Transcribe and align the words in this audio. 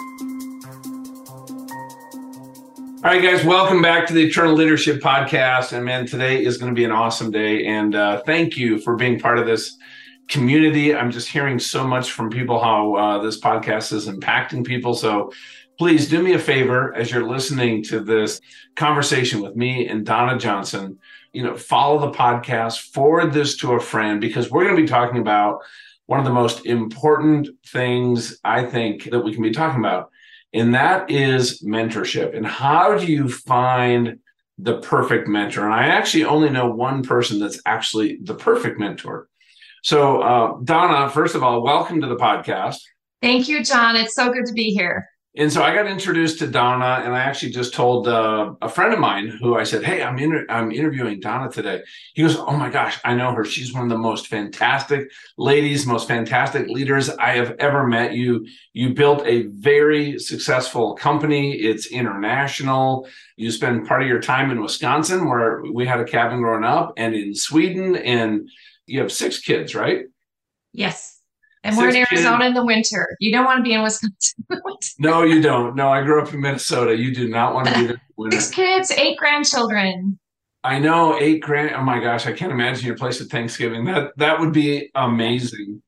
All 0.00 0.06
right, 3.02 3.20
guys, 3.20 3.44
welcome 3.44 3.82
back 3.82 4.06
to 4.06 4.14
the 4.14 4.26
Eternal 4.26 4.54
Leadership 4.54 5.00
Podcast. 5.00 5.72
And 5.72 5.84
man, 5.84 6.06
today 6.06 6.44
is 6.44 6.56
going 6.56 6.72
to 6.72 6.78
be 6.78 6.84
an 6.84 6.92
awesome 6.92 7.32
day. 7.32 7.66
And 7.66 7.96
uh, 7.96 8.22
thank 8.24 8.56
you 8.56 8.78
for 8.78 8.94
being 8.94 9.18
part 9.18 9.40
of 9.40 9.46
this 9.46 9.76
community. 10.28 10.94
I'm 10.94 11.10
just 11.10 11.26
hearing 11.26 11.58
so 11.58 11.84
much 11.84 12.12
from 12.12 12.30
people 12.30 12.62
how 12.62 12.94
uh, 12.94 13.18
this 13.18 13.40
podcast 13.40 13.92
is 13.92 14.06
impacting 14.06 14.64
people. 14.64 14.94
So 14.94 15.32
please 15.78 16.08
do 16.08 16.22
me 16.22 16.34
a 16.34 16.38
favor 16.38 16.94
as 16.94 17.10
you're 17.10 17.28
listening 17.28 17.82
to 17.84 17.98
this 17.98 18.40
conversation 18.76 19.42
with 19.42 19.56
me 19.56 19.88
and 19.88 20.06
Donna 20.06 20.38
Johnson. 20.38 21.00
You 21.32 21.42
know, 21.42 21.56
follow 21.56 21.98
the 21.98 22.16
podcast, 22.16 22.92
forward 22.92 23.32
this 23.32 23.56
to 23.58 23.72
a 23.72 23.80
friend 23.80 24.20
because 24.20 24.48
we're 24.48 24.62
going 24.62 24.76
to 24.76 24.82
be 24.82 24.88
talking 24.88 25.18
about 25.18 25.62
one 26.08 26.18
of 26.18 26.26
the 26.26 26.32
most 26.32 26.66
important 26.66 27.48
things 27.66 28.38
I 28.42 28.64
think 28.64 29.04
that 29.10 29.20
we 29.20 29.32
can 29.32 29.42
be 29.42 29.52
talking 29.52 29.80
about 29.80 30.10
and 30.52 30.74
that 30.74 31.10
is 31.10 31.62
mentorship. 31.62 32.36
And 32.36 32.46
how 32.46 32.96
do 32.96 33.06
you 33.06 33.28
find 33.28 34.18
the 34.56 34.80
perfect 34.80 35.28
mentor? 35.28 35.64
And 35.64 35.74
I 35.74 35.88
actually 35.88 36.24
only 36.24 36.50
know 36.50 36.68
one 36.68 37.02
person 37.02 37.38
that's 37.38 37.60
actually 37.66 38.18
the 38.22 38.34
perfect 38.34 38.78
mentor. 38.78 39.28
So, 39.82 40.22
uh, 40.22 40.56
Donna, 40.64 41.10
first 41.10 41.34
of 41.34 41.42
all, 41.42 41.62
welcome 41.62 42.00
to 42.00 42.06
the 42.06 42.16
podcast. 42.16 42.78
Thank 43.20 43.48
you, 43.48 43.62
John. 43.62 43.94
It's 43.96 44.14
so 44.14 44.32
good 44.32 44.46
to 44.46 44.52
be 44.52 44.70
here. 44.70 45.08
And 45.36 45.52
so 45.52 45.62
I 45.62 45.74
got 45.74 45.86
introduced 45.86 46.38
to 46.38 46.48
Donna, 46.48 47.02
and 47.04 47.14
I 47.14 47.20
actually 47.20 47.52
just 47.52 47.74
told 47.74 48.08
uh, 48.08 48.54
a 48.62 48.68
friend 48.68 48.92
of 48.94 48.98
mine 48.98 49.28
who 49.28 49.56
I 49.56 49.62
said, 49.62 49.84
"Hey, 49.84 50.02
I'm 50.02 50.18
inter- 50.18 50.46
I'm 50.48 50.72
interviewing 50.72 51.20
Donna 51.20 51.50
today." 51.50 51.82
He 52.14 52.22
goes, 52.22 52.36
"Oh 52.36 52.56
my 52.56 52.70
gosh, 52.70 52.98
I 53.04 53.14
know 53.14 53.32
her. 53.32 53.44
She's 53.44 53.72
one 53.72 53.84
of 53.84 53.90
the 53.90 53.98
most 53.98 54.26
fantastic 54.26 55.10
ladies, 55.36 55.86
most 55.86 56.08
fantastic 56.08 56.66
leaders 56.68 57.10
I 57.10 57.32
have 57.32 57.54
ever 57.58 57.86
met. 57.86 58.14
You 58.14 58.46
you 58.72 58.94
built 58.94 59.22
a 59.26 59.42
very 59.48 60.18
successful 60.18 60.94
company. 60.94 61.52
It's 61.56 61.86
international. 61.86 63.06
You 63.36 63.52
spend 63.52 63.86
part 63.86 64.02
of 64.02 64.08
your 64.08 64.20
time 64.20 64.50
in 64.50 64.62
Wisconsin, 64.62 65.28
where 65.28 65.62
we 65.72 65.86
had 65.86 66.00
a 66.00 66.04
cabin 66.04 66.40
growing 66.40 66.64
up, 66.64 66.94
and 66.96 67.14
in 67.14 67.34
Sweden, 67.34 67.96
and 67.96 68.48
you 68.86 69.00
have 69.00 69.12
six 69.12 69.38
kids, 69.38 69.74
right?" 69.74 70.06
Yes. 70.72 71.17
And 71.64 71.76
we 71.76 71.82
we're 71.82 71.90
in 71.90 72.06
Arizona 72.10 72.46
in 72.46 72.54
the 72.54 72.64
winter. 72.64 73.16
You 73.20 73.32
don't 73.32 73.44
want 73.44 73.58
to 73.58 73.62
be 73.62 73.72
in 73.72 73.82
Wisconsin. 73.82 74.44
no, 74.98 75.22
you 75.22 75.42
don't. 75.42 75.74
No, 75.74 75.90
I 75.90 76.02
grew 76.02 76.22
up 76.22 76.32
in 76.32 76.40
Minnesota. 76.40 76.96
You 76.96 77.14
do 77.14 77.28
not 77.28 77.54
want 77.54 77.68
to 77.68 77.74
be 77.74 77.86
there. 77.86 78.00
Six 78.30 78.50
kids, 78.50 78.90
eight 78.92 79.18
grandchildren. 79.18 80.18
I 80.64 80.78
know 80.78 81.18
eight 81.18 81.40
grand. 81.40 81.74
Oh 81.74 81.82
my 81.82 82.00
gosh, 82.00 82.26
I 82.26 82.32
can't 82.32 82.52
imagine 82.52 82.86
your 82.86 82.96
place 82.96 83.20
at 83.20 83.28
Thanksgiving. 83.28 83.84
That 83.84 84.12
that 84.16 84.40
would 84.40 84.52
be 84.52 84.90
amazing. 84.94 85.82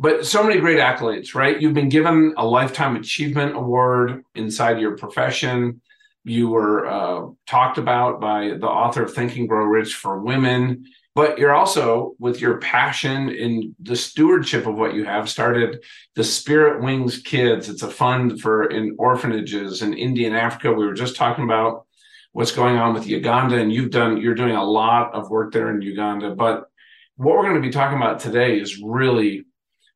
But 0.00 0.26
so 0.26 0.44
many 0.44 0.60
great 0.60 0.78
accolades, 0.78 1.34
right? 1.34 1.60
You've 1.60 1.74
been 1.74 1.88
given 1.88 2.34
a 2.36 2.46
lifetime 2.46 2.94
achievement 2.94 3.56
award 3.56 4.22
inside 4.36 4.80
your 4.80 4.96
profession. 4.96 5.80
You 6.24 6.48
were 6.48 6.86
uh, 6.86 7.30
talked 7.46 7.78
about 7.78 8.20
by 8.20 8.50
the 8.58 8.68
author 8.68 9.02
of 9.02 9.12
Think 9.12 9.36
and 9.36 9.48
Grow 9.48 9.64
Rich 9.64 9.94
for 9.94 10.20
Women 10.20 10.84
but 11.18 11.36
you're 11.36 11.52
also 11.52 12.14
with 12.20 12.40
your 12.40 12.58
passion 12.58 13.28
and 13.28 13.74
the 13.80 13.96
stewardship 13.96 14.68
of 14.68 14.76
what 14.76 14.94
you 14.94 15.04
have 15.04 15.28
started 15.28 15.82
the 16.14 16.22
spirit 16.22 16.80
wings 16.80 17.18
kids. 17.18 17.68
It's 17.68 17.82
a 17.82 17.90
fund 17.90 18.40
for 18.40 18.70
in 18.70 18.94
orphanages 19.00 19.82
in 19.82 19.94
india 19.94 20.28
and 20.28 20.36
africa. 20.36 20.72
We 20.72 20.86
were 20.86 20.94
just 20.94 21.16
talking 21.16 21.42
about 21.42 21.86
what's 22.30 22.52
going 22.52 22.76
on 22.76 22.94
with 22.94 23.08
uganda 23.08 23.56
and 23.56 23.72
you've 23.72 23.90
done 23.90 24.18
you're 24.18 24.36
doing 24.36 24.54
a 24.54 24.62
lot 24.62 25.12
of 25.12 25.28
work 25.28 25.52
there 25.52 25.74
in 25.74 25.82
uganda. 25.82 26.36
But 26.36 26.70
what 27.16 27.34
we're 27.34 27.48
going 27.48 27.60
to 27.60 27.68
be 27.68 27.72
talking 27.72 27.98
about 27.98 28.20
today 28.20 28.60
is 28.60 28.80
really 28.80 29.44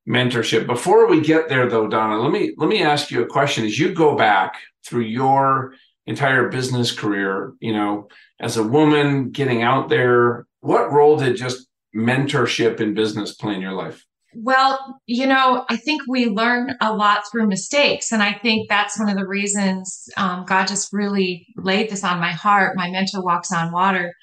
mentorship. 0.09 0.67
Before 0.67 1.07
we 1.07 1.21
get 1.21 1.49
there 1.49 1.69
though 1.69 1.87
donna 1.87 2.19
let 2.19 2.33
me 2.33 2.53
let 2.57 2.69
me 2.69 2.83
ask 2.83 3.13
you 3.13 3.23
a 3.23 3.27
question. 3.37 3.65
As 3.65 3.79
you 3.79 3.95
go 3.95 4.17
back 4.17 4.57
through 4.85 5.03
your 5.03 5.75
entire 6.07 6.49
business 6.49 6.91
career 6.91 7.53
you 7.61 7.73
know 7.73 8.09
as 8.41 8.57
a 8.57 8.69
woman 8.77 9.31
getting 9.31 9.63
out 9.63 9.89
there 9.89 10.49
what 10.63 10.93
role 10.93 11.17
did 11.17 11.37
just 11.37 11.67
mentorship 11.95 12.81
in 12.81 12.95
business 12.95 13.35
play 13.35 13.55
in 13.55 13.61
your 13.61 13.73
life? 13.73 14.05
Well, 14.35 15.01
you 15.07 15.27
know, 15.27 15.67
I 15.69 15.77
think 15.77 16.03
we 16.09 16.27
learn 16.27 16.75
a 16.81 16.95
lot 16.95 17.25
through 17.31 17.49
mistakes. 17.49 18.13
And 18.13 18.23
I 18.23 18.33
think 18.33 18.69
that's 18.69 18.99
one 18.99 19.11
of 19.11 19.19
the 19.19 19.27
reasons 19.27 20.09
um, 20.17 20.47
God 20.47 20.69
just 20.69 20.93
really 20.93 21.47
laid 21.57 21.91
this 21.91 22.03
on 22.03 22.19
my 22.19 22.33
heart. 22.33 22.77
My 22.77 22.91
mentor 22.91 23.23
walks 23.23 23.53
on 23.53 23.73
water. 23.73 24.15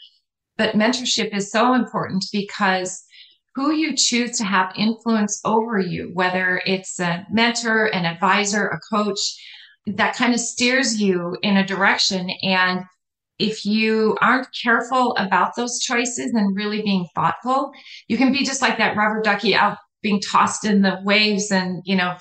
But 0.58 0.76
mentorship 0.76 1.36
is 1.36 1.52
so 1.52 1.74
important 1.76 2.26
because 2.32 3.04
who 3.54 3.72
you 3.72 3.96
choose 3.96 4.38
to 4.38 4.46
have 4.46 4.74
influence 4.76 5.42
over 5.46 5.78
you, 5.78 6.10
whether 6.14 6.62
it's 6.66 7.00
a 7.00 7.26
mentor, 7.30 7.86
an 7.88 8.06
advisor, 8.06 8.68
a 8.68 8.80
coach, 8.92 9.20
that 9.86 10.16
kind 10.16 10.34
of 10.34 10.40
steers 10.40 11.00
you 11.00 11.38
in 11.44 11.58
a 11.58 11.66
direction. 11.66 12.30
And 12.42 12.82
if 13.40 13.66
you 13.66 14.18
aren't 14.22 14.48
careful 14.62 15.16
about 15.18 15.56
those 15.56 15.80
choices 15.80 16.34
and 16.34 16.56
really 16.56 16.82
being 16.82 17.08
thoughtful, 17.16 17.72
you 18.08 18.18
can 18.18 18.32
be 18.32 18.44
just 18.44 18.62
like 18.62 18.78
that 18.78 18.98
rubber 18.98 19.22
ducky 19.22 19.56
out 19.56 19.78
being 20.04 20.22
tossed 20.22 20.66
in 20.66 20.82
the 20.82 21.00
waves 21.04 21.52
and, 21.52 21.82
you 21.86 21.96
know, 21.96 22.16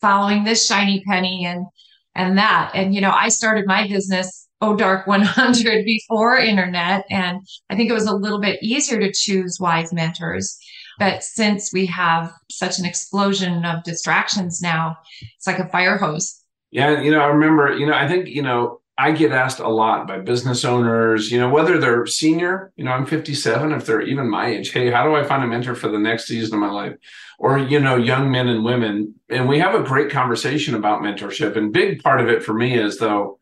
following 0.00 0.44
this 0.44 0.66
shiny 0.66 1.02
penny 1.06 1.44
and, 1.44 1.66
and 2.14 2.38
that. 2.38 2.70
And, 2.74 2.94
you 2.94 3.00
know, 3.00 3.10
I 3.10 3.28
started 3.28 3.66
my 3.66 3.86
business, 3.86 4.48
Oh 4.60 4.76
Dark 4.76 5.06
100 5.06 5.84
before 5.84 6.36
internet. 6.36 7.04
And 7.10 7.40
I 7.68 7.76
think 7.76 7.90
it 7.90 7.94
was 7.94 8.06
a 8.06 8.14
little 8.14 8.40
bit 8.40 8.62
easier 8.62 9.00
to 9.00 9.12
choose 9.12 9.58
wise 9.60 9.92
mentors. 9.92 10.56
But 10.98 11.24
since 11.24 11.72
we 11.72 11.86
have 11.86 12.32
such 12.50 12.78
an 12.78 12.84
explosion 12.84 13.64
of 13.64 13.82
distractions 13.84 14.60
now, 14.60 14.96
it's 15.36 15.46
like 15.46 15.58
a 15.58 15.68
fire 15.68 15.96
hose. 15.96 16.38
Yeah. 16.70 17.00
You 17.00 17.10
know, 17.10 17.20
I 17.20 17.26
remember, 17.26 17.74
you 17.74 17.86
know, 17.86 17.94
I 17.94 18.06
think, 18.06 18.28
you 18.28 18.42
know, 18.42 18.79
I 19.00 19.12
get 19.12 19.32
asked 19.32 19.60
a 19.60 19.68
lot 19.68 20.06
by 20.06 20.18
business 20.18 20.62
owners, 20.62 21.32
you 21.32 21.40
know, 21.40 21.48
whether 21.48 21.78
they're 21.78 22.04
senior, 22.04 22.70
you 22.76 22.84
know, 22.84 22.90
I'm 22.90 23.06
57, 23.06 23.72
if 23.72 23.86
they're 23.86 24.02
even 24.02 24.28
my 24.28 24.48
age, 24.48 24.72
hey, 24.72 24.90
how 24.90 25.04
do 25.04 25.14
I 25.14 25.24
find 25.24 25.42
a 25.42 25.46
mentor 25.46 25.74
for 25.74 25.88
the 25.88 25.98
next 25.98 26.26
season 26.26 26.54
of 26.56 26.60
my 26.60 26.70
life? 26.70 26.96
Or, 27.38 27.58
you 27.58 27.80
know, 27.80 27.96
young 27.96 28.30
men 28.30 28.48
and 28.48 28.62
women. 28.62 29.14
And 29.30 29.48
we 29.48 29.58
have 29.58 29.74
a 29.74 29.82
great 29.82 30.10
conversation 30.10 30.74
about 30.74 31.00
mentorship. 31.00 31.56
And 31.56 31.72
big 31.72 32.02
part 32.02 32.20
of 32.20 32.28
it 32.28 32.42
for 32.42 32.52
me 32.52 32.78
is 32.78 32.98
though, 32.98 33.38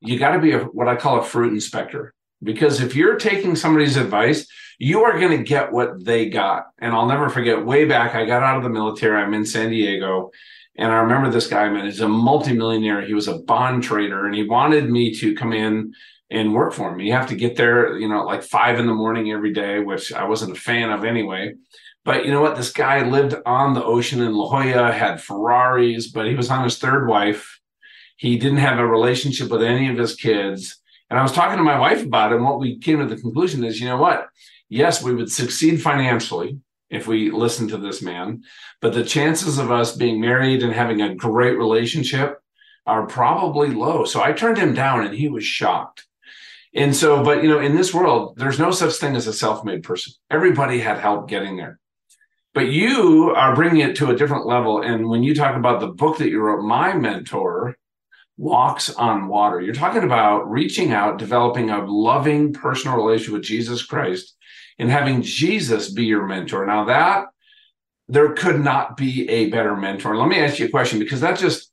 you 0.00 0.18
got 0.18 0.32
to 0.32 0.40
be 0.40 0.52
a, 0.52 0.58
what 0.64 0.88
I 0.88 0.96
call 0.96 1.20
a 1.20 1.24
fruit 1.24 1.52
inspector. 1.52 2.12
Because 2.42 2.80
if 2.80 2.96
you're 2.96 3.16
taking 3.16 3.54
somebody's 3.54 3.96
advice, 3.96 4.48
you 4.80 5.04
are 5.04 5.20
going 5.20 5.38
to 5.38 5.44
get 5.44 5.70
what 5.70 6.04
they 6.04 6.28
got. 6.28 6.66
And 6.78 6.92
I'll 6.92 7.06
never 7.06 7.28
forget 7.28 7.64
way 7.64 7.84
back, 7.84 8.16
I 8.16 8.26
got 8.26 8.42
out 8.42 8.56
of 8.56 8.64
the 8.64 8.70
military, 8.70 9.22
I'm 9.22 9.34
in 9.34 9.46
San 9.46 9.70
Diego 9.70 10.32
and 10.78 10.92
I 10.92 10.96
remember 10.96 11.30
this 11.30 11.46
guy, 11.46 11.68
man, 11.68 11.86
he's 11.86 12.00
a 12.00 12.08
multimillionaire. 12.08 13.02
He 13.02 13.14
was 13.14 13.28
a 13.28 13.38
bond 13.38 13.82
trader 13.82 14.26
and 14.26 14.34
he 14.34 14.42
wanted 14.42 14.90
me 14.90 15.14
to 15.14 15.34
come 15.34 15.52
in 15.52 15.94
and 16.30 16.52
work 16.52 16.72
for 16.72 16.92
him. 16.92 17.00
You 17.00 17.12
have 17.12 17.28
to 17.28 17.36
get 17.36 17.56
there, 17.56 17.98
you 17.98 18.08
know, 18.08 18.24
like 18.24 18.42
five 18.42 18.78
in 18.78 18.86
the 18.86 18.94
morning 18.94 19.32
every 19.32 19.52
day, 19.52 19.80
which 19.80 20.12
I 20.12 20.24
wasn't 20.24 20.56
a 20.56 20.60
fan 20.60 20.90
of 20.90 21.04
anyway. 21.04 21.54
But 22.04 22.24
you 22.24 22.30
know 22.30 22.42
what? 22.42 22.56
This 22.56 22.72
guy 22.72 23.08
lived 23.08 23.34
on 23.46 23.74
the 23.74 23.84
ocean 23.84 24.20
in 24.20 24.34
La 24.34 24.48
Jolla, 24.48 24.92
had 24.92 25.20
Ferraris, 25.20 26.08
but 26.08 26.26
he 26.26 26.34
was 26.34 26.50
on 26.50 26.64
his 26.64 26.78
third 26.78 27.08
wife. 27.08 27.58
He 28.16 28.38
didn't 28.38 28.58
have 28.58 28.78
a 28.78 28.86
relationship 28.86 29.50
with 29.50 29.62
any 29.62 29.88
of 29.88 29.98
his 29.98 30.14
kids. 30.14 30.80
And 31.08 31.18
I 31.18 31.22
was 31.22 31.32
talking 31.32 31.56
to 31.56 31.64
my 31.64 31.78
wife 31.78 32.04
about 32.04 32.32
it. 32.32 32.36
And 32.36 32.44
what 32.44 32.60
we 32.60 32.78
came 32.78 32.98
to 32.98 33.06
the 33.06 33.20
conclusion 33.20 33.64
is, 33.64 33.80
you 33.80 33.86
know 33.86 33.96
what? 33.96 34.28
Yes, 34.68 35.02
we 35.02 35.14
would 35.14 35.30
succeed 35.30 35.80
financially 35.80 36.60
if 36.90 37.06
we 37.06 37.30
listen 37.30 37.68
to 37.68 37.76
this 37.76 38.02
man. 38.02 38.42
But 38.80 38.94
the 38.94 39.04
chances 39.04 39.58
of 39.58 39.70
us 39.70 39.96
being 39.96 40.20
married 40.20 40.62
and 40.62 40.72
having 40.72 41.02
a 41.02 41.14
great 41.14 41.58
relationship 41.58 42.40
are 42.86 43.06
probably 43.06 43.68
low. 43.70 44.04
So 44.04 44.22
I 44.22 44.32
turned 44.32 44.58
him 44.58 44.74
down 44.74 45.04
and 45.04 45.14
he 45.14 45.28
was 45.28 45.44
shocked. 45.44 46.06
And 46.74 46.94
so, 46.94 47.24
but 47.24 47.42
you 47.42 47.48
know, 47.48 47.58
in 47.58 47.74
this 47.74 47.92
world, 47.92 48.36
there's 48.36 48.58
no 48.58 48.70
such 48.70 48.94
thing 48.94 49.16
as 49.16 49.26
a 49.26 49.32
self 49.32 49.64
made 49.64 49.82
person. 49.82 50.12
Everybody 50.30 50.78
had 50.78 50.98
help 50.98 51.28
getting 51.28 51.56
there. 51.56 51.80
But 52.54 52.68
you 52.68 53.34
are 53.36 53.54
bringing 53.54 53.80
it 53.80 53.96
to 53.96 54.10
a 54.10 54.16
different 54.16 54.46
level. 54.46 54.82
And 54.82 55.08
when 55.08 55.22
you 55.22 55.34
talk 55.34 55.56
about 55.56 55.80
the 55.80 55.88
book 55.88 56.18
that 56.18 56.28
you 56.28 56.40
wrote, 56.40 56.62
My 56.62 56.94
Mentor 56.94 57.76
Walks 58.38 58.90
on 58.94 59.28
Water, 59.28 59.60
you're 59.60 59.74
talking 59.74 60.04
about 60.04 60.50
reaching 60.50 60.92
out, 60.92 61.18
developing 61.18 61.70
a 61.70 61.84
loving 61.84 62.52
personal 62.52 62.96
relationship 62.96 63.34
with 63.34 63.42
Jesus 63.42 63.82
Christ 63.82 64.36
and 64.78 64.90
having 64.90 65.22
Jesus 65.22 65.90
be 65.90 66.04
your 66.04 66.26
mentor. 66.26 66.66
Now, 66.66 66.84
that 66.84 67.26
there 68.08 68.32
could 68.34 68.60
not 68.60 68.96
be 68.96 69.28
a 69.28 69.50
better 69.50 69.76
mentor. 69.76 70.16
Let 70.16 70.28
me 70.28 70.38
ask 70.38 70.58
you 70.58 70.66
a 70.66 70.70
question 70.70 70.98
because 70.98 71.20
that 71.20 71.38
just, 71.38 71.72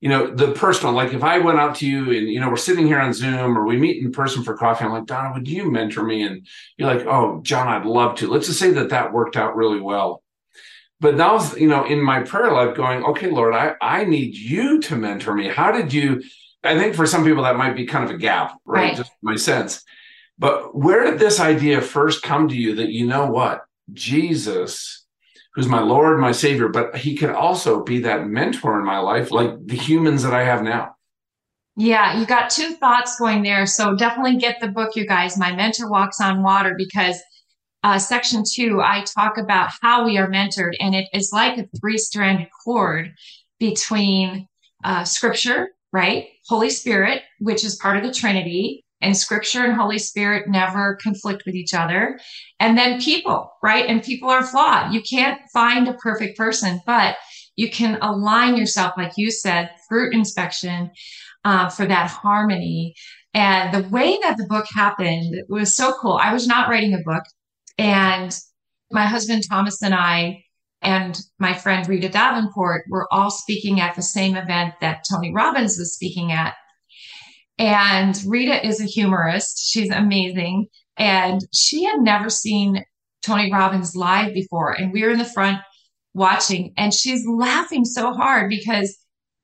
you 0.00 0.08
know, 0.08 0.34
the 0.34 0.52
personal, 0.52 0.94
like 0.94 1.12
if 1.12 1.22
I 1.22 1.38
went 1.38 1.58
out 1.58 1.76
to 1.76 1.86
you 1.86 2.10
and, 2.10 2.28
you 2.28 2.40
know, 2.40 2.48
we're 2.48 2.56
sitting 2.56 2.86
here 2.86 3.00
on 3.00 3.12
Zoom 3.12 3.56
or 3.56 3.64
we 3.64 3.76
meet 3.76 4.02
in 4.02 4.12
person 4.12 4.42
for 4.42 4.56
coffee, 4.56 4.84
I'm 4.84 4.92
like, 4.92 5.06
Donna, 5.06 5.32
would 5.34 5.48
you 5.48 5.70
mentor 5.70 6.04
me? 6.04 6.22
And 6.22 6.46
you're 6.76 6.92
like, 6.92 7.06
oh, 7.06 7.40
John, 7.42 7.68
I'd 7.68 7.86
love 7.86 8.16
to. 8.16 8.28
Let's 8.28 8.46
just 8.46 8.58
say 8.58 8.70
that 8.72 8.90
that 8.90 9.12
worked 9.12 9.36
out 9.36 9.56
really 9.56 9.80
well. 9.80 10.22
But 11.00 11.16
now, 11.16 11.42
you 11.54 11.68
know, 11.68 11.84
in 11.84 12.00
my 12.00 12.22
prayer 12.22 12.52
life, 12.52 12.76
going, 12.76 13.04
okay, 13.04 13.30
Lord, 13.30 13.54
I, 13.54 13.74
I 13.80 14.04
need 14.04 14.34
you 14.36 14.80
to 14.82 14.96
mentor 14.96 15.34
me. 15.34 15.48
How 15.48 15.70
did 15.70 15.92
you? 15.92 16.22
I 16.62 16.78
think 16.78 16.94
for 16.94 17.06
some 17.06 17.24
people 17.24 17.42
that 17.42 17.56
might 17.56 17.76
be 17.76 17.84
kind 17.84 18.04
of 18.04 18.10
a 18.10 18.16
gap, 18.16 18.56
right? 18.64 18.84
right. 18.84 18.96
Just 18.96 19.12
my 19.20 19.36
sense. 19.36 19.84
But 20.38 20.74
where 20.74 21.04
did 21.04 21.18
this 21.18 21.40
idea 21.40 21.80
first 21.80 22.22
come 22.22 22.48
to 22.48 22.56
you 22.56 22.74
that 22.76 22.90
you 22.90 23.06
know 23.06 23.26
what? 23.26 23.64
Jesus 23.92 25.04
who's 25.54 25.68
my 25.68 25.80
Lord, 25.80 26.18
my 26.18 26.32
Savior, 26.32 26.68
but 26.68 26.96
he 26.96 27.16
can 27.16 27.30
also 27.30 27.82
be 27.82 28.00
that 28.00 28.26
mentor 28.26 28.78
in 28.78 28.84
my 28.84 28.98
life, 28.98 29.30
like 29.30 29.66
the 29.66 29.76
humans 29.76 30.22
that 30.24 30.34
I 30.34 30.44
have 30.44 30.62
now. 30.62 30.96
Yeah, 31.76 32.18
you 32.18 32.26
got 32.26 32.50
two 32.50 32.74
thoughts 32.74 33.18
going 33.18 33.42
there. 33.42 33.66
So 33.66 33.96
definitely 33.96 34.36
get 34.36 34.60
the 34.60 34.68
book, 34.68 34.94
you 34.96 35.06
guys. 35.06 35.38
My 35.38 35.52
mentor 35.52 35.90
walks 35.90 36.20
on 36.20 36.42
water 36.42 36.74
because 36.76 37.20
uh, 37.82 37.98
section 37.98 38.42
two, 38.48 38.80
I 38.80 39.02
talk 39.02 39.38
about 39.38 39.70
how 39.80 40.04
we 40.04 40.16
are 40.18 40.28
mentored, 40.28 40.72
and 40.80 40.94
it 40.94 41.08
is 41.12 41.30
like 41.32 41.58
a 41.58 41.68
three 41.80 41.98
stranded 41.98 42.48
cord 42.64 43.12
between 43.58 44.48
uh, 44.84 45.04
scripture, 45.04 45.68
right? 45.92 46.28
Holy 46.48 46.70
Spirit, 46.70 47.22
which 47.40 47.64
is 47.64 47.76
part 47.76 47.96
of 47.96 48.02
the 48.02 48.12
Trinity, 48.12 48.83
and 49.04 49.16
scripture 49.16 49.64
and 49.64 49.74
Holy 49.74 49.98
Spirit 49.98 50.48
never 50.48 50.98
conflict 51.02 51.44
with 51.46 51.54
each 51.54 51.74
other. 51.74 52.18
And 52.58 52.76
then 52.76 53.00
people, 53.00 53.52
right? 53.62 53.86
And 53.86 54.02
people 54.02 54.30
are 54.30 54.44
flawed. 54.44 54.92
You 54.92 55.02
can't 55.02 55.40
find 55.52 55.86
a 55.86 55.94
perfect 55.94 56.36
person, 56.36 56.80
but 56.86 57.16
you 57.56 57.70
can 57.70 57.98
align 58.02 58.56
yourself, 58.56 58.94
like 58.96 59.12
you 59.16 59.30
said, 59.30 59.70
fruit 59.88 60.14
inspection 60.14 60.90
uh, 61.44 61.68
for 61.68 61.86
that 61.86 62.10
harmony. 62.10 62.94
And 63.34 63.74
the 63.74 63.88
way 63.88 64.18
that 64.22 64.36
the 64.36 64.46
book 64.46 64.66
happened 64.74 65.42
was 65.48 65.74
so 65.74 65.92
cool. 66.00 66.18
I 66.20 66.32
was 66.32 66.46
not 66.46 66.68
writing 66.68 66.94
a 66.94 67.02
book. 67.04 67.24
And 67.78 68.36
my 68.90 69.06
husband 69.06 69.44
Thomas 69.48 69.82
and 69.82 69.94
I 69.94 70.44
and 70.82 71.18
my 71.38 71.54
friend 71.54 71.88
Rita 71.88 72.08
Davenport 72.08 72.84
were 72.88 73.08
all 73.10 73.30
speaking 73.30 73.80
at 73.80 73.96
the 73.96 74.02
same 74.02 74.36
event 74.36 74.74
that 74.80 75.04
Tony 75.10 75.32
Robbins 75.34 75.78
was 75.78 75.94
speaking 75.94 76.30
at. 76.30 76.54
And 77.58 78.20
Rita 78.26 78.66
is 78.66 78.80
a 78.80 78.84
humorist. 78.84 79.70
She's 79.70 79.90
amazing. 79.90 80.66
And 80.96 81.40
she 81.52 81.84
had 81.84 82.00
never 82.00 82.30
seen 82.30 82.84
Tony 83.22 83.52
Robbins 83.52 83.96
live 83.96 84.34
before. 84.34 84.72
And 84.72 84.92
we 84.92 85.02
were 85.02 85.10
in 85.10 85.18
the 85.18 85.24
front 85.24 85.58
watching, 86.14 86.72
and 86.76 86.94
she's 86.94 87.26
laughing 87.26 87.84
so 87.84 88.12
hard 88.12 88.48
because 88.48 88.96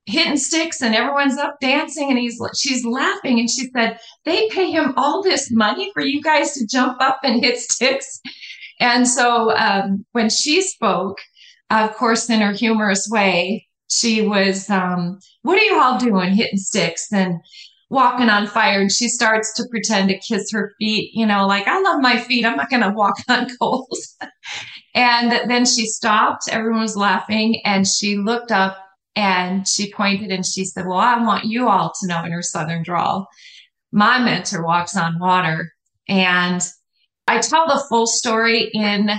hitting 0.06 0.36
sticks 0.36 0.80
and 0.80 0.94
everyone's 0.94 1.36
up 1.36 1.56
dancing 1.60 2.08
and 2.08 2.18
he's 2.18 2.40
she's 2.58 2.84
laughing 2.84 3.38
and 3.38 3.50
she 3.50 3.68
said 3.70 3.98
they 4.24 4.48
pay 4.48 4.70
him 4.70 4.94
all 4.96 5.22
this 5.22 5.50
money 5.52 5.90
for 5.92 6.02
you 6.02 6.22
guys 6.22 6.52
to 6.52 6.66
jump 6.66 7.00
up 7.00 7.18
and 7.22 7.44
hit 7.44 7.58
sticks 7.58 8.20
and 8.80 9.06
so 9.06 9.54
um, 9.56 10.04
when 10.12 10.30
she 10.30 10.62
spoke 10.62 11.18
of 11.68 11.94
course 11.96 12.30
in 12.30 12.40
her 12.40 12.52
humorous 12.52 13.08
way 13.10 13.66
she 13.88 14.26
was 14.26 14.70
um, 14.70 15.18
what 15.42 15.60
are 15.60 15.64
you 15.64 15.78
all 15.78 15.98
doing 15.98 16.32
hitting 16.32 16.58
sticks 16.58 17.12
and 17.12 17.38
walking 17.90 18.28
on 18.28 18.46
fire 18.46 18.80
and 18.80 18.92
she 18.92 19.08
starts 19.08 19.52
to 19.54 19.64
pretend 19.68 20.08
to 20.08 20.18
kiss 20.18 20.50
her 20.52 20.72
feet 20.78 21.10
you 21.12 21.26
know 21.26 21.46
like 21.46 21.66
i 21.66 21.80
love 21.80 22.00
my 22.00 22.18
feet 22.18 22.46
i'm 22.46 22.56
not 22.56 22.70
going 22.70 22.82
to 22.82 22.90
walk 22.90 23.16
on 23.28 23.48
coals 23.58 24.16
and 24.94 25.50
then 25.50 25.66
she 25.66 25.86
stopped 25.86 26.48
everyone 26.50 26.80
was 26.80 26.96
laughing 26.96 27.60
and 27.64 27.86
she 27.86 28.16
looked 28.16 28.52
up 28.52 28.78
and 29.16 29.66
she 29.66 29.92
pointed 29.92 30.30
and 30.30 30.46
she 30.46 30.64
said, 30.64 30.86
Well, 30.86 30.98
I 30.98 31.22
want 31.22 31.44
you 31.44 31.68
all 31.68 31.92
to 32.00 32.06
know 32.06 32.24
in 32.24 32.32
her 32.32 32.42
Southern 32.42 32.82
drawl, 32.82 33.26
my 33.92 34.18
mentor 34.18 34.64
walks 34.64 34.96
on 34.96 35.18
water. 35.18 35.72
And 36.08 36.62
I 37.26 37.38
tell 37.38 37.66
the 37.66 37.84
full 37.88 38.06
story 38.06 38.70
in 38.72 39.10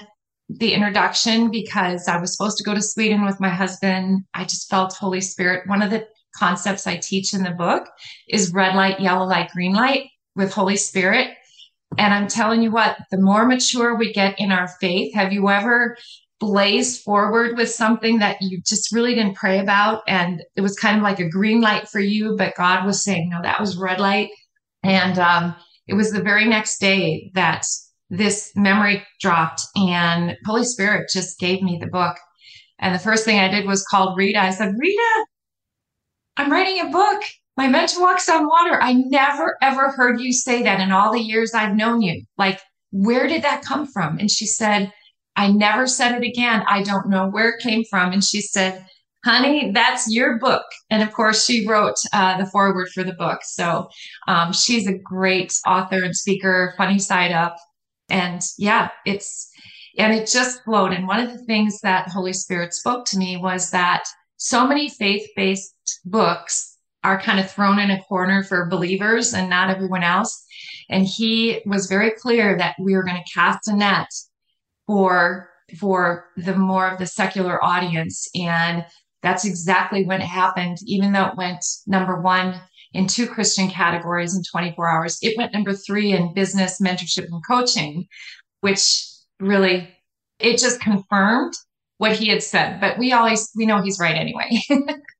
the 0.50 0.74
introduction 0.74 1.50
because 1.50 2.08
I 2.08 2.20
was 2.20 2.36
supposed 2.36 2.58
to 2.58 2.64
go 2.64 2.74
to 2.74 2.82
Sweden 2.82 3.26
with 3.26 3.40
my 3.40 3.50
husband. 3.50 4.24
I 4.34 4.44
just 4.44 4.70
felt 4.70 4.94
Holy 4.94 5.22
Spirit. 5.22 5.68
One 5.68 5.82
of 5.82 5.92
the 5.92 6.06
concepts 6.36 6.88
I 6.88 6.98
teach 6.98 7.34
in 7.34 7.44
the 7.44 7.52
book 7.52 7.88
is 8.28 8.54
red 8.54 8.76
light, 8.76 9.00
yellow 9.00 9.26
light, 9.26 9.52
green 9.52 9.74
light 9.74 10.10
with 10.36 10.54
Holy 10.54 10.78
Spirit. 10.78 11.30
And 11.98 12.14
I'm 12.14 12.28
telling 12.28 12.62
you 12.62 12.72
what, 12.72 12.98
the 13.12 13.20
more 13.20 13.46
mature 13.46 13.96
we 13.96 14.14
get 14.14 14.40
in 14.40 14.52
our 14.52 14.68
faith, 14.80 15.14
have 15.14 15.34
you 15.34 15.50
ever 15.50 15.98
blaze 16.42 17.00
forward 17.00 17.56
with 17.56 17.70
something 17.70 18.18
that 18.18 18.38
you 18.42 18.60
just 18.66 18.92
really 18.92 19.14
didn't 19.14 19.36
pray 19.36 19.60
about 19.60 20.02
and 20.08 20.42
it 20.56 20.62
was 20.62 20.76
kind 20.76 20.98
of 20.98 21.04
like 21.04 21.20
a 21.20 21.30
green 21.30 21.62
light 21.62 21.88
for 21.88 22.00
you 22.00 22.36
but 22.36 22.56
god 22.58 22.84
was 22.84 23.04
saying 23.04 23.30
no 23.30 23.38
that 23.44 23.60
was 23.60 23.78
red 23.78 24.00
light. 24.00 24.30
And 24.84 25.20
um, 25.20 25.56
it 25.88 25.94
was 25.94 26.12
the 26.12 26.24
very 26.24 26.48
next 26.48 26.80
day 26.80 27.32
that 27.36 27.64
this 28.10 28.52
memory 28.56 29.04
dropped 29.20 29.62
and 29.76 30.36
holy 30.44 30.66
spirit 30.66 31.12
just 31.14 31.40
gave 31.40 31.62
me 31.62 31.78
the 31.80 31.88
book. 31.88 32.18
And 32.80 32.96
the 32.96 33.00
first 33.00 33.24
thing 33.24 33.40
i 33.40 33.48
did 33.48 33.68
was 33.68 33.86
called 33.86 34.18
rita. 34.18 34.40
I 34.40 34.50
said 34.50 34.74
rita 34.80 35.26
i'm 36.38 36.52
writing 36.52 36.80
a 36.80 36.90
book 36.90 37.22
my 37.58 37.68
mentor 37.68 38.02
walks 38.02 38.30
on 38.30 38.48
water 38.48 38.82
i 38.82 38.94
never 38.94 39.58
ever 39.62 39.92
heard 39.92 40.20
you 40.20 40.32
say 40.34 40.64
that 40.64 40.80
in 40.80 40.92
all 40.92 41.12
the 41.12 41.22
years 41.22 41.54
i've 41.54 41.76
known 41.76 42.02
you 42.02 42.24
like 42.38 42.60
where 42.92 43.28
did 43.28 43.44
that 43.44 43.64
come 43.64 43.88
from 43.88 44.18
and 44.20 44.30
she 44.30 44.46
said 44.46 44.92
I 45.36 45.52
never 45.52 45.88
said 45.88 46.22
it 46.22 46.28
again. 46.28 46.64
I 46.68 46.84
don't 46.84 47.10
know 47.10 47.28
where 47.28 47.50
it 47.50 47.62
came 47.62 47.84
from. 47.90 48.12
And 48.12 48.24
she 48.24 48.42
said, 48.42 48.86
honey, 49.24 49.72
that's 49.72 50.12
your 50.12 50.40
book. 50.40 50.66
And 50.90 51.02
of 51.04 51.14
course, 51.14 51.46
she 51.46 51.68
wrote 51.68 51.96
uh, 52.14 52.38
the 52.38 52.50
foreword 52.50 52.90
for 52.90 53.04
the 53.04 53.14
book. 53.14 53.40
So 53.44 53.88
um, 54.28 54.52
she's 54.52 54.88
a 54.88 54.98
great 54.98 55.54
author 55.66 56.04
and 56.04 56.16
speaker, 56.16 56.74
funny 56.78 57.00
side 57.00 57.32
up. 57.32 57.56
And 58.10 58.42
yeah, 58.58 58.90
it's, 59.06 59.50
and 59.98 60.14
it 60.14 60.30
just 60.30 60.64
flowed. 60.64 60.92
And 60.92 61.08
one 61.08 61.20
of 61.20 61.32
the 61.32 61.44
things 61.46 61.80
that 61.82 62.10
Holy 62.10 62.34
Spirit 62.34 62.74
spoke 62.74 63.06
to 63.08 63.18
me 63.18 63.38
was 63.38 63.72
that 63.72 64.04
so 64.38 64.68
many 64.68 64.90
faith 64.90 65.28
based 65.36 65.74
books 66.06 66.78
are 67.04 67.20
kind 67.20 67.40
of 67.40 67.50
thrown 67.50 67.80
in 67.80 67.92
a 67.92 68.02
corner 68.04 68.44
for 68.44 68.70
believers 68.70 69.34
and 69.34 69.50
not 69.50 69.70
everyone 69.70 70.04
else. 70.04 70.46
And 70.90 71.06
he 71.06 71.62
was 71.66 71.88
very 71.88 72.12
clear 72.12 72.58
that 72.58 72.76
we 72.80 72.96
were 72.96 73.04
going 73.04 73.22
to 73.22 73.34
cast 73.34 73.68
a 73.68 73.76
net 73.76 74.08
for 74.88 75.50
for 75.80 76.26
the 76.36 76.56
more 76.56 76.90
of 76.90 77.00
the 77.00 77.06
secular 77.06 77.64
audience. 77.64 78.28
And 78.36 78.86
that's 79.24 79.46
exactly 79.46 80.06
what 80.06 80.20
happened. 80.22 80.78
Even 80.86 81.14
though 81.14 81.28
it 81.28 81.38
went 81.38 81.64
number 81.88 82.20
one 82.22 82.60
in 82.94 83.08
two 83.08 83.26
christian 83.26 83.70
categories 83.70 84.36
in 84.36 84.44
24 84.52 84.86
hours 84.86 85.18
it 85.22 85.38
went 85.38 85.54
number 85.54 85.72
three 85.72 86.12
in 86.12 86.34
business 86.34 86.82
mentorship 86.82 87.24
and 87.24 87.42
coaching 87.48 88.06
which 88.60 89.08
really 89.40 89.90
it 90.40 90.58
just 90.58 90.82
confirmed 90.82 91.54
what 91.98 92.14
he 92.14 92.30
had 92.30 92.42
said. 92.42 92.82
But 92.82 92.98
we 92.98 93.14
always 93.14 93.52
we 93.56 93.66
know 93.66 93.82
he's 93.82 94.00
right 94.00 94.16
anyway 94.16 94.50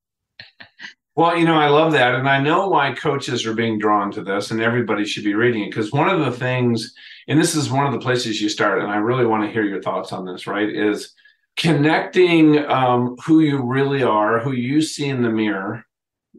Well, 1.16 1.38
you 1.38 1.44
know, 1.44 1.60
I 1.60 1.68
love 1.68 1.92
that. 1.92 2.16
And 2.16 2.28
I 2.30 2.40
know 2.40 2.70
why 2.70 2.94
coaches 2.94 3.46
are 3.46 3.54
being 3.54 3.78
drawn 3.78 4.12
to 4.12 4.24
this, 4.24 4.52
and 4.52 4.62
everybody 4.62 5.06
should 5.06 5.26
be 5.26 5.34
reading 5.34 5.64
it. 5.64 5.70
Because 5.70 5.92
one 5.92 6.10
of 6.10 6.22
the 6.22 6.32
things, 6.32 6.94
and 7.28 7.40
this 7.40 7.54
is 7.54 7.70
one 7.70 7.86
of 7.86 7.92
the 7.92 8.00
places 8.00 8.42
you 8.42 8.48
start, 8.48 8.82
and 8.82 8.90
I 8.90 8.96
really 8.96 9.26
want 9.26 9.44
to 9.44 9.52
hear 9.52 9.66
your 9.66 9.82
thoughts 9.82 10.14
on 10.14 10.26
this, 10.26 10.48
right? 10.48 10.70
Is 10.70 11.14
connecting 11.58 12.60
um, 12.66 13.18
who 13.26 13.42
you 13.42 13.62
really 13.62 14.04
are, 14.04 14.40
who 14.40 14.54
you 14.54 14.82
see 14.82 15.10
in 15.10 15.22
the 15.22 15.30
mirror, 15.30 15.86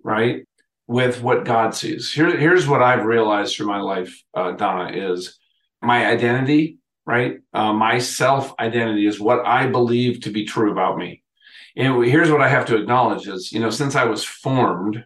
right? 0.03 0.47
With 0.87 1.23
what 1.23 1.45
God 1.45 1.75
sees. 1.75 2.11
Here, 2.11 2.35
here's 2.37 2.67
what 2.67 2.83
I've 2.83 3.05
realized 3.05 3.55
through 3.55 3.67
my 3.67 3.81
life, 3.81 4.23
uh, 4.33 4.53
Donna, 4.53 4.91
is 4.97 5.39
my 5.83 6.07
identity, 6.07 6.79
right? 7.05 7.41
Uh, 7.53 7.75
my 7.75 7.99
self 7.99 8.55
identity 8.59 9.07
is 9.07 9.21
what 9.21 9.47
I 9.47 9.67
believe 9.67 10.23
to 10.23 10.31
be 10.31 10.47
true 10.47 10.73
about 10.73 10.97
me 10.97 11.22
and 11.77 12.05
here's 12.05 12.31
what 12.31 12.41
I 12.41 12.49
have 12.49 12.67
to 12.67 12.77
acknowledge 12.77 13.29
is, 13.29 13.53
you 13.53 13.61
know, 13.61 13.71
since 13.71 13.95
I 13.95 14.05
was 14.05 14.25
formed, 14.25 15.05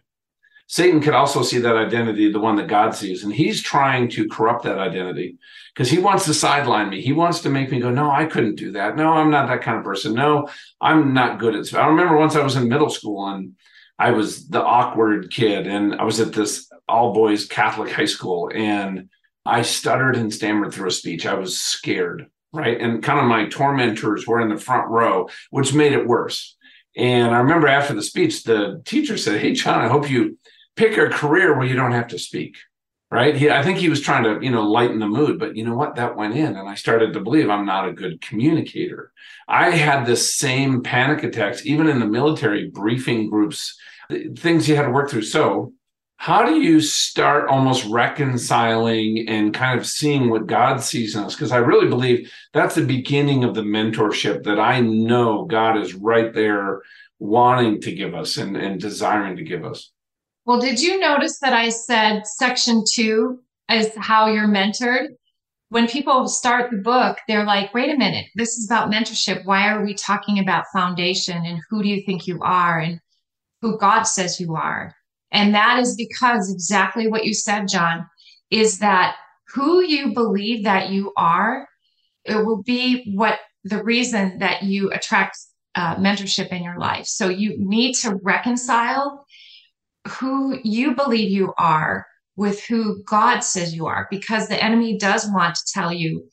Satan 0.69 0.99
could 0.99 1.13
also 1.13 1.43
see 1.43 1.59
that 1.59 1.77
identity, 1.77 2.29
the 2.29 2.41
one 2.41 2.57
that 2.57 2.67
God 2.67 2.93
sees, 2.93 3.23
and 3.23 3.33
he's 3.33 3.61
trying 3.61 4.09
to 4.09 4.27
corrupt 4.27 4.63
that 4.63 4.77
identity 4.77 5.37
because 5.73 5.89
he 5.89 5.97
wants 5.97 6.25
to 6.25 6.33
sideline 6.33 6.89
me. 6.89 7.01
He 7.01 7.13
wants 7.13 7.39
to 7.41 7.49
make 7.49 7.71
me 7.71 7.79
go, 7.79 7.89
no, 7.89 8.11
I 8.11 8.25
couldn't 8.25 8.55
do 8.55 8.71
that. 8.73 8.97
No, 8.97 9.13
I'm 9.13 9.31
not 9.31 9.47
that 9.47 9.61
kind 9.61 9.77
of 9.77 9.85
person. 9.85 10.13
No, 10.13 10.49
I'm 10.81 11.13
not 11.13 11.39
good 11.39 11.55
at. 11.55 11.73
I 11.73 11.87
remember 11.87 12.17
once 12.17 12.35
I 12.35 12.43
was 12.43 12.57
in 12.57 12.67
middle 12.67 12.89
school 12.89 13.27
and 13.27 13.53
I 13.97 14.11
was 14.11 14.49
the 14.49 14.61
awkward 14.61 15.31
kid, 15.31 15.65
and 15.65 15.95
I 15.95 16.03
was 16.03 16.19
at 16.19 16.33
this 16.33 16.69
all 16.87 17.13
boys 17.13 17.45
Catholic 17.45 17.91
high 17.91 18.05
school, 18.05 18.51
and 18.53 19.09
I 19.45 19.61
stuttered 19.61 20.17
and 20.17 20.33
stammered 20.33 20.73
through 20.73 20.89
a 20.89 20.91
speech. 20.91 21.25
I 21.25 21.33
was 21.33 21.57
scared, 21.59 22.27
right? 22.53 22.79
And 22.79 23.01
kind 23.01 23.19
of 23.19 23.25
my 23.25 23.45
tormentors 23.45 24.27
were 24.27 24.41
in 24.41 24.49
the 24.49 24.57
front 24.57 24.89
row, 24.89 25.29
which 25.49 25.73
made 25.73 25.93
it 25.93 26.05
worse 26.05 26.56
and 26.97 27.33
I 27.33 27.39
remember 27.39 27.67
after 27.67 27.93
the 27.93 28.01
speech, 28.01 28.43
the 28.43 28.81
teacher 28.83 29.17
said, 29.17 29.39
Hey, 29.39 29.53
John, 29.53 29.85
I 29.85 29.87
hope 29.87 30.09
you 30.09 30.37
pick 30.75 30.97
a 30.97 31.09
career 31.09 31.55
where 31.55 31.67
you 31.67 31.75
don't 31.75 31.91
have 31.91 32.07
to 32.07 32.19
speak. 32.19 32.57
Right. 33.09 33.37
He, 33.37 33.49
I 33.49 33.63
think 33.63 33.77
he 33.77 33.87
was 33.87 34.01
trying 34.01 34.23
to, 34.23 34.43
you 34.43 34.51
know, 34.51 34.63
lighten 34.63 34.99
the 34.99 35.07
mood, 35.07 35.39
but 35.39 35.55
you 35.55 35.63
know 35.63 35.75
what? 35.75 35.95
That 35.95 36.17
went 36.17 36.35
in. 36.35 36.57
And 36.57 36.67
I 36.67 36.75
started 36.75 37.13
to 37.13 37.21
believe 37.21 37.49
I'm 37.49 37.65
not 37.65 37.87
a 37.87 37.93
good 37.93 38.19
communicator. 38.19 39.13
I 39.47 39.69
had 39.69 40.05
this 40.05 40.35
same 40.35 40.83
panic 40.83 41.23
attacks, 41.23 41.65
even 41.65 41.87
in 41.87 41.99
the 42.01 42.05
military 42.05 42.69
briefing 42.69 43.29
groups, 43.29 43.79
things 44.35 44.67
you 44.67 44.75
had 44.75 44.87
to 44.87 44.91
work 44.91 45.09
through. 45.09 45.21
So 45.21 45.71
how 46.17 46.45
do 46.45 46.59
you 46.59 46.81
start 46.81 47.47
almost 47.47 47.85
reconciling 47.85 49.27
and 49.27 49.53
kind 49.53 49.79
of 49.79 49.85
seeing 49.85 50.29
what 50.29 50.47
God 50.47 50.81
sees 50.81 51.15
in 51.15 51.23
us? 51.23 51.35
Because 51.35 51.51
I 51.51 51.57
really 51.57 51.87
believe 51.87 52.31
that's 52.53 52.75
the 52.75 52.85
beginning 52.85 53.43
of 53.43 53.55
the 53.55 53.61
mentorship 53.61 54.43
that 54.43 54.59
I 54.59 54.81
know 54.81 55.45
God 55.45 55.77
is 55.77 55.93
right 55.93 56.33
there 56.33 56.81
wanting 57.19 57.81
to 57.81 57.91
give 57.91 58.13
us 58.13 58.37
and, 58.37 58.57
and 58.57 58.79
desiring 58.79 59.37
to 59.37 59.43
give 59.43 59.63
us. 59.63 59.91
Well, 60.45 60.59
did 60.59 60.81
you 60.81 60.99
notice 60.99 61.39
that 61.39 61.53
I 61.53 61.69
said 61.69 62.25
section 62.25 62.83
two 62.91 63.39
is 63.69 63.95
how 63.95 64.27
you're 64.27 64.47
mentored? 64.47 65.09
when 65.69 65.87
people 65.87 66.27
start 66.27 66.71
the 66.71 66.77
book, 66.77 67.17
they're 67.27 67.45
like, 67.45 67.73
wait 67.73 67.93
a 67.93 67.97
minute, 67.97 68.27
this 68.35 68.57
is 68.57 68.65
about 68.65 68.89
mentorship. 68.89 69.45
Why 69.45 69.67
are 69.69 69.83
we 69.83 69.93
talking 69.93 70.39
about 70.39 70.65
foundation 70.71 71.45
and 71.45 71.59
who 71.69 71.83
do 71.83 71.89
you 71.89 72.03
think 72.05 72.25
you 72.25 72.39
are 72.41 72.79
and 72.79 72.99
who 73.61 73.77
God 73.77 74.03
says 74.03 74.39
you 74.39 74.55
are? 74.55 74.95
And 75.31 75.53
that 75.53 75.79
is 75.79 75.95
because 75.95 76.51
exactly 76.51 77.07
what 77.07 77.25
you 77.25 77.33
said, 77.33 77.67
John, 77.67 78.05
is 78.49 78.79
that 78.79 79.15
who 79.53 79.81
you 79.81 80.13
believe 80.13 80.63
that 80.63 80.89
you 80.89 81.11
are, 81.17 81.67
it 82.25 82.45
will 82.45 82.63
be 82.63 83.11
what 83.15 83.39
the 83.63 83.83
reason 83.83 84.39
that 84.39 84.63
you 84.63 84.91
attract 84.91 85.37
uh, 85.75 85.95
mentorship 85.95 86.47
in 86.49 86.63
your 86.63 86.79
life. 86.79 87.05
So 87.05 87.29
you 87.29 87.55
need 87.57 87.93
to 87.95 88.19
reconcile 88.23 89.25
who 90.07 90.57
you 90.63 90.95
believe 90.95 91.31
you 91.31 91.53
are 91.57 92.05
with 92.35 92.63
who 92.65 93.03
God 93.03 93.39
says 93.41 93.75
you 93.75 93.87
are, 93.87 94.07
because 94.09 94.47
the 94.47 94.63
enemy 94.63 94.97
does 94.97 95.27
want 95.29 95.55
to 95.55 95.61
tell 95.73 95.91
you, 95.91 96.23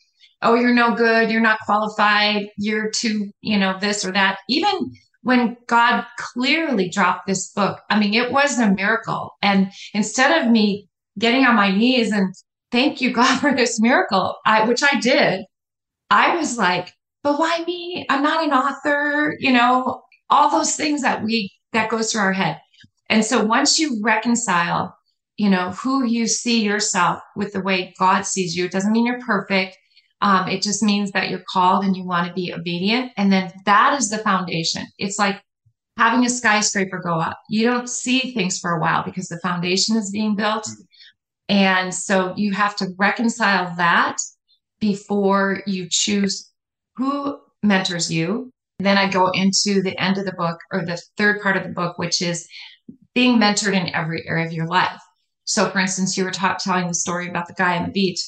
oh, 0.43 0.55
you're 0.55 0.75
no 0.75 0.95
good, 0.95 1.31
you're 1.31 1.41
not 1.41 1.59
qualified, 1.65 2.49
you're 2.59 2.91
too, 2.91 3.31
you 3.41 3.59
know, 3.59 3.79
this 3.81 4.05
or 4.05 4.13
that. 4.13 4.39
Even 4.49 4.93
when 5.25 5.57
God 5.67 6.05
clearly 6.19 6.91
dropped 6.91 7.27
this 7.27 7.51
book, 7.51 7.81
I 7.91 7.99
mean, 7.99 8.13
it 8.13 8.31
was 8.31 8.59
a 8.59 8.71
miracle. 8.71 9.31
And 9.43 9.73
instead 9.95 10.43
of 10.43 10.51
me 10.51 10.89
getting 11.19 11.47
on 11.47 11.57
my 11.57 11.75
knees 11.75 12.13
and 12.13 12.35
thank 12.71 13.01
you, 13.01 13.11
God, 13.21 13.41
for 13.41 13.55
this 13.55 13.81
miracle, 13.81 14.37
I, 14.47 14.69
which 14.69 14.83
I 14.83 15.01
did, 15.01 15.45
I 16.11 16.37
was 16.37 16.59
like, 16.59 16.93
but 17.23 17.39
why 17.39 17.65
me? 17.67 18.07
I'm 18.11 18.23
not 18.23 18.45
an 18.45 18.53
author, 18.53 19.35
you 19.41 19.51
know, 19.51 20.03
all 20.29 20.51
those 20.51 20.77
things 20.77 21.01
that 21.01 21.25
we, 21.25 21.51
that 21.73 21.89
goes 21.89 22.13
through 22.13 22.21
our 22.21 22.33
head. 22.35 22.61
And 23.09 23.25
so 23.25 23.43
once 23.43 23.79
you 23.79 24.01
reconcile, 24.03 24.95
you 25.39 25.49
know, 25.49 25.71
who 25.71 26.05
you 26.05 26.27
see 26.27 26.63
yourself 26.63 27.21
with 27.35 27.55
the 27.55 27.63
way 27.63 27.95
God 27.99 28.27
sees 28.27 28.55
you, 28.55 28.67
it 28.67 28.73
doesn't 28.73 28.93
mean 28.93 29.07
you're 29.07 29.21
perfect. 29.21 29.79
Um, 30.25 30.49
it 30.49 30.63
just 30.63 30.83
means 30.83 31.11
that 31.11 31.29
you're 31.29 31.45
called 31.53 31.85
and 31.85 31.95
you 31.95 32.03
want 32.03 32.27
to 32.27 32.33
be 32.33 32.53
obedient. 32.53 33.13
And 33.19 33.31
then 33.31 33.53
that 33.67 33.95
is 33.99 34.09
the 34.09 34.19
foundation. 34.19 34.87
It's 34.99 35.19
like 35.19 35.43
having 35.99 36.25
a 36.25 36.31
skyscraper 36.31 36.99
go 36.99 37.21
up. 37.21 37.39
You 37.51 37.67
don't 37.67 37.91
see 37.91 38.33
things 38.33 38.59
for 38.59 38.73
a 38.73 38.81
while 38.81 39.05
because 39.05 39.29
the 39.29 39.39
foundation 39.41 39.97
is 39.97 40.11
being 40.11 40.35
built. 40.35 40.67
And 41.51 41.95
so 41.95 42.33
you 42.39 42.55
have 42.55 42.75
to 42.77 42.89
reconcile 42.99 43.75
that 43.77 44.17
before 44.81 45.63
you 45.67 45.89
choose 45.91 46.51
who 46.97 47.39
mentors 47.63 48.11
you. 48.11 48.51
Then 48.79 48.97
I 48.97 49.11
go 49.11 49.29
into 49.29 49.83
the 49.83 49.97
end 50.01 50.17
of 50.17 50.25
the 50.25 50.33
book 50.33 50.59
or 50.73 50.87
the 50.87 51.01
third 51.19 51.43
part 51.43 51.59
of 51.59 51.65
the 51.65 51.69
book, 51.69 51.99
which 51.99 52.23
is 52.23 52.49
being 53.15 53.39
mentored 53.39 53.75
in 53.75 53.95
every 53.95 54.27
area 54.27 54.47
of 54.47 54.55
your 54.55 54.67
life. 54.67 55.01
So, 55.45 55.69
for 55.69 55.81
instance, 55.81 56.17
you 56.17 56.25
were 56.25 56.31
ta- 56.31 56.57
telling 56.59 56.89
the 56.89 56.95
story 56.95 57.29
about 57.29 57.47
the 57.47 57.55
guy 57.55 57.77
on 57.77 57.85
the 57.85 57.93
beach. 57.93 58.21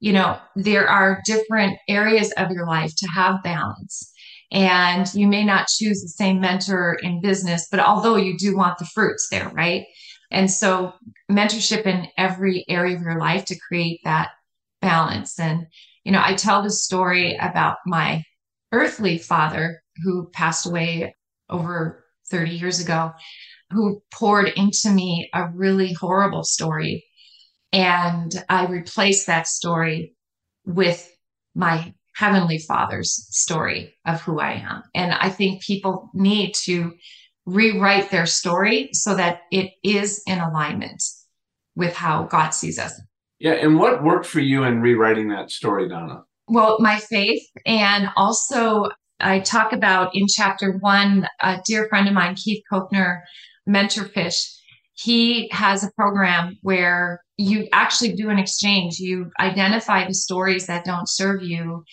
You 0.00 0.12
know, 0.12 0.38
there 0.54 0.88
are 0.88 1.22
different 1.24 1.78
areas 1.88 2.32
of 2.36 2.50
your 2.50 2.66
life 2.66 2.94
to 2.96 3.06
have 3.08 3.42
balance. 3.42 4.12
And 4.50 5.12
you 5.14 5.26
may 5.26 5.44
not 5.44 5.68
choose 5.68 6.00
the 6.00 6.08
same 6.08 6.40
mentor 6.40 6.96
in 7.02 7.20
business, 7.20 7.66
but 7.70 7.80
although 7.80 8.16
you 8.16 8.38
do 8.38 8.56
want 8.56 8.78
the 8.78 8.86
fruits 8.86 9.28
there, 9.30 9.48
right? 9.50 9.84
And 10.30 10.50
so, 10.50 10.94
mentorship 11.30 11.86
in 11.86 12.08
every 12.16 12.64
area 12.68 12.96
of 12.96 13.02
your 13.02 13.18
life 13.18 13.44
to 13.46 13.58
create 13.58 14.00
that 14.04 14.30
balance. 14.80 15.38
And, 15.38 15.66
you 16.04 16.12
know, 16.12 16.22
I 16.24 16.34
tell 16.34 16.62
the 16.62 16.70
story 16.70 17.36
about 17.36 17.78
my 17.86 18.22
earthly 18.72 19.18
father 19.18 19.82
who 20.02 20.30
passed 20.32 20.66
away 20.66 21.14
over 21.50 22.04
30 22.30 22.52
years 22.52 22.80
ago 22.80 23.12
who 23.70 24.02
poured 24.12 24.48
into 24.56 24.90
me 24.90 25.28
a 25.34 25.48
really 25.54 25.92
horrible 25.92 26.44
story. 26.44 27.04
And 27.72 28.32
I 28.48 28.66
replaced 28.66 29.26
that 29.26 29.46
story 29.46 30.14
with 30.64 31.08
my 31.54 31.92
Heavenly 32.14 32.58
Father's 32.58 33.12
story 33.30 33.94
of 34.04 34.20
who 34.22 34.40
I 34.40 34.52
am. 34.54 34.82
And 34.94 35.12
I 35.12 35.28
think 35.28 35.62
people 35.62 36.10
need 36.14 36.54
to 36.64 36.94
rewrite 37.46 38.10
their 38.10 38.26
story 38.26 38.90
so 38.92 39.14
that 39.14 39.42
it 39.52 39.70
is 39.84 40.22
in 40.26 40.38
alignment 40.38 41.02
with 41.76 41.94
how 41.94 42.24
God 42.24 42.50
sees 42.50 42.78
us. 42.78 43.00
Yeah. 43.38 43.52
And 43.52 43.78
what 43.78 44.02
worked 44.02 44.26
for 44.26 44.40
you 44.40 44.64
in 44.64 44.80
rewriting 44.80 45.28
that 45.28 45.50
story, 45.50 45.88
Donna? 45.88 46.24
Well, 46.48 46.78
my 46.80 46.98
faith. 46.98 47.42
And 47.64 48.08
also, 48.16 48.88
I 49.20 49.40
talk 49.40 49.72
about 49.72 50.10
in 50.14 50.26
chapter 50.28 50.72
one, 50.80 51.28
a 51.40 51.60
dear 51.64 51.88
friend 51.88 52.08
of 52.08 52.14
mine, 52.14 52.34
Keith 52.34 52.64
Kochner, 52.70 53.20
Mentorfish, 53.68 54.57
he 54.98 55.48
has 55.52 55.84
a 55.84 55.92
program 55.92 56.58
where 56.62 57.22
you 57.36 57.68
actually 57.72 58.14
do 58.14 58.30
an 58.30 58.38
exchange. 58.38 58.98
You 58.98 59.30
identify 59.38 60.06
the 60.06 60.14
stories 60.14 60.66
that 60.66 60.84
don't 60.84 61.08
serve 61.08 61.42
you, 61.42 61.84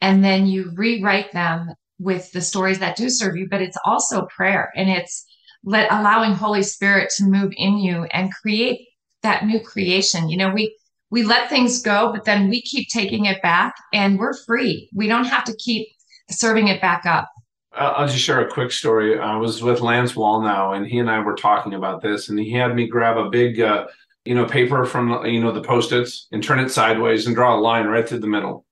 and 0.00 0.22
then 0.22 0.46
you 0.46 0.70
rewrite 0.76 1.32
them 1.32 1.72
with 1.98 2.30
the 2.30 2.40
stories 2.40 2.78
that 2.78 2.96
do 2.96 3.10
serve 3.10 3.36
you. 3.36 3.48
But 3.50 3.60
it's 3.60 3.78
also 3.84 4.26
prayer, 4.26 4.70
and 4.76 4.88
it's 4.88 5.24
let 5.64 5.90
allowing 5.90 6.34
Holy 6.34 6.62
Spirit 6.62 7.10
to 7.16 7.24
move 7.24 7.52
in 7.56 7.78
you 7.78 8.06
and 8.12 8.32
create 8.32 8.86
that 9.22 9.46
new 9.46 9.58
creation. 9.58 10.28
You 10.28 10.36
know, 10.36 10.52
we 10.54 10.76
we 11.10 11.24
let 11.24 11.48
things 11.48 11.82
go, 11.82 12.12
but 12.12 12.24
then 12.24 12.48
we 12.48 12.62
keep 12.62 12.88
taking 12.88 13.24
it 13.24 13.42
back, 13.42 13.74
and 13.92 14.16
we're 14.16 14.38
free. 14.46 14.88
We 14.94 15.08
don't 15.08 15.24
have 15.24 15.44
to 15.44 15.56
keep 15.56 15.88
serving 16.30 16.68
it 16.68 16.80
back 16.80 17.04
up. 17.04 17.28
I'll 17.76 18.06
just 18.06 18.18
share 18.18 18.40
a 18.40 18.50
quick 18.50 18.72
story. 18.72 19.18
I 19.18 19.36
was 19.36 19.62
with 19.62 19.80
Lance 19.80 20.12
Wallnau, 20.12 20.76
and 20.76 20.86
he 20.86 20.98
and 20.98 21.10
I 21.10 21.20
were 21.20 21.34
talking 21.34 21.74
about 21.74 22.02
this, 22.02 22.28
and 22.28 22.38
he 22.38 22.52
had 22.52 22.74
me 22.74 22.86
grab 22.86 23.16
a 23.16 23.30
big, 23.30 23.60
uh, 23.60 23.86
you 24.24 24.34
know, 24.34 24.46
paper 24.46 24.84
from 24.84 25.24
you 25.26 25.40
know 25.40 25.52
the 25.52 25.62
post-its 25.62 26.28
and 26.32 26.42
turn 26.42 26.60
it 26.60 26.70
sideways 26.70 27.26
and 27.26 27.34
draw 27.34 27.56
a 27.56 27.60
line 27.60 27.86
right 27.86 28.08
through 28.08 28.20
the 28.20 28.26
middle. 28.26 28.64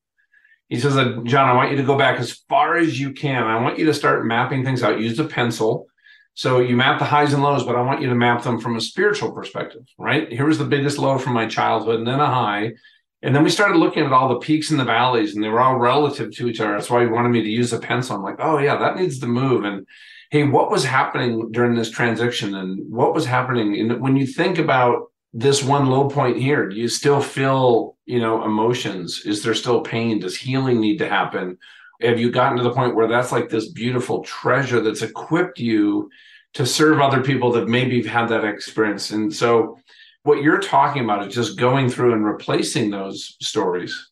He 0.69 0.79
says, 0.79 0.97
uh, 0.97 1.19
"John, 1.25 1.49
I 1.49 1.55
want 1.55 1.71
you 1.71 1.77
to 1.79 1.83
go 1.83 1.99
back 1.99 2.19
as 2.21 2.33
far 2.49 2.77
as 2.77 2.99
you 2.99 3.13
can. 3.13 3.43
I 3.43 3.61
want 3.61 3.79
you 3.79 3.87
to 3.87 3.95
start 3.95 4.25
mapping 4.25 4.65
things 4.65 4.83
out. 4.83 5.01
Use 5.01 5.19
a 5.19 5.25
pencil." 5.25 5.87
So 6.35 6.61
you 6.61 6.77
map 6.77 6.99
the 6.99 7.05
highs 7.05 7.35
and 7.35 7.43
lows, 7.43 7.65
but 7.65 7.77
I 7.77 7.83
want 7.83 8.01
you 8.01 8.09
to 8.09 8.15
map 8.15 8.43
them 8.43 8.59
from 8.59 8.77
a 8.77 8.81
spiritual 8.81 9.33
perspective, 9.33 9.83
right? 9.99 10.33
Here 10.33 10.47
was 10.47 10.57
the 10.57 10.65
biggest 10.65 10.99
low 10.99 11.19
from 11.19 11.35
my 11.35 11.47
childhood, 11.47 11.99
and 11.99 12.07
then 12.07 12.21
a 12.21 12.27
high, 12.27 12.73
and 13.23 13.35
then 13.35 13.45
we 13.45 13.51
started 13.51 13.79
looking 13.79 14.05
at 14.05 14.13
all 14.13 14.29
the 14.29 14.39
peaks 14.39 14.71
and 14.71 14.81
the 14.81 14.85
valleys, 14.85 15.35
and 15.35 15.43
they 15.43 15.49
were 15.49 15.61
all 15.61 15.77
relative 15.77 16.33
to 16.33 16.49
each 16.49 16.61
other. 16.61 16.73
That's 16.73 16.91
why 16.91 17.03
he 17.03 17.07
wanted 17.07 17.31
me 17.31 17.43
to 17.43 17.49
use 17.49 17.73
a 17.73 17.79
pencil. 17.79 18.17
I'm 18.17 18.23
like, 18.23 18.41
oh 18.41 18.59
yeah, 18.59 18.77
that 18.79 18.97
needs 18.97 19.19
to 19.21 19.27
move. 19.27 19.65
And 19.65 19.87
hey, 20.31 20.45
what 20.45 20.71
was 20.71 20.85
happening 20.85 21.53
during 21.53 21.75
this 21.75 21.91
transition, 21.91 22.55
and 22.55 22.91
what 22.91 23.15
was 23.15 23.27
happening? 23.27 23.79
And 23.79 24.01
when 24.01 24.17
you 24.17 24.27
think 24.27 24.59
about 24.59 25.11
this 25.33 25.63
one 25.63 25.87
low 25.87 26.09
point 26.09 26.37
here, 26.37 26.69
do 26.69 26.77
you 26.77 26.89
still 26.89 27.21
feel, 27.21 27.97
you 28.07 28.21
know, 28.21 28.45
emotions? 28.45 29.23
Is 29.25 29.43
there 29.43 29.55
still 29.55 29.81
pain? 29.81 30.19
Does 30.19 30.37
healing 30.37 30.81
need 30.81 30.99
to 30.99 31.09
happen? 31.09 31.59
Have 32.01 32.19
you 32.19 32.31
gotten 32.31 32.59
to 32.59 32.65
the 32.65 32.73
point 32.73 32.97
where 32.97 33.09
that's 33.09 33.33
like 33.33 33.49
this 33.49 33.69
beautiful 33.69 34.23
treasure 34.25 34.81
that's 34.81 35.03
equipped 35.03 35.59
you 35.59 36.11
to 36.55 36.67
serve 36.67 37.01
other 37.01 37.23
people 37.23 37.53
that 37.53 37.69
maybe 37.69 38.03
have 38.03 38.13
had 38.13 38.29
that 38.29 38.45
experience? 38.45 39.11
And 39.11 39.33
so 39.33 39.79
what 40.25 40.43
you're 40.43 40.61
talking 40.61 41.05
about 41.05 41.27
is 41.27 41.35
just 41.35 41.59
going 41.59 41.89
through 41.89 42.13
and 42.13 42.25
replacing 42.25 42.91
those 42.91 43.37
stories. 43.41 44.11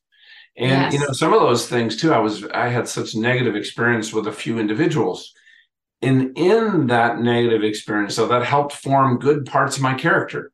And 0.56 0.70
yes. 0.70 0.92
you 0.92 0.98
know 0.98 1.12
some 1.12 1.32
of 1.32 1.40
those 1.40 1.68
things 1.68 1.96
too 1.96 2.12
i 2.12 2.18
was 2.18 2.44
i 2.46 2.68
had 2.68 2.88
such 2.88 3.14
negative 3.14 3.54
experience 3.54 4.12
with 4.12 4.26
a 4.26 4.32
few 4.32 4.58
individuals. 4.58 5.32
And 6.02 6.36
in 6.36 6.86
that 6.86 7.20
negative 7.20 7.62
experience 7.62 8.14
so 8.14 8.26
that 8.28 8.44
helped 8.44 8.72
form 8.72 9.18
good 9.18 9.46
parts 9.46 9.76
of 9.76 9.82
my 9.82 9.94
character 9.94 10.52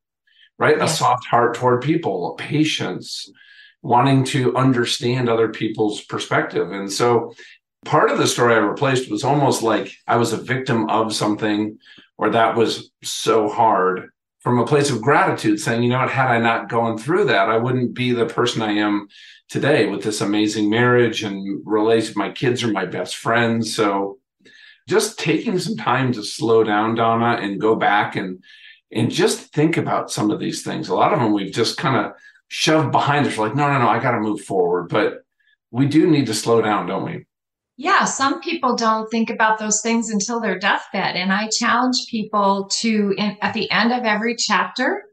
right? 0.59 0.79
Yes. 0.79 0.95
a 0.95 0.97
soft 0.97 1.27
heart 1.27 1.55
toward 1.55 1.83
people 1.83 2.35
patience 2.39 3.31
wanting 3.83 4.25
to 4.25 4.57
understand 4.57 5.29
other 5.29 5.49
people's 5.49 6.03
perspective. 6.03 6.73
And 6.73 6.91
so 6.91 7.35
part 7.85 8.11
of 8.11 8.19
the 8.19 8.27
story 8.27 8.55
i 8.55 8.59
replaced 8.59 9.11
was 9.11 9.23
almost 9.23 9.63
like 9.63 9.93
i 10.09 10.17
was 10.17 10.33
a 10.33 10.37
victim 10.37 10.91
of 10.91 11.15
something 11.15 11.79
or 12.19 12.31
that 12.31 12.57
was 12.57 12.91
so 13.05 13.49
hard 13.49 14.11
from 14.47 14.61
a 14.61 14.65
place 14.65 14.91
of 14.91 15.03
gratitude, 15.03 15.59
saying, 15.59 15.83
you 15.83 15.89
know 15.89 15.99
what, 15.99 16.09
had 16.09 16.29
I 16.29 16.39
not 16.39 16.69
gone 16.69 16.97
through 16.97 17.25
that, 17.25 17.49
I 17.49 17.57
wouldn't 17.57 17.95
be 17.95 18.13
the 18.13 18.27
person 18.27 18.63
I 18.63 18.75
am 18.75 19.09
today 19.49 19.89
with 19.89 20.05
this 20.05 20.21
amazing 20.21 20.71
marriage 20.71 21.25
and 21.25 21.61
relation. 21.67 22.15
My 22.17 22.31
kids 22.31 22.63
are 22.63 22.71
my 22.71 22.85
best 22.85 23.17
friends. 23.17 23.75
So 23.75 24.21
just 24.89 25.19
taking 25.19 25.59
some 25.59 25.77
time 25.77 26.13
to 26.13 26.23
slow 26.23 26.63
down, 26.63 26.95
Donna, 26.95 27.41
and 27.43 27.61
go 27.61 27.75
back 27.75 28.15
and 28.15 28.41
and 28.93 29.11
just 29.11 29.53
think 29.53 29.79
about 29.79 30.13
some 30.13 30.31
of 30.31 30.39
these 30.39 30.63
things. 30.63 30.91
A 30.91 30.95
lot 30.95 31.13
of 31.13 31.19
them 31.19 31.33
we've 31.33 31.53
just 31.53 31.77
kind 31.77 32.07
of 32.07 32.13
shoved 32.47 32.93
behind 32.93 33.27
us. 33.27 33.37
We're 33.37 33.49
like, 33.49 33.57
no, 33.57 33.67
no, 33.67 33.81
no, 33.81 33.89
I 33.89 33.99
got 33.99 34.13
to 34.13 34.21
move 34.21 34.43
forward. 34.43 34.91
But 34.91 35.25
we 35.73 35.87
do 35.87 36.09
need 36.09 36.27
to 36.27 36.35
slow 36.35 36.63
down, 36.63 36.87
don't 36.87 37.05
we? 37.05 37.27
Yeah, 37.77 38.05
some 38.05 38.41
people 38.41 38.75
don't 38.75 39.09
think 39.11 39.29
about 39.29 39.59
those 39.59 39.83
things 39.83 40.11
until 40.11 40.41
their 40.41 40.59
deathbed. 40.59 41.15
And 41.15 41.33
I 41.33 41.49
challenge 41.49 42.07
people 42.11 42.71
to, 42.81 43.15
in, 43.19 43.37
at 43.43 43.53
the 43.53 43.71
end 43.71 43.93
of 43.93 44.05
every 44.05 44.35
chapter, 44.37 45.05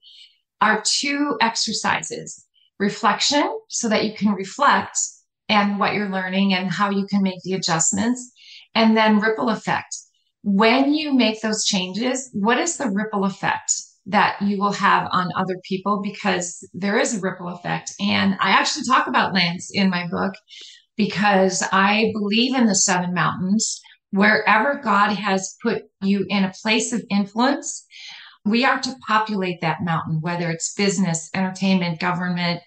are 0.62 0.84
two 0.86 1.38
exercises 1.41 2.46
reflection, 2.79 3.60
so 3.70 3.88
that 3.88 4.03
you 4.03 4.13
can 4.13 4.34
reflect 4.34 4.98
and 5.48 5.79
what 5.79 5.93
you're 5.93 6.10
learning 6.10 6.53
and 6.53 6.72
how 6.72 6.89
you 6.89 7.05
can 7.08 7.22
make 7.22 7.39
the 7.43 7.53
adjustments, 7.53 8.32
and 8.75 8.98
then 8.98 9.20
ripple 9.20 9.50
effect. 9.50 9.96
When 10.41 10.93
you 10.93 11.13
make 11.13 11.41
those 11.41 11.65
changes, 11.65 12.29
what 12.34 12.58
is 12.58 12.77
the 12.77 12.89
ripple 12.89 13.25
effect? 13.25 13.72
that 14.05 14.41
you 14.41 14.58
will 14.60 14.74
have 14.74 15.08
on 15.13 15.29
other 15.38 15.55
people 15.63 16.01
because 16.03 16.67
there 16.74 17.00
is 17.00 17.15
a 17.15 17.22
ripple 17.22 17.48
effect. 17.48 17.93
And 18.01 18.36
I 18.41 18.50
actually 18.50 18.84
talk 18.86 19.08
about 19.08 19.34
Lance 19.34 19.70
in 19.74 19.89
my 19.89 20.08
book 20.08 20.34
because 20.95 21.63
I 21.71 22.12
believe 22.13 22.55
in 22.55 22.65
the 22.65 22.75
seven 22.75 23.13
mountains. 23.13 23.81
Wherever 24.12 24.79
God 24.83 25.13
has 25.13 25.55
put 25.63 25.83
you 26.01 26.25
in 26.29 26.43
a 26.43 26.53
place 26.62 26.93
of 26.93 27.03
influence, 27.09 27.85
we 28.45 28.63
are 28.63 28.79
to 28.79 28.95
populate 29.07 29.62
that 29.62 29.83
mountain, 29.83 30.19
whether 30.21 30.51
it's 30.51 30.73
business, 30.73 31.29
entertainment, 31.33 32.00
government, 32.00 32.62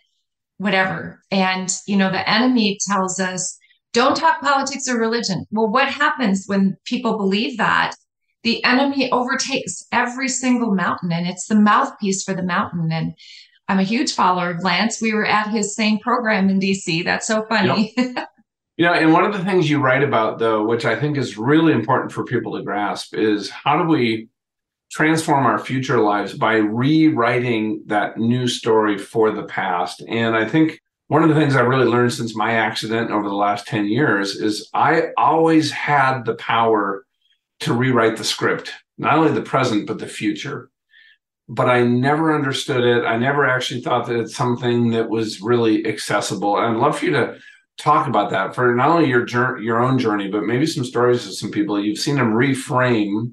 whatever. 0.59 1.23
And, 1.31 1.73
you 1.87 1.97
know, 1.97 2.11
the 2.11 2.29
enemy 2.29 2.79
tells 2.89 3.21
us, 3.21 3.59
don't 3.93 4.17
talk 4.17 4.41
politics 4.41 4.89
or 4.89 4.99
religion. 4.99 5.47
Well, 5.51 5.71
what 5.71 5.89
happens 5.89 6.45
when 6.47 6.77
people 6.85 7.17
believe 7.17 7.59
that? 7.59 7.95
The 8.43 8.63
enemy 8.65 9.11
overtakes 9.11 9.85
every 9.93 10.29
single 10.29 10.75
mountain 10.75 11.13
and 11.13 11.27
it's 11.27 11.47
the 11.47 11.55
mouthpiece 11.57 12.23
for 12.23 12.35
the 12.35 12.43
mountain. 12.43 12.91
And 12.93 13.15
I'm 13.69 13.79
a 13.79 13.85
huge 13.85 14.13
follower 14.13 14.51
of 14.51 14.63
Lance. 14.63 15.01
We 15.01 15.13
were 15.13 15.27
at 15.27 15.49
his 15.49 15.75
same 15.75 15.99
program 15.99 16.49
in 16.49 16.61
DC. 16.61 17.05
That's 17.05 17.27
so 17.27 17.45
funny. 17.49 17.93
Yep. 17.97 18.29
Yeah, 18.79 18.93
and 18.93 19.15
one 19.15 19.25
of 19.25 19.33
the 19.33 19.43
things 19.43 19.71
you 19.71 19.81
write 19.81 20.03
about, 20.03 20.39
though, 20.39 20.63
which 20.63 20.85
I 20.85 21.01
think 21.01 21.17
is 21.17 21.39
really 21.39 21.73
important 21.73 22.13
for 22.13 22.25
people 22.25 22.55
to 22.57 22.63
grasp, 22.63 23.15
is 23.15 23.49
how 23.49 23.83
do 23.83 23.89
we 23.89 24.29
transform 24.91 25.47
our 25.47 25.59
future 25.59 25.99
lives 25.99 26.35
by 26.35 26.57
rewriting 26.57 27.83
that 27.87 28.19
new 28.19 28.47
story 28.47 28.99
for 28.99 29.31
the 29.31 29.45
past? 29.45 30.03
And 30.07 30.37
I 30.37 30.47
think 30.47 30.79
one 31.09 31.23
of 31.23 31.31
the 31.31 31.35
things 31.35 31.57
I 31.57 31.63
really 31.63 31.87
learned 31.87 32.13
since 32.13 32.37
my 32.37 32.53
accident 32.53 33.11
over 33.11 33.27
the 33.27 33.35
last 33.35 33.67
10 33.67 33.87
years 33.87 34.37
is 34.37 34.69
I 34.75 35.09
always 35.17 35.71
had 35.71 36.25
the 36.25 36.35
power 36.35 37.07
to 37.61 37.73
rewrite 37.73 38.19
the 38.19 38.25
script, 38.25 38.73
not 38.99 39.15
only 39.15 39.33
the 39.33 39.41
present, 39.41 39.87
but 39.87 40.01
the 40.01 40.07
future 40.07 40.69
but 41.49 41.69
I 41.69 41.83
never 41.83 42.35
understood 42.35 42.85
it. 42.85 43.05
I 43.05 43.17
never 43.17 43.47
actually 43.47 43.81
thought 43.81 44.07
that 44.07 44.19
it's 44.19 44.35
something 44.35 44.91
that 44.91 45.09
was 45.09 45.41
really 45.41 45.87
accessible. 45.87 46.57
And 46.57 46.77
I'd 46.77 46.81
love 46.81 46.99
for 46.99 47.05
you 47.05 47.13
to 47.13 47.39
talk 47.79 48.09
about 48.09 48.31
that 48.31 48.55
for 48.55 48.75
not 48.75 48.89
only 48.89 49.09
your 49.09 49.25
journey, 49.25 49.65
your 49.65 49.81
own 49.81 49.99
journey, 49.99 50.29
but 50.29 50.45
maybe 50.45 50.67
some 50.67 50.85
stories 50.85 51.27
of 51.27 51.35
some 51.35 51.51
people 51.51 51.81
you've 51.81 51.99
seen 51.99 52.17
them 52.17 52.33
reframe 52.33 53.33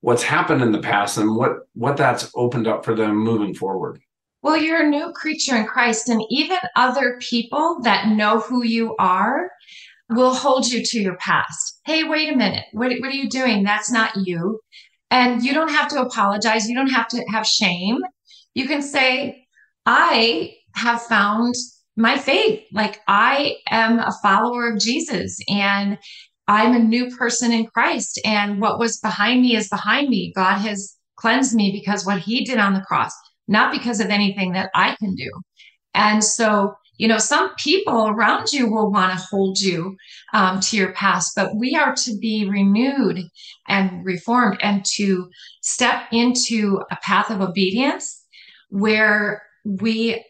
what's 0.00 0.22
happened 0.22 0.62
in 0.62 0.72
the 0.72 0.80
past 0.80 1.18
and 1.18 1.36
what 1.36 1.52
what 1.74 1.96
that's 1.96 2.30
opened 2.34 2.66
up 2.66 2.84
for 2.84 2.94
them 2.94 3.16
moving 3.16 3.54
forward. 3.54 4.00
Well, 4.42 4.56
you're 4.56 4.82
a 4.82 4.88
new 4.88 5.12
creature 5.12 5.56
in 5.56 5.66
Christ, 5.66 6.08
and 6.08 6.22
even 6.30 6.56
other 6.74 7.18
people 7.20 7.80
that 7.82 8.08
know 8.08 8.40
who 8.40 8.64
you 8.64 8.96
are 8.98 9.50
will 10.08 10.34
hold 10.34 10.66
you 10.66 10.82
to 10.82 10.98
your 10.98 11.16
past. 11.18 11.80
Hey, 11.84 12.04
wait 12.04 12.32
a 12.32 12.36
minute. 12.36 12.64
What, 12.72 12.90
what 13.00 13.10
are 13.10 13.16
you 13.16 13.28
doing? 13.28 13.64
That's 13.64 13.92
not 13.92 14.12
you. 14.16 14.60
And 15.10 15.42
you 15.42 15.52
don't 15.52 15.70
have 15.70 15.88
to 15.88 16.00
apologize. 16.00 16.68
You 16.68 16.74
don't 16.74 16.90
have 16.90 17.08
to 17.08 17.24
have 17.32 17.46
shame. 17.46 17.98
You 18.54 18.66
can 18.66 18.82
say, 18.82 19.46
I 19.86 20.54
have 20.74 21.02
found 21.02 21.54
my 21.96 22.16
faith. 22.16 22.64
Like 22.72 23.00
I 23.08 23.56
am 23.68 23.98
a 23.98 24.12
follower 24.22 24.72
of 24.72 24.80
Jesus 24.80 25.38
and 25.48 25.98
I'm 26.48 26.74
a 26.74 26.78
new 26.78 27.14
person 27.16 27.52
in 27.52 27.66
Christ. 27.66 28.20
And 28.24 28.60
what 28.60 28.78
was 28.78 28.98
behind 28.98 29.42
me 29.42 29.56
is 29.56 29.68
behind 29.68 30.08
me. 30.08 30.32
God 30.34 30.58
has 30.58 30.96
cleansed 31.16 31.54
me 31.54 31.70
because 31.72 32.06
what 32.06 32.20
he 32.20 32.44
did 32.44 32.58
on 32.58 32.74
the 32.74 32.80
cross, 32.80 33.12
not 33.46 33.72
because 33.72 34.00
of 34.00 34.08
anything 34.08 34.52
that 34.52 34.70
I 34.74 34.96
can 34.96 35.14
do. 35.14 35.30
And 35.94 36.24
so, 36.24 36.74
you 37.00 37.08
know, 37.08 37.16
some 37.16 37.54
people 37.54 38.08
around 38.08 38.48
you 38.52 38.70
will 38.70 38.92
want 38.92 39.10
to 39.10 39.24
hold 39.30 39.58
you 39.58 39.96
um, 40.34 40.60
to 40.60 40.76
your 40.76 40.92
past, 40.92 41.32
but 41.34 41.56
we 41.56 41.74
are 41.74 41.94
to 41.94 42.18
be 42.18 42.46
renewed 42.46 43.22
and 43.68 44.04
reformed 44.04 44.58
and 44.60 44.84
to 44.96 45.30
step 45.62 46.02
into 46.12 46.78
a 46.90 46.96
path 46.96 47.30
of 47.30 47.40
obedience 47.40 48.22
where 48.68 49.42
we 49.64 50.22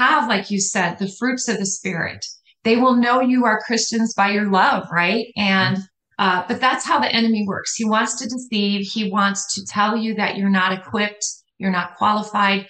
have, 0.00 0.28
like 0.28 0.50
you 0.50 0.58
said, 0.58 0.98
the 0.98 1.14
fruits 1.16 1.46
of 1.46 1.58
the 1.58 1.66
Spirit. 1.66 2.26
They 2.64 2.74
will 2.74 2.96
know 2.96 3.20
you 3.20 3.44
are 3.44 3.62
Christians 3.64 4.12
by 4.12 4.30
your 4.30 4.50
love, 4.50 4.88
right? 4.90 5.26
And 5.36 5.78
uh, 6.18 6.42
but 6.48 6.60
that's 6.60 6.84
how 6.84 6.98
the 6.98 7.14
enemy 7.14 7.44
works. 7.46 7.76
He 7.76 7.84
wants 7.84 8.18
to 8.18 8.28
deceive. 8.28 8.84
He 8.84 9.12
wants 9.12 9.54
to 9.54 9.64
tell 9.64 9.96
you 9.96 10.16
that 10.16 10.36
you're 10.36 10.50
not 10.50 10.72
equipped, 10.72 11.24
you're 11.58 11.70
not 11.70 11.94
qualified. 11.94 12.66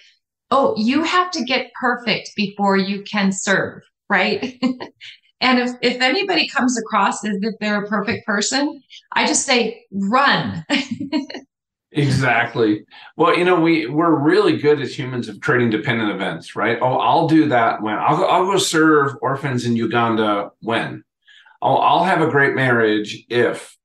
Oh, 0.50 0.74
you 0.76 1.02
have 1.02 1.30
to 1.32 1.44
get 1.44 1.72
perfect 1.80 2.30
before 2.36 2.76
you 2.76 3.02
can 3.02 3.32
serve, 3.32 3.82
right? 4.08 4.58
and 5.40 5.58
if 5.58 5.70
if 5.82 6.00
anybody 6.00 6.48
comes 6.48 6.78
across 6.78 7.24
as 7.24 7.36
if 7.42 7.54
they're 7.60 7.84
a 7.84 7.88
perfect 7.88 8.26
person, 8.26 8.80
I 9.12 9.26
just 9.26 9.44
say 9.44 9.84
run. 9.90 10.64
Exactly. 11.96 12.84
Well, 13.16 13.38
you 13.38 13.44
know, 13.44 13.58
we 13.58 13.86
we're 13.86 14.14
really 14.14 14.58
good 14.58 14.82
as 14.82 14.96
humans 14.96 15.28
of 15.28 15.40
creating 15.40 15.70
dependent 15.70 16.10
events, 16.10 16.54
right? 16.54 16.78
Oh, 16.82 16.98
I'll 16.98 17.26
do 17.26 17.48
that 17.48 17.80
when 17.80 17.94
I'll 17.94 18.18
go, 18.18 18.26
I'll 18.26 18.44
go 18.44 18.58
serve 18.58 19.12
orphans 19.22 19.64
in 19.64 19.76
Uganda 19.76 20.50
when. 20.60 21.02
I'll 21.62 21.78
I'll 21.78 22.04
have 22.04 22.20
a 22.20 22.30
great 22.30 22.54
marriage 22.54 23.24
if. 23.30 23.76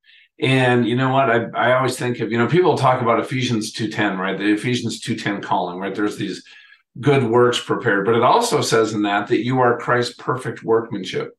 And 0.42 0.88
you 0.88 0.96
know 0.96 1.10
what? 1.10 1.30
I 1.30 1.46
I 1.56 1.74
always 1.74 1.98
think 1.98 2.20
of 2.20 2.32
you 2.32 2.38
know 2.38 2.48
people 2.48 2.78
talk 2.78 3.02
about 3.02 3.20
Ephesians 3.20 3.72
two 3.72 3.90
ten, 3.90 4.18
right? 4.18 4.38
The 4.38 4.54
Ephesians 4.54 5.00
two 5.00 5.16
ten 5.16 5.42
calling, 5.42 5.80
right? 5.80 5.94
There's 5.94 6.18
these 6.18 6.44
good 7.00 7.24
works 7.24 7.60
prepared, 7.64 8.06
but 8.06 8.16
it 8.16 8.24
also 8.24 8.62
says 8.62 8.94
in 8.94 9.04
that 9.04 9.28
that 9.28 9.46
you 9.46 9.60
are 9.60 9.78
Christ's 9.78 10.16
perfect 10.16 10.64
workmanship. 10.64 11.38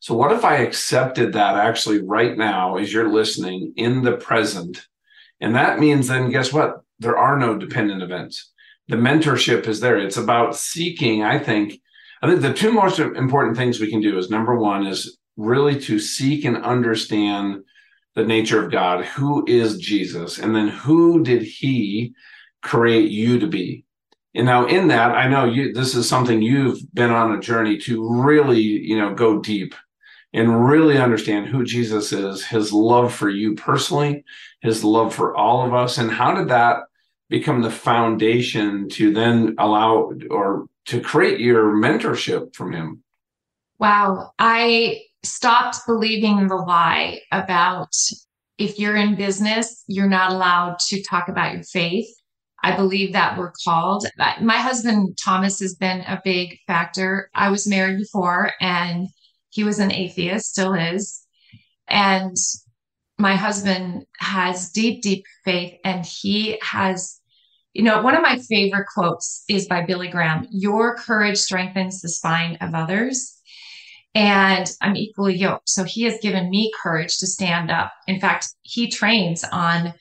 So 0.00 0.14
what 0.14 0.32
if 0.32 0.44
I 0.44 0.58
accepted 0.58 1.32
that 1.32 1.56
actually 1.56 2.02
right 2.02 2.36
now 2.36 2.76
as 2.76 2.92
you're 2.92 3.12
listening 3.12 3.74
in 3.76 4.02
the 4.02 4.16
present? 4.16 4.86
And 5.40 5.54
that 5.54 5.78
means 5.78 6.08
then, 6.08 6.30
guess 6.30 6.52
what? 6.52 6.82
There 6.98 7.18
are 7.18 7.38
no 7.38 7.56
dependent 7.56 8.02
events. 8.02 8.52
The 8.88 8.96
mentorship 8.96 9.66
is 9.66 9.80
there. 9.80 9.98
It's 9.98 10.16
about 10.16 10.56
seeking, 10.56 11.22
I 11.22 11.38
think. 11.38 11.80
I 12.22 12.28
think 12.28 12.40
the 12.40 12.54
two 12.54 12.72
most 12.72 12.98
important 12.98 13.56
things 13.56 13.78
we 13.78 13.90
can 13.90 14.00
do 14.00 14.18
is 14.18 14.30
number 14.30 14.56
one 14.56 14.86
is 14.86 15.18
really 15.36 15.78
to 15.82 15.98
seek 15.98 16.44
and 16.44 16.64
understand 16.64 17.62
the 18.14 18.24
nature 18.24 18.64
of 18.64 18.72
God. 18.72 19.04
Who 19.04 19.44
is 19.46 19.78
Jesus? 19.78 20.38
And 20.38 20.54
then 20.54 20.68
who 20.68 21.22
did 21.22 21.42
he 21.42 22.14
create 22.62 23.10
you 23.10 23.38
to 23.38 23.46
be? 23.46 23.84
And 24.34 24.46
now 24.46 24.66
in 24.66 24.88
that, 24.88 25.12
I 25.12 25.28
know 25.28 25.44
you 25.46 25.72
this 25.72 25.94
is 25.94 26.08
something 26.08 26.42
you've 26.42 26.80
been 26.94 27.10
on 27.10 27.32
a 27.32 27.40
journey 27.40 27.78
to 27.78 28.22
really, 28.22 28.60
you 28.60 28.98
know, 28.98 29.14
go 29.14 29.40
deep 29.40 29.74
and 30.32 30.66
really 30.66 30.98
understand 30.98 31.46
who 31.46 31.64
Jesus 31.64 32.12
is, 32.12 32.44
his 32.44 32.72
love 32.72 33.14
for 33.14 33.30
you 33.30 33.54
personally, 33.54 34.24
his 34.60 34.84
love 34.84 35.14
for 35.14 35.34
all 35.36 35.66
of 35.66 35.72
us. 35.72 35.98
And 35.98 36.10
how 36.10 36.34
did 36.34 36.48
that 36.48 36.82
become 37.30 37.62
the 37.62 37.70
foundation 37.70 38.88
to 38.90 39.12
then 39.12 39.54
allow 39.58 40.12
or 40.30 40.66
to 40.86 41.00
create 41.00 41.40
your 41.40 41.74
mentorship 41.74 42.54
from 42.54 42.72
him? 42.72 43.02
Wow. 43.78 44.32
I 44.38 45.02
stopped 45.24 45.78
believing 45.86 46.46
the 46.46 46.56
lie 46.56 47.20
about 47.32 47.94
if 48.58 48.78
you're 48.78 48.96
in 48.96 49.14
business, 49.14 49.84
you're 49.86 50.08
not 50.08 50.32
allowed 50.32 50.78
to 50.88 51.02
talk 51.02 51.28
about 51.28 51.54
your 51.54 51.62
faith. 51.62 52.08
I 52.62 52.74
believe 52.74 53.12
that 53.12 53.38
we're 53.38 53.52
called. 53.64 54.06
My 54.40 54.56
husband, 54.56 55.16
Thomas, 55.24 55.60
has 55.60 55.76
been 55.76 56.00
a 56.00 56.20
big 56.24 56.58
factor. 56.66 57.30
I 57.34 57.50
was 57.50 57.68
married 57.68 57.98
before 57.98 58.50
and 58.60 59.06
he 59.50 59.62
was 59.62 59.78
an 59.78 59.92
atheist, 59.92 60.50
still 60.50 60.74
is. 60.74 61.24
And 61.86 62.36
my 63.16 63.36
husband 63.36 64.06
has 64.18 64.70
deep, 64.70 65.02
deep 65.02 65.24
faith, 65.44 65.74
and 65.84 66.04
he 66.04 66.58
has, 66.62 67.20
you 67.72 67.82
know, 67.82 68.02
one 68.02 68.14
of 68.14 68.22
my 68.22 68.38
favorite 68.38 68.86
quotes 68.92 69.44
is 69.48 69.66
by 69.66 69.84
Billy 69.84 70.08
Graham 70.08 70.46
Your 70.50 70.96
courage 70.96 71.38
strengthens 71.38 72.00
the 72.00 72.08
spine 72.08 72.58
of 72.60 72.74
others. 72.74 73.37
And 74.14 74.70
I'm 74.80 74.96
equally 74.96 75.36
yoked. 75.36 75.68
So 75.68 75.84
he 75.84 76.02
has 76.02 76.18
given 76.20 76.50
me 76.50 76.72
courage 76.82 77.18
to 77.18 77.26
stand 77.26 77.70
up. 77.70 77.92
In 78.06 78.20
fact, 78.20 78.48
he 78.62 78.90
trains 78.90 79.44
on 79.52 79.94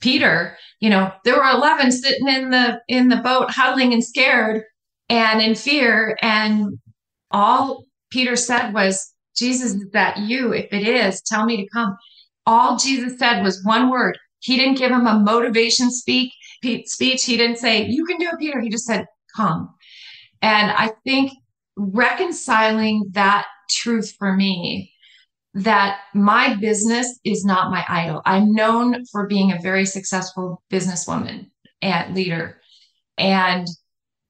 Peter. 0.00 0.56
You 0.80 0.90
know, 0.90 1.12
there 1.24 1.36
were 1.36 1.50
11 1.50 1.90
sitting 1.90 2.28
in 2.28 2.50
the 2.50 2.80
in 2.88 3.08
the 3.08 3.16
boat 3.16 3.50
huddling 3.50 3.92
and 3.92 4.04
scared 4.04 4.62
and 5.08 5.40
in 5.40 5.54
fear 5.54 6.16
and 6.22 6.78
all 7.30 7.84
Peter 8.10 8.36
said 8.36 8.72
was, 8.72 9.12
Jesus, 9.36 9.74
is 9.74 9.90
that 9.92 10.18
you? 10.18 10.52
If 10.52 10.72
it 10.72 10.86
is, 10.86 11.20
tell 11.22 11.44
me 11.44 11.56
to 11.56 11.68
come. 11.70 11.96
All 12.46 12.76
Jesus 12.76 13.18
said 13.18 13.42
was 13.42 13.64
one 13.64 13.90
word. 13.90 14.16
He 14.38 14.56
didn't 14.56 14.78
give 14.78 14.92
him 14.92 15.06
a 15.06 15.18
motivation 15.18 15.90
speak 15.90 16.32
speech. 16.84 17.24
He 17.24 17.36
didn't 17.36 17.56
say, 17.56 17.86
you 17.86 18.04
can 18.04 18.18
do 18.18 18.28
it, 18.28 18.38
Peter. 18.38 18.60
He 18.60 18.68
just 18.68 18.86
said, 18.86 19.06
come. 19.34 19.74
And 20.42 20.70
I 20.70 20.92
think 21.04 21.32
reconciling 21.76 23.04
that 23.12 23.46
truth 23.68 24.14
for 24.18 24.34
me 24.34 24.92
that 25.54 26.00
my 26.14 26.54
business 26.56 27.18
is 27.24 27.44
not 27.44 27.70
my 27.70 27.84
idol. 27.88 28.22
I'm 28.24 28.52
known 28.52 29.04
for 29.06 29.26
being 29.26 29.52
a 29.52 29.60
very 29.62 29.86
successful 29.86 30.62
businesswoman 30.70 31.50
and 31.80 32.14
leader. 32.14 32.60
And 33.18 33.68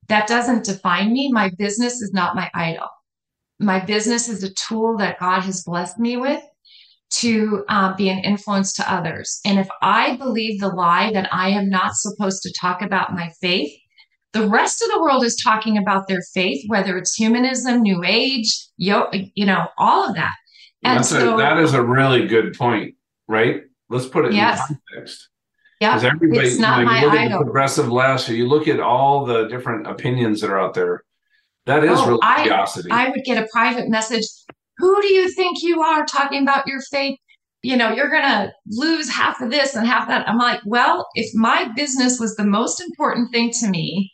that 0.09 0.27
doesn't 0.27 0.65
define 0.65 1.13
me. 1.13 1.33
My 1.33 1.51
business 1.57 2.03
is 2.03 2.13
not 2.13 2.37
my 2.37 2.51
idol 2.55 2.89
my 3.59 3.81
business 3.85 4.29
is 4.29 4.43
a 4.43 4.53
tool 4.55 4.97
that 4.99 5.19
God 5.19 5.41
has 5.43 5.63
blessed 5.63 5.99
me 5.99 6.17
with 6.17 6.43
to 7.11 7.65
uh, 7.69 7.95
be 7.95 8.09
an 8.09 8.19
influence 8.19 8.73
to 8.75 8.93
others. 8.93 9.41
And 9.45 9.59
if 9.59 9.69
I 9.83 10.17
believe 10.17 10.61
the 10.61 10.69
lie 10.69 11.13
that 11.13 11.33
I 11.33 11.51
am 11.51 11.69
not 11.71 11.95
supposed 11.95 12.43
to 12.43 12.53
talk 12.61 12.83
about 12.83 13.15
my 13.15 13.31
faith, 13.41 13.73
the 14.35 14.47
rest 14.49 14.83
of 14.83 14.91
the 14.91 15.01
world 15.01 15.25
is 15.25 15.41
talking 15.43 15.79
about 15.79 16.09
their 16.09 16.21
faith, 16.35 16.65
whether 16.67 16.99
it's 16.99 17.15
humanism, 17.15 17.81
New 17.81 18.03
Age, 18.05 18.53
yo, 18.77 19.09
you 19.13 19.47
know, 19.47 19.69
all 19.79 20.09
of 20.09 20.17
that. 20.17 20.35
And 20.83 20.99
That's 20.99 21.09
so 21.09 21.35
a, 21.35 21.39
that 21.39 21.59
is 21.59 21.73
a 21.73 21.83
really 21.83 22.27
good 22.27 22.53
point, 22.59 22.97
right? 23.29 23.63
Let's 23.89 24.07
put 24.07 24.27
it 24.27 24.33
yes. 24.33 24.61
in 24.69 24.79
context. 24.93 25.29
Yeah, 25.81 26.01
everybody, 26.03 26.49
it's 26.49 26.59
not 26.59 26.81
you, 26.81 26.85
know, 26.85 26.91
my 26.91 27.01
you 27.01 27.07
look 27.07 27.15
idol. 27.15 27.33
at 27.33 27.39
the 27.39 27.45
progressive 27.45 27.91
left, 27.91 28.29
or 28.29 28.35
you 28.35 28.49
look 28.49 28.69
at 28.69 28.81
all 28.81 29.25
the 29.25 29.49
different 29.49 29.87
opinions 29.87 30.41
that 30.41 30.51
are 30.51 30.59
out 30.59 30.75
there. 30.75 31.05
That 31.67 31.85
is 31.85 31.99
oh, 31.99 32.19
religiosity. 32.19 32.91
I, 32.91 33.07
I 33.07 33.11
would 33.11 33.25
get 33.25 33.43
a 33.43 33.47
private 33.53 33.89
message. 33.89 34.25
Who 34.79 35.01
do 35.01 35.13
you 35.13 35.31
think 35.33 35.63
you 35.63 35.81
are 35.81 36.05
talking 36.05 36.43
about 36.43 36.67
your 36.67 36.81
faith? 36.91 37.19
You 37.63 37.77
know, 37.77 37.93
you're 37.93 38.11
going 38.11 38.23
to 38.23 38.53
lose 38.67 39.09
half 39.09 39.41
of 39.41 39.51
this 39.51 39.75
and 39.75 39.87
half 39.87 40.09
that. 40.09 40.29
I'm 40.29 40.39
like, 40.39 40.61
well, 40.67 41.07
if 41.15 41.31
my 41.35 41.69
business 41.75 42.21
was 42.21 42.37
the 42.37 42.45
most 42.45 42.81
important 42.81 43.31
thing 43.33 43.51
to 43.61 43.69
me, 43.69 44.13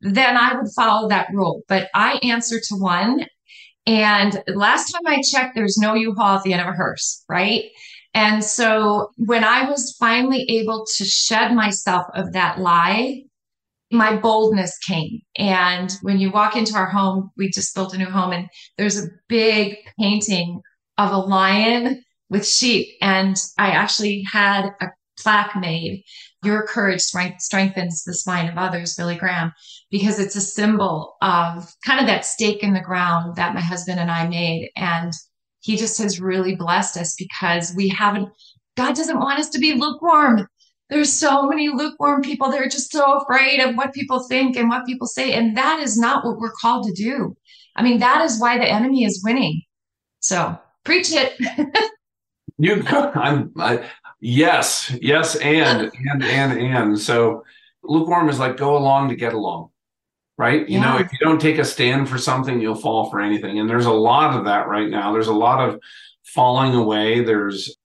then 0.00 0.36
I 0.36 0.54
would 0.54 0.70
follow 0.76 1.08
that 1.08 1.28
rule. 1.32 1.62
But 1.68 1.88
I 1.94 2.18
answer 2.22 2.58
to 2.60 2.74
one. 2.76 3.26
And 3.86 4.42
last 4.48 4.92
time 4.92 5.02
I 5.06 5.22
checked, 5.22 5.54
there's 5.54 5.78
no 5.78 5.94
U-Haul 5.94 6.36
at 6.36 6.42
the 6.42 6.52
end 6.52 6.62
of 6.62 6.68
a 6.68 6.76
hearse, 6.76 7.24
right? 7.28 7.64
And 8.14 8.44
so 8.44 9.10
when 9.16 9.44
I 9.44 9.68
was 9.68 9.96
finally 9.98 10.44
able 10.48 10.86
to 10.96 11.04
shed 11.04 11.54
myself 11.54 12.06
of 12.14 12.32
that 12.32 12.58
lie, 12.58 13.22
my 13.90 14.16
boldness 14.16 14.76
came. 14.78 15.20
And 15.36 15.90
when 16.02 16.18
you 16.18 16.30
walk 16.30 16.56
into 16.56 16.74
our 16.74 16.90
home, 16.90 17.30
we 17.36 17.50
just 17.50 17.74
built 17.74 17.94
a 17.94 17.98
new 17.98 18.10
home, 18.10 18.32
and 18.32 18.48
there's 18.76 19.02
a 19.02 19.08
big 19.28 19.76
painting 19.98 20.60
of 20.98 21.12
a 21.12 21.16
lion 21.16 22.02
with 22.28 22.46
sheep. 22.46 22.88
And 23.00 23.36
I 23.56 23.70
actually 23.70 24.26
had 24.30 24.70
a 24.80 24.88
plaque 25.18 25.56
made 25.56 26.04
Your 26.44 26.66
courage 26.66 27.00
strength, 27.00 27.42
strengthens 27.42 28.04
the 28.04 28.14
spine 28.14 28.48
of 28.48 28.56
others, 28.56 28.94
Billy 28.94 29.16
Graham, 29.16 29.52
because 29.90 30.20
it's 30.20 30.36
a 30.36 30.40
symbol 30.40 31.16
of 31.20 31.68
kind 31.84 32.00
of 32.00 32.06
that 32.06 32.24
stake 32.24 32.62
in 32.62 32.74
the 32.74 32.80
ground 32.80 33.36
that 33.36 33.54
my 33.54 33.60
husband 33.60 33.98
and 33.98 34.10
I 34.10 34.28
made. 34.28 34.70
And 34.76 35.12
he 35.60 35.76
just 35.76 35.98
has 35.98 36.20
really 36.20 36.54
blessed 36.54 36.96
us 36.96 37.16
because 37.18 37.74
we 37.74 37.88
haven't, 37.88 38.28
God 38.76 38.94
doesn't 38.94 39.18
want 39.18 39.40
us 39.40 39.48
to 39.50 39.58
be 39.58 39.74
lukewarm. 39.74 40.46
There's 40.90 41.12
so 41.12 41.48
many 41.48 41.68
lukewarm 41.68 42.22
people. 42.22 42.50
They're 42.50 42.68
just 42.68 42.92
so 42.92 43.18
afraid 43.18 43.60
of 43.60 43.74
what 43.74 43.92
people 43.92 44.26
think 44.28 44.56
and 44.56 44.68
what 44.68 44.86
people 44.86 45.06
say. 45.06 45.32
And 45.32 45.56
that 45.56 45.80
is 45.80 45.98
not 45.98 46.24
what 46.24 46.38
we're 46.38 46.52
called 46.52 46.86
to 46.86 46.92
do. 46.92 47.36
I 47.76 47.82
mean, 47.82 47.98
that 47.98 48.22
is 48.22 48.40
why 48.40 48.58
the 48.58 48.68
enemy 48.68 49.04
is 49.04 49.22
winning. 49.24 49.62
So 50.20 50.58
preach 50.84 51.12
it. 51.12 51.34
you, 52.58 52.82
I'm, 52.86 53.52
I, 53.58 53.88
yes, 54.20 54.94
yes, 55.00 55.36
and, 55.36 55.90
and, 56.10 56.24
and, 56.24 56.60
and. 56.60 56.98
So 56.98 57.44
lukewarm 57.82 58.28
is 58.28 58.38
like 58.38 58.56
go 58.56 58.76
along 58.76 59.08
to 59.08 59.16
get 59.16 59.34
along 59.34 59.70
right? 60.38 60.68
You 60.68 60.78
yeah. 60.78 60.92
know, 60.92 60.98
if 60.98 61.12
you 61.12 61.18
don't 61.20 61.40
take 61.40 61.58
a 61.58 61.64
stand 61.64 62.08
for 62.08 62.16
something, 62.16 62.60
you'll 62.60 62.76
fall 62.76 63.10
for 63.10 63.20
anything. 63.20 63.58
And 63.58 63.68
there's 63.68 63.86
a 63.86 63.92
lot 63.92 64.38
of 64.38 64.44
that 64.46 64.68
right 64.68 64.88
now. 64.88 65.12
There's 65.12 65.26
a 65.26 65.34
lot 65.34 65.68
of 65.68 65.80
falling 66.24 66.74
away. 66.74 67.22
There's, 67.22 67.76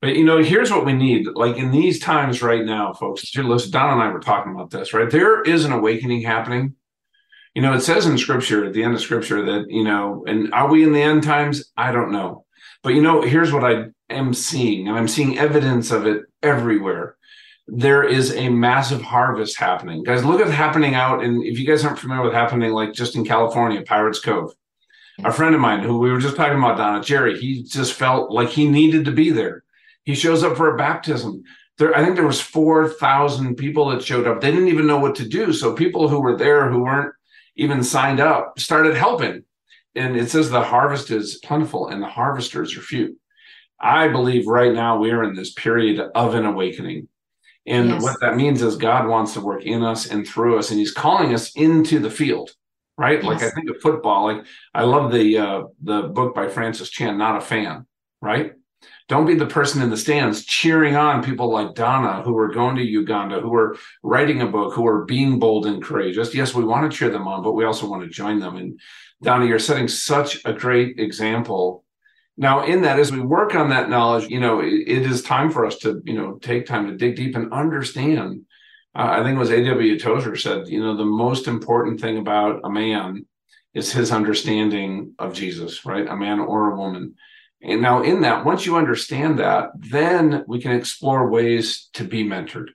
but 0.00 0.14
you 0.14 0.24
know, 0.24 0.38
here's 0.38 0.70
what 0.70 0.86
we 0.86 0.92
need. 0.92 1.26
Like 1.26 1.56
in 1.56 1.72
these 1.72 1.98
times 1.98 2.40
right 2.40 2.64
now, 2.64 2.92
folks, 2.92 3.34
listen, 3.36 3.72
Don 3.72 3.94
and 3.94 4.02
I 4.02 4.12
were 4.12 4.20
talking 4.20 4.54
about 4.54 4.70
this, 4.70 4.94
right? 4.94 5.10
There 5.10 5.42
is 5.42 5.64
an 5.64 5.72
awakening 5.72 6.22
happening. 6.22 6.76
You 7.54 7.62
know, 7.62 7.74
it 7.74 7.80
says 7.80 8.06
in 8.06 8.16
scripture, 8.16 8.64
at 8.64 8.72
the 8.72 8.84
end 8.84 8.94
of 8.94 9.00
scripture, 9.00 9.44
that, 9.44 9.68
you 9.68 9.82
know, 9.82 10.24
and 10.28 10.54
are 10.54 10.70
we 10.70 10.84
in 10.84 10.92
the 10.92 11.02
end 11.02 11.24
times? 11.24 11.72
I 11.76 11.90
don't 11.90 12.12
know. 12.12 12.44
But, 12.82 12.94
you 12.94 13.02
know, 13.02 13.22
here's 13.22 13.52
what 13.52 13.64
I 13.64 13.86
am 14.08 14.32
seeing, 14.34 14.88
and 14.88 14.96
I'm 14.96 15.08
seeing 15.08 15.38
evidence 15.38 15.90
of 15.90 16.06
it 16.06 16.22
everywhere 16.42 17.18
there 17.68 18.02
is 18.02 18.34
a 18.34 18.48
massive 18.48 19.02
harvest 19.02 19.58
happening. 19.58 20.02
Guys, 20.02 20.24
look 20.24 20.40
at 20.40 20.50
happening 20.50 20.94
out 20.94 21.22
and 21.22 21.44
if 21.44 21.58
you 21.58 21.66
guys 21.66 21.84
aren't 21.84 21.98
familiar 21.98 22.24
with 22.24 22.32
happening 22.32 22.72
like 22.72 22.94
just 22.94 23.14
in 23.14 23.24
California, 23.24 23.82
Pirates 23.82 24.20
Cove. 24.20 24.52
A 25.24 25.32
friend 25.32 25.54
of 25.54 25.60
mine 25.60 25.80
who 25.80 25.98
we 25.98 26.10
were 26.10 26.20
just 26.20 26.36
talking 26.36 26.56
about, 26.56 26.78
Donna, 26.78 27.02
Jerry, 27.02 27.38
he 27.38 27.62
just 27.64 27.92
felt 27.92 28.30
like 28.30 28.48
he 28.48 28.68
needed 28.68 29.04
to 29.04 29.10
be 29.10 29.30
there. 29.30 29.64
He 30.04 30.14
shows 30.14 30.42
up 30.42 30.56
for 30.56 30.72
a 30.72 30.78
baptism. 30.78 31.42
There, 31.76 31.94
I 31.94 32.02
think 32.02 32.14
there 32.14 32.26
was 32.26 32.40
4,000 32.40 33.56
people 33.56 33.90
that 33.90 34.02
showed 34.02 34.26
up. 34.26 34.40
They 34.40 34.50
didn't 34.50 34.68
even 34.68 34.86
know 34.86 34.98
what 34.98 35.16
to 35.16 35.28
do. 35.28 35.52
So 35.52 35.74
people 35.74 36.08
who 36.08 36.20
were 36.20 36.36
there 36.36 36.70
who 36.70 36.84
weren't 36.84 37.14
even 37.56 37.82
signed 37.82 38.20
up 38.20 38.58
started 38.58 38.96
helping. 38.96 39.42
And 39.98 40.16
it 40.16 40.30
says 40.30 40.50
the 40.50 40.62
harvest 40.62 41.10
is 41.10 41.40
plentiful 41.44 41.88
and 41.88 42.02
the 42.02 42.06
harvesters 42.06 42.76
are 42.76 42.80
few. 42.80 43.18
I 43.80 44.08
believe 44.08 44.46
right 44.46 44.72
now 44.72 44.98
we 44.98 45.10
are 45.10 45.22
in 45.24 45.34
this 45.34 45.52
period 45.52 46.00
of 46.14 46.34
an 46.34 46.46
awakening 46.46 47.08
and 47.68 47.90
yes. 47.90 48.02
what 48.02 48.18
that 48.20 48.36
means 48.36 48.62
is 48.62 48.76
God 48.76 49.06
wants 49.06 49.34
to 49.34 49.40
work 49.42 49.64
in 49.64 49.82
us 49.82 50.10
and 50.10 50.26
through 50.26 50.58
us, 50.58 50.70
and 50.70 50.80
He's 50.80 50.92
calling 50.92 51.34
us 51.34 51.52
into 51.54 51.98
the 51.98 52.10
field, 52.10 52.50
right? 52.96 53.22
Yes. 53.22 53.24
Like 53.24 53.42
I 53.42 53.50
think 53.50 53.68
of 53.68 53.80
football. 53.82 54.24
Like 54.24 54.44
I 54.74 54.84
love 54.84 55.12
the 55.12 55.38
uh, 55.38 55.62
the 55.82 56.02
book 56.02 56.34
by 56.34 56.48
Francis 56.48 56.88
Chan, 56.88 57.18
Not 57.18 57.36
a 57.36 57.40
Fan, 57.42 57.86
right? 58.22 58.52
Don't 59.08 59.26
be 59.26 59.34
the 59.34 59.46
person 59.46 59.80
in 59.80 59.90
the 59.90 59.96
stands 59.96 60.44
cheering 60.44 60.96
on 60.96 61.24
people 61.24 61.50
like 61.50 61.74
Donna 61.74 62.22
who 62.22 62.36
are 62.36 62.52
going 62.52 62.76
to 62.76 62.82
Uganda, 62.82 63.40
who 63.40 63.54
are 63.54 63.76
writing 64.02 64.42
a 64.42 64.46
book, 64.46 64.74
who 64.74 64.86
are 64.86 65.04
being 65.04 65.38
bold 65.38 65.66
and 65.66 65.82
courageous. 65.82 66.34
Yes, 66.34 66.54
we 66.54 66.64
want 66.64 66.90
to 66.90 66.96
cheer 66.96 67.10
them 67.10 67.26
on, 67.26 67.42
but 67.42 67.52
we 67.52 67.64
also 67.64 67.88
want 67.88 68.02
to 68.02 68.08
join 68.08 68.38
them. 68.38 68.56
And 68.56 68.78
Donna, 69.22 69.46
you're 69.46 69.58
setting 69.58 69.88
such 69.88 70.44
a 70.44 70.52
great 70.52 70.98
example 71.00 71.84
now, 72.40 72.64
in 72.64 72.82
that, 72.82 73.00
as 73.00 73.10
we 73.10 73.18
work 73.18 73.56
on 73.56 73.70
that 73.70 73.90
knowledge, 73.90 74.30
you 74.30 74.38
know, 74.38 74.60
it, 74.60 74.84
it 74.86 75.02
is 75.04 75.22
time 75.22 75.50
for 75.50 75.66
us 75.66 75.76
to, 75.78 76.00
you 76.04 76.14
know, 76.14 76.38
take 76.40 76.66
time 76.66 76.86
to 76.86 76.96
dig 76.96 77.16
deep 77.16 77.34
and 77.34 77.52
understand. 77.52 78.42
Uh, 78.94 79.08
I 79.10 79.24
think 79.24 79.34
it 79.34 79.40
was 79.40 79.50
A.W. 79.50 79.98
Tozer 79.98 80.36
said, 80.36 80.68
you 80.68 80.80
know, 80.80 80.96
the 80.96 81.04
most 81.04 81.48
important 81.48 82.00
thing 82.00 82.16
about 82.16 82.60
a 82.62 82.70
man 82.70 83.26
is 83.74 83.92
his 83.92 84.12
understanding 84.12 85.14
of 85.18 85.34
Jesus, 85.34 85.84
right? 85.84 86.06
A 86.06 86.16
man 86.16 86.38
or 86.38 86.70
a 86.70 86.76
woman. 86.76 87.16
And 87.60 87.82
now, 87.82 88.02
in 88.02 88.20
that, 88.20 88.44
once 88.44 88.66
you 88.66 88.76
understand 88.76 89.38
that, 89.40 89.70
then 89.74 90.44
we 90.46 90.60
can 90.60 90.72
explore 90.72 91.28
ways 91.28 91.88
to 91.94 92.04
be 92.04 92.24
mentored 92.24 92.68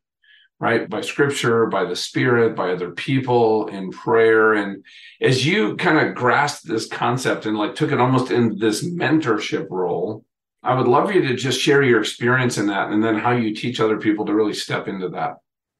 right? 0.64 0.90
By 0.90 1.02
scripture, 1.02 1.66
by 1.66 1.84
the 1.84 1.96
spirit, 1.96 2.56
by 2.56 2.72
other 2.72 2.92
people 2.92 3.68
in 3.68 3.92
prayer. 3.92 4.54
And 4.54 4.86
as 5.20 5.46
you 5.46 5.76
kind 5.76 5.98
of 5.98 6.16
grasped 6.16 6.66
this 6.66 6.88
concept 6.88 7.46
and 7.46 7.58
like 7.58 7.76
took 7.76 7.92
it 7.92 8.00
almost 8.00 8.32
in 8.32 8.58
this 8.58 8.88
mentorship 8.88 9.68
role, 9.70 10.24
I 10.64 10.74
would 10.74 10.88
love 10.88 11.14
you 11.14 11.22
to 11.28 11.36
just 11.36 11.60
share 11.60 11.84
your 11.84 12.00
experience 12.00 12.58
in 12.58 12.68
that 12.68 12.92
and 12.92 13.04
then 13.04 13.18
how 13.18 13.32
you 13.32 13.54
teach 13.54 13.82
other 13.82 13.98
people 13.98 14.26
to 14.26 14.34
really 14.34 14.54
step 14.54 14.88
into 14.88 15.10
that. 15.10 15.34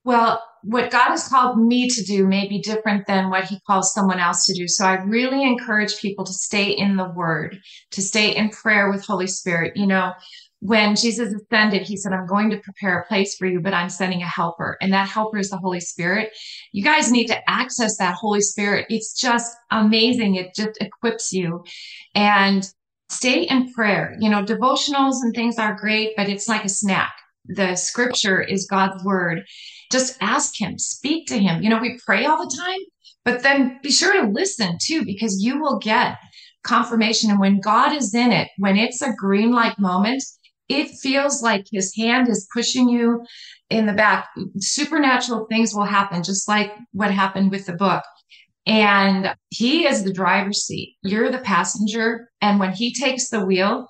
Well, 0.04 0.44
what 0.64 0.92
God 0.92 1.10
has 1.10 1.28
called 1.28 1.58
me 1.58 1.90
to 1.90 2.04
do 2.04 2.26
may 2.26 2.48
be 2.48 2.60
different 2.60 3.06
than 3.06 3.30
what 3.30 3.46
he 3.46 3.60
calls 3.68 3.94
someone 3.94 4.20
else 4.20 4.46
to 4.46 4.54
do. 4.54 4.68
So 4.68 4.86
I 4.86 4.96
really 5.04 5.44
encourage 5.44 6.00
people 6.00 6.24
to 6.26 6.34
stay 6.34 6.72
in 6.72 6.96
the 6.96 7.10
word, 7.10 7.60
to 7.92 8.02
stay 8.02 8.36
in 8.36 8.50
prayer 8.50 8.90
with 8.90 9.06
Holy 9.06 9.28
Spirit. 9.28 9.76
You 9.76 9.88
know, 9.88 10.14
when 10.60 10.96
Jesus 10.96 11.34
ascended, 11.34 11.82
he 11.82 11.98
said, 11.98 12.14
I'm 12.14 12.26
going 12.26 12.50
to 12.50 12.58
prepare 12.60 13.00
a 13.00 13.06
place 13.08 13.36
for 13.36 13.46
you, 13.46 13.60
but 13.60 13.74
I'm 13.74 13.90
sending 13.90 14.22
a 14.22 14.28
helper. 14.28 14.78
And 14.80 14.94
that 14.94 15.10
helper 15.10 15.38
is 15.38 15.50
the 15.50 15.58
Holy 15.58 15.82
Spirit. 15.82 16.32
You 16.72 16.84
guys 16.84 17.12
need 17.12 17.28
to 17.28 17.50
access 17.50 17.98
that 17.98 18.16
Holy 18.16 18.40
Spirit. 18.40 18.86
It's 18.90 19.20
just 19.20 19.54
amazing. 19.72 20.36
It 20.36 20.56
just 20.56 20.82
equips 20.82 21.34
you. 21.34 21.66
And 22.16 22.66
stay 23.10 23.44
in 23.44 23.74
prayer. 23.74 24.16
You 24.20 24.30
know, 24.30 24.44
devotionals 24.44 25.16
and 25.22 25.36
things 25.36 25.58
are 25.60 25.76
great, 25.76 26.12
but 26.16 26.30
it's 26.30 26.48
like 26.48 26.64
a 26.64 26.70
snack. 26.70 27.14
The 27.46 27.76
scripture 27.76 28.42
is 28.42 28.66
God's 28.66 29.04
word. 29.04 29.44
Just 29.92 30.18
ask 30.22 30.60
him, 30.60 30.78
speak 30.78 31.28
to 31.28 31.38
him. 31.38 31.62
You 31.62 31.70
know, 31.70 31.80
we 31.80 32.00
pray 32.06 32.26
all 32.26 32.38
the 32.38 32.56
time, 32.56 32.80
but 33.26 33.44
then 33.44 33.80
be 33.84 33.92
sure 33.92 34.14
to 34.14 34.32
listen 34.32 34.78
too, 34.82 35.06
because 35.06 35.42
you 35.42 35.60
will 35.60 35.80
get 35.80 36.18
confirmation. 36.64 37.30
And 37.30 37.40
when 37.40 37.60
God 37.60 37.96
is 37.96 38.14
in 38.14 38.32
it, 38.32 38.48
when 38.58 38.78
it's 38.78 39.02
a 39.02 39.14
green 39.14 39.52
light 39.52 39.78
moment, 39.78 40.24
it 40.70 40.88
feels 41.02 41.42
like 41.44 41.66
his 41.72 41.94
hand 41.96 42.30
is 42.30 42.48
pushing 42.54 42.88
you 42.90 43.26
in 43.70 43.86
the 43.86 43.94
back. 43.94 44.30
Supernatural 44.58 45.46
things 45.50 45.74
will 45.76 45.86
happen, 45.86 46.24
just 46.24 46.48
like 46.48 46.72
what 46.92 47.12
happened 47.12 47.52
with 47.52 47.66
the 47.66 47.74
book. 47.74 48.04
And 48.66 49.36
he 49.50 49.86
is 49.86 50.04
the 50.04 50.14
driver's 50.14 50.66
seat. 50.66 50.96
You're 51.04 51.30
the 51.30 51.40
passenger. 51.40 52.30
And 52.42 52.60
when 52.60 52.72
he 52.72 52.94
takes 52.94 53.30
the 53.30 53.46
wheel, 53.46 53.88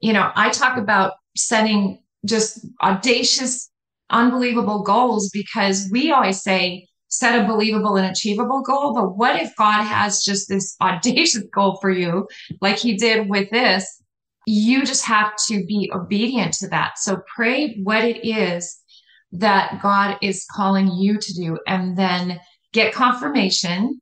you 0.00 0.12
know, 0.12 0.30
I 0.36 0.50
talk 0.50 0.78
about 0.78 1.14
setting 1.36 2.00
just 2.24 2.64
audacious, 2.80 3.70
unbelievable 4.14 4.82
goals 4.82 5.30
because 5.32 5.88
we 5.92 6.10
always 6.10 6.42
say, 6.42 6.86
set 7.08 7.38
a 7.38 7.46
believable 7.46 7.96
and 7.96 8.10
achievable 8.10 8.62
goal. 8.62 8.94
But 8.94 9.16
what 9.16 9.40
if 9.40 9.54
God 9.56 9.82
has 9.82 10.24
just 10.24 10.48
this 10.48 10.74
audacious 10.80 11.44
goal 11.52 11.78
for 11.80 11.90
you, 11.90 12.26
like 12.60 12.78
he 12.78 12.96
did 12.96 13.28
with 13.28 13.50
this? 13.50 14.02
you 14.46 14.84
just 14.84 15.04
have 15.04 15.32
to 15.48 15.64
be 15.64 15.90
obedient 15.94 16.52
to 16.54 16.68
that. 16.68 16.98
So 16.98 17.22
pray 17.34 17.76
what 17.82 18.04
it 18.04 18.26
is 18.26 18.78
that 19.32 19.80
God 19.82 20.18
is 20.22 20.46
calling 20.54 20.88
you 20.92 21.18
to 21.18 21.34
do 21.34 21.58
and 21.66 21.96
then 21.96 22.40
get 22.72 22.94
confirmation. 22.94 24.00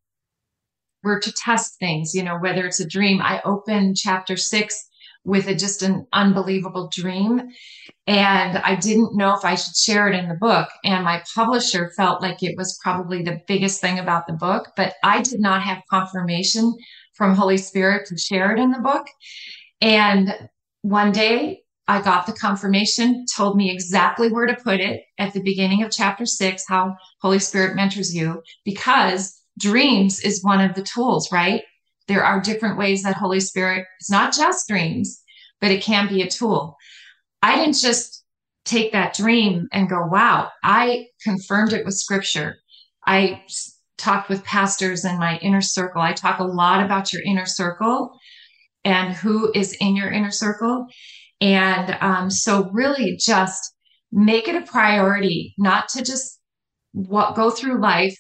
We're 1.02 1.20
to 1.20 1.32
test 1.32 1.78
things, 1.78 2.14
you 2.14 2.22
know, 2.22 2.38
whether 2.38 2.66
it's 2.66 2.80
a 2.80 2.88
dream. 2.88 3.20
I 3.22 3.40
open 3.44 3.94
chapter 3.94 4.36
six 4.36 4.88
with 5.24 5.46
a, 5.46 5.54
just 5.54 5.82
an 5.82 6.06
unbelievable 6.12 6.90
dream. 6.92 7.40
And 8.06 8.58
I 8.58 8.74
didn't 8.74 9.16
know 9.16 9.34
if 9.34 9.44
I 9.44 9.54
should 9.54 9.76
share 9.76 10.08
it 10.08 10.16
in 10.16 10.28
the 10.28 10.34
book. 10.34 10.68
And 10.84 11.04
my 11.04 11.22
publisher 11.34 11.92
felt 11.96 12.20
like 12.20 12.42
it 12.42 12.56
was 12.56 12.78
probably 12.82 13.22
the 13.22 13.40
biggest 13.46 13.80
thing 13.80 13.98
about 13.98 14.26
the 14.26 14.32
book, 14.32 14.72
but 14.76 14.94
I 15.04 15.22
did 15.22 15.40
not 15.40 15.62
have 15.62 15.82
confirmation 15.88 16.74
from 17.14 17.36
Holy 17.36 17.58
Spirit 17.58 18.06
to 18.08 18.18
share 18.18 18.52
it 18.52 18.58
in 18.58 18.70
the 18.72 18.80
book. 18.80 19.06
And 19.80 20.34
one 20.82 21.12
day 21.12 21.62
I 21.86 22.00
got 22.00 22.26
the 22.26 22.32
confirmation, 22.32 23.24
told 23.36 23.56
me 23.56 23.70
exactly 23.70 24.28
where 24.28 24.46
to 24.46 24.54
put 24.54 24.80
it 24.80 25.02
at 25.18 25.32
the 25.32 25.42
beginning 25.42 25.82
of 25.82 25.90
chapter 25.90 26.26
six, 26.26 26.64
how 26.66 26.96
Holy 27.20 27.38
Spirit 27.38 27.76
mentors 27.76 28.14
you, 28.14 28.42
because 28.64 29.40
dreams 29.58 30.20
is 30.20 30.42
one 30.42 30.60
of 30.60 30.74
the 30.74 30.82
tools, 30.82 31.30
right? 31.30 31.62
There 32.12 32.22
are 32.22 32.42
different 32.42 32.76
ways 32.76 33.04
that 33.04 33.16
Holy 33.16 33.40
Spirit, 33.40 33.86
it's 33.98 34.10
not 34.10 34.34
just 34.34 34.68
dreams, 34.68 35.22
but 35.62 35.70
it 35.70 35.82
can 35.82 36.08
be 36.08 36.20
a 36.20 36.28
tool. 36.28 36.76
I 37.40 37.56
didn't 37.56 37.80
just 37.80 38.22
take 38.66 38.92
that 38.92 39.14
dream 39.14 39.66
and 39.72 39.88
go, 39.88 40.04
wow, 40.04 40.50
I 40.62 41.06
confirmed 41.22 41.72
it 41.72 41.86
with 41.86 41.94
scripture. 41.94 42.56
I 43.06 43.42
talked 43.96 44.28
with 44.28 44.44
pastors 44.44 45.06
in 45.06 45.18
my 45.18 45.38
inner 45.38 45.62
circle. 45.62 46.02
I 46.02 46.12
talk 46.12 46.38
a 46.38 46.44
lot 46.44 46.84
about 46.84 47.14
your 47.14 47.22
inner 47.22 47.46
circle 47.46 48.12
and 48.84 49.14
who 49.14 49.50
is 49.54 49.72
in 49.80 49.96
your 49.96 50.10
inner 50.10 50.30
circle. 50.30 50.88
And 51.40 51.96
um, 52.02 52.30
so, 52.30 52.68
really, 52.72 53.16
just 53.16 53.74
make 54.12 54.48
it 54.48 54.54
a 54.54 54.70
priority 54.70 55.54
not 55.56 55.88
to 55.88 56.04
just 56.04 56.38
what, 56.92 57.36
go 57.36 57.50
through 57.50 57.80
life 57.80 58.18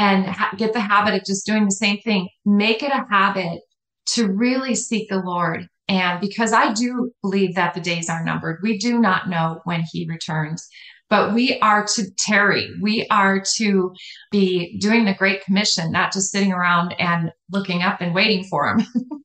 and 0.00 0.26
ha- 0.26 0.54
get 0.56 0.72
the 0.72 0.80
habit 0.80 1.14
of 1.14 1.24
just 1.24 1.44
doing 1.44 1.66
the 1.66 1.70
same 1.70 2.00
thing. 2.00 2.28
Make 2.46 2.82
it 2.82 2.90
a 2.90 3.06
habit 3.10 3.60
to 4.06 4.28
really 4.28 4.74
seek 4.74 5.10
the 5.10 5.20
Lord. 5.20 5.68
And 5.88 6.20
because 6.20 6.52
I 6.52 6.72
do 6.72 7.12
believe 7.20 7.54
that 7.56 7.74
the 7.74 7.80
days 7.80 8.08
are 8.08 8.24
numbered, 8.24 8.60
we 8.62 8.78
do 8.78 8.98
not 8.98 9.28
know 9.28 9.60
when 9.64 9.84
He 9.92 10.06
returns 10.08 10.68
but 11.10 11.34
we 11.34 11.58
are 11.58 11.84
to 11.84 12.04
tarry. 12.16 12.70
We 12.80 13.06
are 13.10 13.42
to 13.56 13.92
be 14.30 14.78
doing 14.78 15.04
the 15.04 15.14
Great 15.14 15.44
Commission, 15.44 15.90
not 15.90 16.12
just 16.12 16.30
sitting 16.30 16.52
around 16.52 16.94
and 17.00 17.32
looking 17.50 17.82
up 17.82 18.00
and 18.00 18.14
waiting 18.14 18.44
for 18.44 18.68
him. 18.68 18.86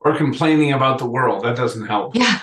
or 0.00 0.16
complaining 0.16 0.72
about 0.72 0.98
the 0.98 1.06
world. 1.06 1.44
That 1.44 1.56
doesn't 1.56 1.86
help. 1.86 2.16
Yeah. 2.16 2.40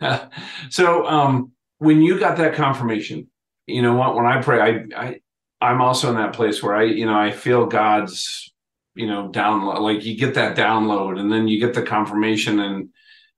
so 0.70 1.06
um, 1.06 1.50
when 1.78 2.00
you 2.00 2.20
got 2.20 2.36
that 2.36 2.54
confirmation, 2.54 3.28
you 3.66 3.82
know 3.82 3.94
what? 3.94 4.14
When 4.14 4.26
I 4.26 4.40
pray, 4.40 4.60
I, 4.60 5.04
I 5.04 5.20
I'm 5.62 5.80
also 5.80 6.10
in 6.10 6.16
that 6.16 6.32
place 6.32 6.62
where 6.62 6.74
I, 6.74 6.84
you 6.84 7.06
know, 7.06 7.16
I 7.16 7.30
feel 7.30 7.66
God's, 7.66 8.52
you 8.94 9.06
know, 9.06 9.30
download. 9.30 9.80
Like 9.80 10.04
you 10.04 10.16
get 10.16 10.34
that 10.34 10.56
download, 10.56 11.20
and 11.20 11.30
then 11.30 11.46
you 11.46 11.60
get 11.60 11.72
the 11.72 11.82
confirmation. 11.82 12.58
And 12.58 12.88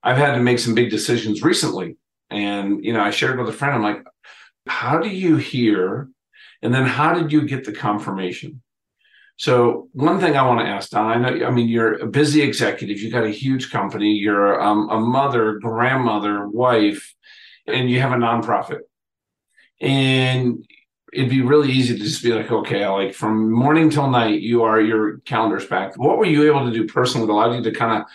I've 0.02 0.16
had 0.16 0.34
to 0.34 0.40
make 0.40 0.58
some 0.58 0.74
big 0.74 0.90
decisions 0.90 1.42
recently. 1.42 1.96
And 2.30 2.82
you 2.82 2.94
know, 2.94 3.02
I 3.02 3.10
shared 3.10 3.38
with 3.38 3.48
a 3.48 3.52
friend. 3.52 3.74
I'm 3.74 3.82
like, 3.82 4.02
how 4.66 4.98
do 4.98 5.08
you 5.08 5.36
hear? 5.36 6.08
And 6.62 6.74
then 6.74 6.86
how 6.86 7.12
did 7.12 7.30
you 7.30 7.46
get 7.46 7.64
the 7.64 7.72
confirmation? 7.72 8.62
So 9.36 9.88
one 9.92 10.18
thing 10.18 10.36
I 10.36 10.46
want 10.46 10.60
to 10.60 10.66
ask 10.66 10.90
Don, 10.90 11.10
I 11.10 11.18
know, 11.18 11.46
I 11.46 11.50
mean, 11.50 11.68
you're 11.68 11.94
a 11.94 12.06
busy 12.06 12.40
executive. 12.40 13.00
You 13.00 13.10
got 13.10 13.24
a 13.24 13.30
huge 13.30 13.70
company. 13.70 14.14
You're 14.14 14.60
um, 14.62 14.88
a 14.88 14.98
mother, 14.98 15.58
grandmother, 15.58 16.48
wife, 16.48 17.14
and 17.66 17.90
you 17.90 18.00
have 18.00 18.12
a 18.12 18.16
nonprofit. 18.16 18.80
And 19.80 20.64
it'd 21.14 21.30
be 21.30 21.42
really 21.42 21.70
easy 21.70 21.96
to 21.96 22.02
just 22.02 22.22
be 22.22 22.32
like, 22.32 22.50
okay, 22.50 22.86
like 22.88 23.14
from 23.14 23.50
morning 23.52 23.88
till 23.88 24.10
night, 24.10 24.40
you 24.40 24.62
are 24.62 24.80
your 24.80 25.18
calendar's 25.20 25.66
back. 25.66 25.96
What 25.96 26.18
were 26.18 26.26
you 26.26 26.46
able 26.46 26.66
to 26.66 26.72
do 26.72 26.86
personally 26.86 27.26
that 27.26 27.32
allowed 27.32 27.54
you 27.54 27.62
to 27.62 27.72
kind 27.72 28.02
of 28.02 28.08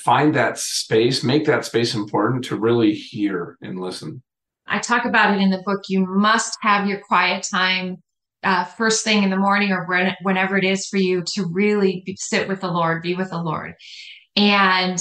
find 0.00 0.34
that 0.34 0.58
space, 0.58 1.22
make 1.22 1.44
that 1.46 1.64
space 1.64 1.94
important 1.94 2.44
to 2.46 2.56
really 2.56 2.94
hear 2.94 3.58
and 3.60 3.80
listen? 3.80 4.22
I 4.66 4.78
talk 4.78 5.04
about 5.04 5.34
it 5.34 5.40
in 5.40 5.50
the 5.50 5.62
book. 5.64 5.82
You 5.88 6.06
must 6.06 6.56
have 6.62 6.86
your 6.86 7.00
quiet 7.06 7.46
time 7.48 7.98
uh, 8.42 8.64
first 8.64 9.04
thing 9.04 9.22
in 9.22 9.30
the 9.30 9.36
morning 9.36 9.72
or 9.72 9.86
when, 9.86 10.14
whenever 10.22 10.56
it 10.56 10.64
is 10.64 10.86
for 10.86 10.96
you 10.96 11.22
to 11.34 11.46
really 11.50 12.02
be, 12.06 12.16
sit 12.18 12.48
with 12.48 12.60
the 12.60 12.70
Lord, 12.70 13.02
be 13.02 13.14
with 13.14 13.30
the 13.30 13.42
Lord. 13.42 13.74
And 14.34 14.98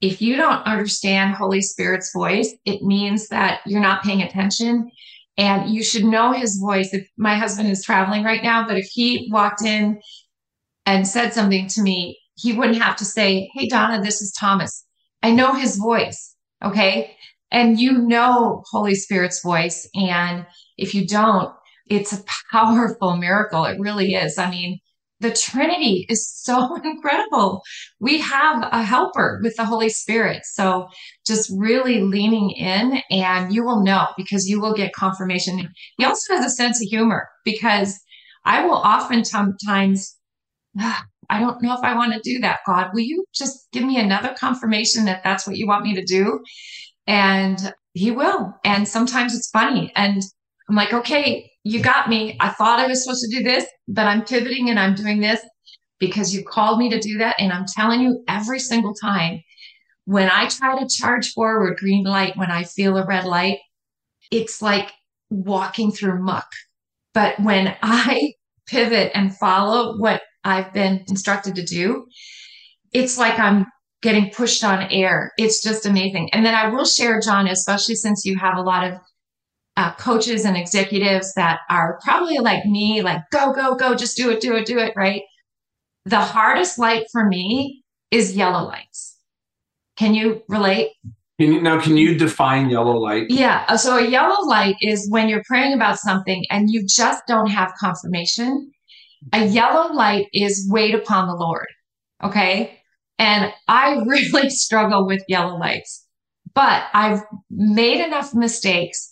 if 0.00 0.20
you 0.20 0.36
don't 0.36 0.62
understand 0.66 1.34
Holy 1.34 1.62
Spirit's 1.62 2.12
voice, 2.12 2.52
it 2.64 2.82
means 2.82 3.28
that 3.28 3.60
you're 3.66 3.80
not 3.80 4.02
paying 4.02 4.22
attention 4.22 4.90
and 5.36 5.72
you 5.72 5.82
should 5.82 6.04
know 6.04 6.32
his 6.32 6.58
voice. 6.58 6.92
If 6.92 7.08
my 7.16 7.34
husband 7.34 7.70
is 7.70 7.84
traveling 7.84 8.24
right 8.24 8.42
now, 8.42 8.66
but 8.66 8.76
if 8.76 8.86
he 8.92 9.28
walked 9.32 9.62
in 9.62 10.00
and 10.86 11.06
said 11.06 11.32
something 11.32 11.68
to 11.68 11.82
me, 11.82 12.18
he 12.34 12.52
wouldn't 12.52 12.82
have 12.82 12.96
to 12.96 13.04
say, 13.04 13.50
Hey, 13.54 13.68
Donna, 13.68 14.02
this 14.02 14.20
is 14.20 14.32
Thomas. 14.32 14.84
I 15.22 15.30
know 15.30 15.54
his 15.54 15.76
voice. 15.76 16.34
Okay 16.64 17.16
and 17.52 17.78
you 17.78 17.98
know 17.98 18.64
Holy 18.70 18.94
Spirit's 18.94 19.42
voice. 19.42 19.88
And 19.94 20.46
if 20.78 20.94
you 20.94 21.06
don't, 21.06 21.54
it's 21.86 22.12
a 22.12 22.24
powerful 22.50 23.16
miracle. 23.16 23.66
It 23.66 23.78
really 23.78 24.14
is. 24.14 24.38
I 24.38 24.50
mean, 24.50 24.80
the 25.22 25.32
Trinity 25.32 26.06
is 26.08 26.28
so 26.28 26.76
incredible. 26.84 27.62
We 28.00 28.20
have 28.20 28.68
a 28.70 28.82
helper 28.82 29.40
with 29.42 29.56
the 29.56 29.64
Holy 29.64 29.88
Spirit. 29.88 30.42
So 30.44 30.88
just 31.26 31.50
really 31.56 32.02
leaning 32.02 32.50
in, 32.50 33.02
and 33.10 33.52
you 33.52 33.64
will 33.64 33.82
know 33.82 34.08
because 34.16 34.48
you 34.48 34.60
will 34.60 34.74
get 34.74 34.92
confirmation. 34.92 35.68
He 35.96 36.04
also 36.04 36.34
has 36.34 36.44
a 36.44 36.50
sense 36.50 36.82
of 36.82 36.88
humor 36.88 37.28
because 37.44 37.98
I 38.44 38.64
will 38.64 38.76
oftentimes, 38.76 40.16
I 41.30 41.40
don't 41.40 41.62
know 41.62 41.72
if 41.72 41.82
I 41.82 41.94
want 41.94 42.12
to 42.12 42.20
do 42.22 42.40
that. 42.40 42.58
God, 42.66 42.88
will 42.92 43.00
you 43.00 43.24
just 43.34 43.68
give 43.72 43.84
me 43.84 43.98
another 43.98 44.34
confirmation 44.38 45.06
that 45.06 45.22
that's 45.24 45.46
what 45.46 45.56
you 45.56 45.66
want 45.66 45.84
me 45.84 45.94
to 45.94 46.04
do? 46.04 46.40
and 47.06 47.74
he 47.94 48.10
will. 48.10 48.54
And 48.64 48.86
sometimes 48.86 49.34
it's 49.34 49.50
funny. 49.50 49.92
And 49.96 50.22
I'm 50.68 50.76
like, 50.76 50.92
okay, 50.92 51.50
you 51.64 51.80
got 51.80 52.08
me. 52.08 52.36
I 52.40 52.50
thought 52.50 52.80
I 52.80 52.86
was 52.86 53.04
supposed 53.04 53.24
to 53.24 53.36
do 53.36 53.42
this, 53.42 53.64
but 53.88 54.06
I'm 54.06 54.24
pivoting 54.24 54.68
and 54.68 54.78
I'm 54.78 54.94
doing 54.94 55.20
this 55.20 55.40
because 55.98 56.34
you 56.34 56.44
called 56.44 56.78
me 56.78 56.90
to 56.90 56.98
do 56.98 57.18
that. 57.18 57.36
And 57.38 57.52
I'm 57.52 57.66
telling 57.66 58.00
you 58.00 58.24
every 58.28 58.58
single 58.58 58.94
time 58.94 59.40
when 60.04 60.28
I 60.28 60.48
try 60.48 60.78
to 60.78 60.88
charge 60.88 61.32
forward 61.32 61.78
green 61.78 62.04
light, 62.04 62.36
when 62.36 62.50
I 62.50 62.64
feel 62.64 62.96
a 62.96 63.06
red 63.06 63.24
light, 63.24 63.58
it's 64.30 64.60
like 64.60 64.90
walking 65.30 65.92
through 65.92 66.22
muck. 66.22 66.48
But 67.14 67.38
when 67.40 67.76
I 67.82 68.32
pivot 68.66 69.12
and 69.14 69.36
follow 69.36 69.96
what 69.98 70.22
I've 70.44 70.72
been 70.72 71.04
instructed 71.08 71.54
to 71.56 71.64
do, 71.64 72.06
it's 72.92 73.16
like 73.16 73.38
I'm 73.38 73.66
getting 74.02 74.30
pushed 74.30 74.64
on 74.64 74.90
air. 74.90 75.30
It's 75.38 75.62
just 75.62 75.86
amazing. 75.86 76.30
And 76.32 76.44
then 76.44 76.54
I 76.54 76.68
will 76.68 76.84
share, 76.84 77.20
John, 77.20 77.46
especially 77.46 77.94
since 77.94 78.24
you 78.24 78.36
have 78.38 78.56
a 78.56 78.62
lot 78.62 78.84
of 78.84 78.94
uh, 79.76 79.94
coaches 79.94 80.44
and 80.44 80.56
executives 80.56 81.32
that 81.34 81.60
are 81.70 81.98
probably 82.02 82.38
like 82.38 82.64
me, 82.66 83.02
like, 83.02 83.22
go, 83.30 83.52
go, 83.52 83.74
go, 83.74 83.94
just 83.94 84.16
do 84.16 84.30
it, 84.30 84.40
do 84.40 84.54
it, 84.54 84.66
do 84.66 84.78
it, 84.78 84.92
right? 84.96 85.22
The 86.04 86.20
hardest 86.20 86.78
light 86.78 87.06
for 87.10 87.26
me 87.26 87.84
is 88.10 88.36
yellow 88.36 88.64
lights. 88.66 89.16
Can 89.96 90.14
you 90.14 90.42
relate? 90.48 90.90
Can 91.40 91.52
you, 91.54 91.62
now, 91.62 91.80
can 91.80 91.96
you 91.96 92.16
define 92.16 92.70
yellow 92.70 92.96
light? 92.96 93.26
Yeah. 93.30 93.64
Uh, 93.68 93.76
so 93.76 93.96
a 93.96 94.06
yellow 94.06 94.46
light 94.46 94.76
is 94.80 95.08
when 95.10 95.28
you're 95.28 95.42
praying 95.46 95.72
about 95.72 95.98
something 95.98 96.44
and 96.50 96.70
you 96.70 96.86
just 96.86 97.22
don't 97.26 97.48
have 97.48 97.72
confirmation. 97.78 98.70
A 99.32 99.46
yellow 99.46 99.92
light 99.92 100.26
is 100.32 100.68
wait 100.70 100.94
upon 100.94 101.28
the 101.28 101.34
Lord. 101.34 101.66
Okay. 102.22 102.78
And 103.18 103.52
I 103.68 104.02
really 104.06 104.50
struggle 104.50 105.06
with 105.06 105.22
yellow 105.28 105.56
lights, 105.56 106.06
but 106.54 106.84
I've 106.92 107.22
made 107.50 108.04
enough 108.04 108.34
mistakes 108.34 109.11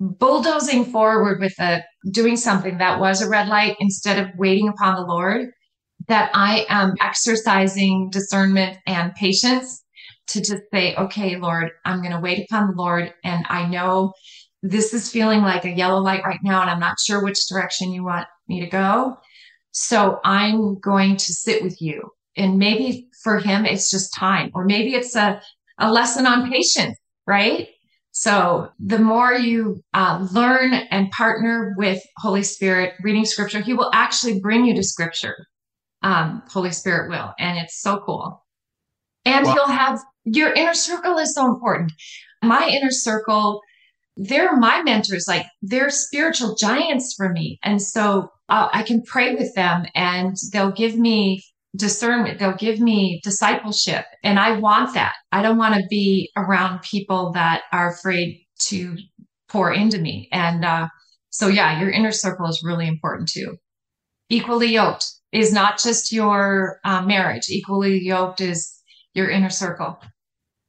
bulldozing 0.00 0.86
forward 0.86 1.40
with 1.40 1.54
a 1.60 1.84
doing 2.10 2.36
something 2.36 2.78
that 2.78 2.98
was 2.98 3.20
a 3.20 3.28
red 3.28 3.48
light 3.48 3.76
instead 3.80 4.18
of 4.18 4.38
waiting 4.38 4.68
upon 4.68 4.94
the 4.96 5.02
Lord 5.02 5.50
that 6.08 6.30
I 6.34 6.66
am 6.68 6.94
exercising 7.00 8.08
discernment 8.10 8.78
and 8.86 9.14
patience 9.14 9.84
to 10.28 10.40
just 10.40 10.62
say, 10.72 10.94
okay, 10.96 11.36
Lord, 11.36 11.70
I'm 11.84 12.00
going 12.00 12.12
to 12.12 12.20
wait 12.20 12.46
upon 12.50 12.68
the 12.68 12.82
Lord. 12.82 13.12
And 13.22 13.44
I 13.48 13.68
know 13.68 14.12
this 14.62 14.94
is 14.94 15.10
feeling 15.10 15.42
like 15.42 15.64
a 15.64 15.70
yellow 15.70 16.00
light 16.00 16.22
right 16.24 16.40
now, 16.42 16.62
and 16.62 16.70
I'm 16.70 16.80
not 16.80 16.96
sure 17.04 17.22
which 17.22 17.48
direction 17.48 17.92
you 17.92 18.04
want 18.04 18.26
me 18.48 18.60
to 18.60 18.66
go. 18.66 19.16
So 19.72 20.20
I'm 20.24 20.78
going 20.80 21.16
to 21.16 21.32
sit 21.32 21.62
with 21.62 21.80
you 21.80 22.10
and 22.36 22.58
maybe 22.58 23.08
for 23.22 23.38
him 23.38 23.64
it's 23.64 23.90
just 23.90 24.14
time 24.14 24.50
or 24.54 24.64
maybe 24.64 24.94
it's 24.94 25.14
a, 25.14 25.40
a 25.78 25.92
lesson 25.92 26.26
on 26.26 26.50
patience 26.50 26.96
right 27.26 27.68
so 28.12 28.70
the 28.78 28.98
more 28.98 29.32
you 29.32 29.82
uh, 29.94 30.26
learn 30.32 30.74
and 30.74 31.10
partner 31.10 31.74
with 31.76 32.02
holy 32.18 32.42
spirit 32.42 32.94
reading 33.02 33.24
scripture 33.24 33.60
he 33.60 33.74
will 33.74 33.90
actually 33.94 34.40
bring 34.40 34.64
you 34.64 34.74
to 34.74 34.82
scripture. 34.82 35.36
Um, 36.02 36.42
holy 36.48 36.72
spirit 36.72 37.10
will 37.10 37.32
and 37.38 37.58
it's 37.58 37.80
so 37.80 38.02
cool. 38.04 38.44
And 39.24 39.46
wow. 39.46 39.52
he'll 39.52 39.68
have 39.68 40.00
your 40.24 40.52
inner 40.52 40.74
circle 40.74 41.18
is 41.18 41.34
so 41.34 41.46
important. 41.46 41.92
My 42.42 42.66
inner 42.68 42.90
circle 42.90 43.60
they're 44.16 44.56
my 44.56 44.82
mentors 44.82 45.26
like 45.28 45.46
they're 45.62 45.88
spiritual 45.88 46.54
giants 46.56 47.14
for 47.16 47.30
me. 47.30 47.58
And 47.62 47.80
so 47.80 48.30
uh, 48.50 48.68
i 48.72 48.82
can 48.82 49.02
pray 49.02 49.34
with 49.34 49.54
them 49.54 49.86
and 49.94 50.36
they'll 50.52 50.72
give 50.72 50.96
me 50.96 51.42
discernment. 51.76 52.38
They'll 52.38 52.56
give 52.56 52.80
me 52.80 53.20
discipleship. 53.22 54.04
And 54.24 54.38
I 54.38 54.58
want 54.58 54.94
that. 54.94 55.14
I 55.32 55.42
don't 55.42 55.58
want 55.58 55.74
to 55.74 55.86
be 55.88 56.30
around 56.36 56.82
people 56.82 57.32
that 57.32 57.62
are 57.72 57.90
afraid 57.90 58.44
to 58.60 58.96
pour 59.48 59.72
into 59.72 59.98
me. 59.98 60.28
And 60.32 60.64
uh, 60.64 60.88
so, 61.30 61.48
yeah, 61.48 61.80
your 61.80 61.90
inner 61.90 62.12
circle 62.12 62.46
is 62.46 62.62
really 62.64 62.86
important 62.86 63.28
too. 63.28 63.56
Equally 64.28 64.68
yoked 64.68 65.10
is 65.32 65.52
not 65.52 65.78
just 65.78 66.12
your 66.12 66.80
uh, 66.84 67.02
marriage, 67.02 67.48
equally 67.48 68.00
yoked 68.00 68.40
is 68.40 68.80
your 69.14 69.28
inner 69.28 69.50
circle. 69.50 69.98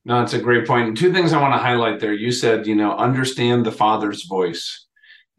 No, 0.03 0.21
it's 0.21 0.33
a 0.33 0.39
great 0.39 0.65
point. 0.65 0.87
And 0.87 0.97
two 0.97 1.13
things 1.13 1.31
I 1.31 1.41
want 1.41 1.53
to 1.53 1.59
highlight 1.59 1.99
there. 1.99 2.13
You 2.13 2.31
said, 2.31 2.65
you 2.65 2.75
know, 2.75 2.95
understand 2.97 3.65
the 3.65 3.71
Father's 3.71 4.25
voice. 4.25 4.87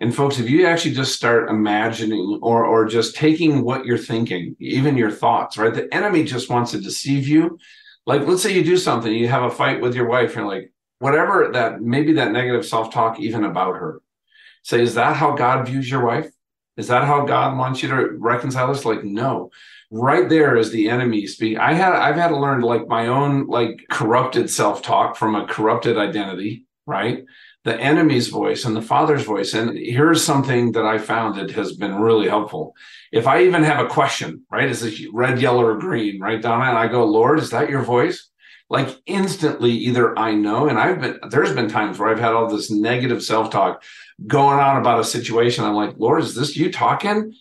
And 0.03 0.13
folks, 0.13 0.41
if 0.41 0.51
you 0.51 0.67
actually 0.67 0.95
just 0.95 1.15
start 1.15 1.49
imagining 1.49 2.41
or 2.43 2.65
or 2.65 2.87
just 2.87 3.15
taking 3.15 3.63
what 3.63 3.87
you're 3.87 3.97
thinking, 3.97 4.57
even 4.59 4.97
your 4.97 5.13
thoughts, 5.13 5.57
right? 5.57 5.73
The 5.73 5.95
enemy 5.95 6.25
just 6.25 6.51
wants 6.51 6.73
to 6.73 6.81
deceive 6.81 7.29
you. 7.29 7.57
Like, 8.05 8.27
let's 8.27 8.43
say 8.43 8.53
you 8.53 8.65
do 8.65 8.77
something, 8.77 9.15
you 9.15 9.29
have 9.29 9.45
a 9.45 9.51
fight 9.51 9.81
with 9.81 9.95
your 9.95 10.09
wife, 10.09 10.35
you're 10.35 10.45
like, 10.45 10.73
whatever 10.99 11.51
that 11.53 11.83
maybe 11.83 12.15
that 12.15 12.33
negative 12.33 12.67
self-talk 12.67 13.21
even 13.21 13.45
about 13.45 13.77
her. 13.77 14.03
Say, 14.65 14.83
is 14.83 14.95
that 14.95 15.15
how 15.15 15.37
God 15.37 15.69
views 15.69 15.89
your 15.89 16.05
wife? 16.05 16.31
Is 16.77 16.89
that 16.89 17.05
how 17.05 17.25
God 17.25 17.57
wants 17.57 17.81
you 17.81 17.89
to 17.91 18.17
reconcile 18.19 18.73
us? 18.73 18.85
Like, 18.85 19.05
no. 19.05 19.53
Right 19.93 20.29
there 20.29 20.57
is 20.57 20.73
the 20.73 20.89
enemy 20.89 21.29
speak. 21.29 21.59
I 21.59 21.75
had 21.75 21.93
I've 21.93 22.17
had 22.17 22.29
to 22.29 22.41
learn 22.41 22.63
like 22.63 22.89
my 22.89 23.07
own 23.07 23.47
like 23.47 23.87
corrupted 23.89 24.51
self-talk 24.51 25.17
from 25.17 25.37
a 25.37 25.47
corrupted 25.47 25.97
identity, 25.97 26.67
right? 26.87 27.25
The 27.65 27.79
enemy's 27.79 28.29
voice 28.29 28.65
and 28.65 28.75
the 28.75 28.83
father's 28.83 29.25
voice. 29.25 29.55
And 29.55 29.77
here's 29.77 30.25
something 30.25 30.73
that 30.73 30.85
I 30.85 30.99
found 30.99 31.37
that 31.37 31.53
has 31.53 31.75
been 31.77 31.95
really 31.95 32.29
helpful. 32.29 32.75
If 33.13 33.27
I 33.27 33.45
even 33.45 33.63
have 33.63 33.85
a 33.85 33.89
question, 33.89 34.45
right, 34.51 34.69
is 34.69 34.83
it 34.83 35.09
red, 35.13 35.41
yellow, 35.41 35.65
or 35.65 35.79
green, 35.79 36.21
right, 36.21 36.43
Donna? 36.43 36.71
And 36.71 36.79
I 36.79 36.89
go, 36.89 37.05
Lord, 37.05 37.39
is 37.39 37.51
that 37.51 37.71
your 37.71 37.83
voice? 37.83 38.29
Like 38.69 38.89
instantly, 39.07 39.71
either 39.71 40.19
I 40.19 40.33
know, 40.33 40.67
and 40.67 40.79
I've 40.79 41.01
been, 41.01 41.21
there's 41.29 41.53
been 41.53 41.69
times 41.69 41.99
where 41.99 42.09
I've 42.09 42.19
had 42.19 42.33
all 42.33 42.49
this 42.49 42.71
negative 42.71 43.23
self 43.23 43.51
talk 43.51 43.83
going 44.27 44.59
on 44.59 44.79
about 44.79 45.01
a 45.01 45.05
situation. 45.05 45.65
I'm 45.65 45.75
like, 45.75 45.95
Lord, 45.99 46.23
is 46.23 46.35
this 46.35 46.57
you 46.57 46.73
talking? 46.73 47.35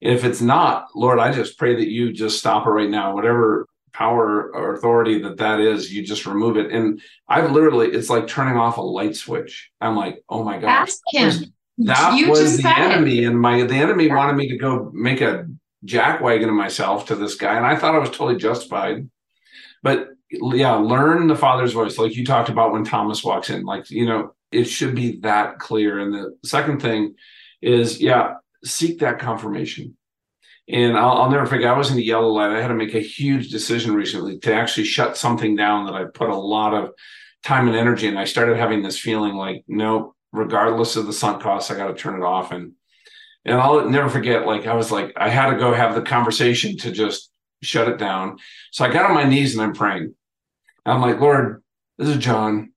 If 0.00 0.24
it's 0.24 0.42
not, 0.42 0.88
Lord, 0.94 1.18
I 1.18 1.32
just 1.32 1.58
pray 1.58 1.74
that 1.76 1.88
you 1.88 2.12
just 2.12 2.38
stop 2.38 2.66
it 2.66 2.70
right 2.70 2.90
now. 2.90 3.14
Whatever 3.14 3.66
power 3.94 4.50
or 4.52 4.74
authority 4.74 5.22
that 5.22 5.38
that 5.38 5.60
is, 5.60 5.92
you 5.92 6.04
just 6.04 6.26
remove 6.26 6.56
it. 6.56 6.72
And 6.72 7.00
I've 7.28 7.52
literally, 7.52 7.86
it's 7.88 8.10
like 8.10 8.26
turning 8.26 8.56
off 8.56 8.76
a 8.76 8.82
light 8.82 9.16
switch. 9.16 9.70
I'm 9.80 9.96
like, 9.96 10.22
oh 10.28 10.44
my 10.44 10.58
God. 10.58 10.68
Ask 10.68 11.00
him. 11.08 11.54
That 11.78 12.18
you 12.18 12.30
was 12.30 12.58
the 12.58 12.68
enemy. 12.68 13.20
It. 13.20 13.28
And 13.28 13.40
my, 13.40 13.62
the 13.62 13.74
enemy 13.74 14.06
yeah. 14.06 14.16
wanted 14.16 14.36
me 14.36 14.48
to 14.48 14.58
go 14.58 14.90
make 14.92 15.20
a 15.20 15.48
jackwagon 15.86 16.48
of 16.48 16.54
myself 16.54 17.06
to 17.06 17.14
this 17.14 17.36
guy. 17.36 17.56
And 17.56 17.64
I 17.64 17.76
thought 17.76 17.94
I 17.94 17.98
was 17.98 18.10
totally 18.10 18.36
justified. 18.36 19.08
But 19.82 20.08
yeah, 20.30 20.74
learn 20.74 21.28
the 21.28 21.36
father's 21.36 21.72
voice. 21.72 21.96
Like 21.96 22.16
you 22.16 22.24
talked 22.24 22.48
about 22.48 22.72
when 22.72 22.84
Thomas 22.84 23.22
walks 23.22 23.50
in, 23.50 23.64
like, 23.64 23.90
you 23.90 24.06
know, 24.06 24.34
it 24.50 24.64
should 24.64 24.94
be 24.94 25.20
that 25.20 25.58
clear. 25.58 26.00
And 26.00 26.12
the 26.12 26.36
second 26.44 26.82
thing 26.82 27.14
is, 27.62 28.00
yeah, 28.00 28.34
seek 28.64 29.00
that 29.00 29.18
confirmation 29.18 29.96
and 30.68 30.96
I'll, 30.96 31.12
I'll, 31.12 31.30
never 31.30 31.46
forget, 31.46 31.70
I 31.70 31.76
was 31.76 31.90
in 31.90 31.96
the 31.96 32.04
yellow 32.04 32.28
light. 32.28 32.50
I 32.50 32.60
had 32.60 32.68
to 32.68 32.74
make 32.74 32.94
a 32.94 33.00
huge 33.00 33.50
decision 33.50 33.94
recently 33.94 34.38
to 34.40 34.54
actually 34.54 34.84
shut 34.84 35.16
something 35.16 35.56
down 35.56 35.86
that 35.86 35.94
I 35.94 36.04
put 36.04 36.30
a 36.30 36.36
lot 36.36 36.72
of 36.72 36.90
time 37.42 37.68
and 37.68 37.76
energy 37.76 38.06
in. 38.06 38.16
I 38.16 38.24
started 38.24 38.56
having 38.56 38.82
this 38.82 38.98
feeling 38.98 39.34
like, 39.34 39.64
no, 39.68 40.14
regardless 40.32 40.96
of 40.96 41.06
the 41.06 41.12
sunk 41.12 41.42
costs, 41.42 41.70
I 41.70 41.76
got 41.76 41.88
to 41.88 41.94
turn 41.94 42.20
it 42.20 42.24
off. 42.24 42.50
And 42.50 42.72
and 43.44 43.60
I'll 43.60 43.88
never 43.88 44.08
forget, 44.08 44.46
like 44.46 44.66
I 44.66 44.74
was 44.74 44.90
like, 44.90 45.12
I 45.16 45.28
had 45.28 45.50
to 45.50 45.58
go 45.58 45.74
have 45.74 45.94
the 45.94 46.02
conversation 46.02 46.78
to 46.78 46.90
just 46.90 47.30
shut 47.62 47.88
it 47.88 47.98
down. 47.98 48.38
So 48.72 48.84
I 48.84 48.92
got 48.92 49.04
on 49.04 49.14
my 49.14 49.24
knees 49.24 49.54
and 49.54 49.62
I'm 49.62 49.74
praying. 49.74 50.14
I'm 50.86 51.00
like, 51.00 51.20
Lord, 51.20 51.62
this 51.98 52.08
is 52.08 52.18
John, 52.18 52.72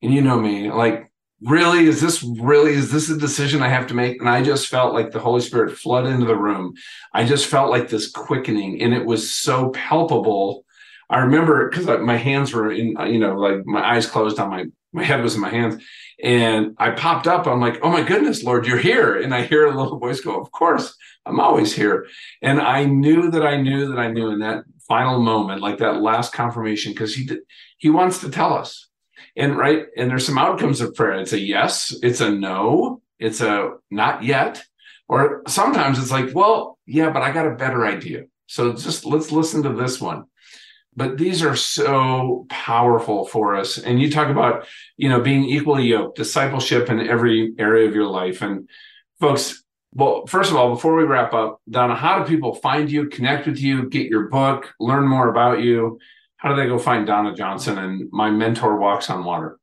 and 0.00 0.14
you 0.14 0.22
know 0.22 0.38
me. 0.40 0.70
Like, 0.70 1.11
really 1.44 1.86
is 1.86 2.00
this 2.00 2.22
really 2.22 2.72
is 2.72 2.90
this 2.90 3.10
a 3.10 3.16
decision 3.16 3.62
i 3.62 3.68
have 3.68 3.86
to 3.88 3.94
make? 3.94 4.20
And 4.20 4.28
i 4.28 4.42
just 4.42 4.68
felt 4.68 4.94
like 4.94 5.10
the 5.10 5.18
holy 5.18 5.40
spirit 5.40 5.76
flood 5.76 6.06
into 6.06 6.26
the 6.26 6.36
room. 6.36 6.74
I 7.12 7.24
just 7.24 7.46
felt 7.46 7.70
like 7.70 7.88
this 7.88 8.10
quickening 8.10 8.80
and 8.82 8.94
it 8.94 9.04
was 9.04 9.32
so 9.32 9.70
palpable. 9.70 10.64
I 11.10 11.18
remember 11.18 11.68
because 11.68 11.86
my 12.00 12.16
hands 12.16 12.52
were 12.52 12.72
in 12.72 12.96
uh, 12.96 13.04
you 13.04 13.18
know 13.18 13.34
like 13.36 13.66
my 13.66 13.82
eyes 13.94 14.06
closed 14.06 14.38
on 14.38 14.50
my 14.50 14.66
my 14.92 15.02
head 15.02 15.22
was 15.22 15.34
in 15.34 15.40
my 15.40 15.48
hands 15.48 15.82
and 16.22 16.76
i 16.78 16.90
popped 16.90 17.26
up. 17.26 17.46
I'm 17.46 17.60
like 17.60 17.80
oh 17.82 17.90
my 17.90 18.02
goodness 18.02 18.44
lord 18.44 18.66
you're 18.66 18.78
here. 18.78 19.20
And 19.20 19.34
i 19.34 19.42
hear 19.42 19.66
a 19.66 19.76
little 19.76 19.98
voice 20.06 20.20
go 20.20 20.40
of 20.40 20.50
course 20.52 20.96
i'm 21.26 21.40
always 21.40 21.74
here. 21.74 22.06
And 22.40 22.60
i 22.60 22.84
knew 22.84 23.30
that 23.30 23.44
i 23.46 23.60
knew 23.60 23.88
that 23.88 23.98
i 23.98 24.08
knew 24.08 24.30
in 24.30 24.40
that 24.40 24.64
final 24.88 25.20
moment 25.20 25.62
like 25.62 25.78
that 25.78 26.02
last 26.02 26.32
confirmation 26.32 26.92
because 26.92 27.14
he 27.14 27.24
did 27.24 27.38
he 27.78 27.88
wants 27.88 28.20
to 28.20 28.28
tell 28.28 28.52
us 28.52 28.88
and 29.36 29.56
right, 29.56 29.86
and 29.96 30.10
there's 30.10 30.26
some 30.26 30.38
outcomes 30.38 30.80
of 30.80 30.94
prayer. 30.94 31.20
It's 31.20 31.32
a 31.32 31.38
yes, 31.38 31.94
it's 32.02 32.20
a 32.20 32.30
no, 32.30 33.02
it's 33.18 33.40
a 33.40 33.74
not 33.90 34.22
yet. 34.22 34.64
Or 35.08 35.42
sometimes 35.46 35.98
it's 35.98 36.10
like, 36.10 36.34
well, 36.34 36.78
yeah, 36.86 37.10
but 37.10 37.22
I 37.22 37.32
got 37.32 37.46
a 37.46 37.54
better 37.56 37.86
idea. 37.86 38.24
So 38.46 38.72
just 38.72 39.04
let's 39.04 39.32
listen 39.32 39.62
to 39.64 39.72
this 39.72 40.00
one. 40.00 40.24
But 40.94 41.16
these 41.16 41.42
are 41.42 41.56
so 41.56 42.46
powerful 42.50 43.24
for 43.26 43.56
us. 43.56 43.78
And 43.78 44.00
you 44.00 44.10
talk 44.10 44.28
about, 44.28 44.66
you 44.96 45.08
know, 45.08 45.20
being 45.20 45.44
equally 45.44 45.84
yoked, 45.84 46.16
discipleship 46.16 46.90
in 46.90 47.08
every 47.08 47.54
area 47.58 47.88
of 47.88 47.94
your 47.94 48.06
life. 48.06 48.42
And 48.42 48.68
folks, 49.18 49.62
well, 49.94 50.26
first 50.26 50.50
of 50.50 50.56
all, 50.56 50.70
before 50.70 50.96
we 50.96 51.04
wrap 51.04 51.32
up, 51.32 51.60
Donna, 51.68 51.94
how 51.94 52.18
do 52.18 52.28
people 52.28 52.54
find 52.54 52.90
you, 52.90 53.08
connect 53.08 53.46
with 53.46 53.58
you, 53.58 53.88
get 53.88 54.08
your 54.08 54.28
book, 54.28 54.74
learn 54.80 55.06
more 55.06 55.28
about 55.28 55.60
you? 55.60 55.98
How 56.42 56.48
do 56.48 56.56
they 56.60 56.66
go 56.66 56.76
find 56.76 57.06
Donna 57.06 57.32
Johnson 57.34 57.78
and 57.78 58.08
my 58.10 58.28
mentor 58.28 58.76
walks 58.76 59.08
on 59.08 59.24
water? 59.24 59.60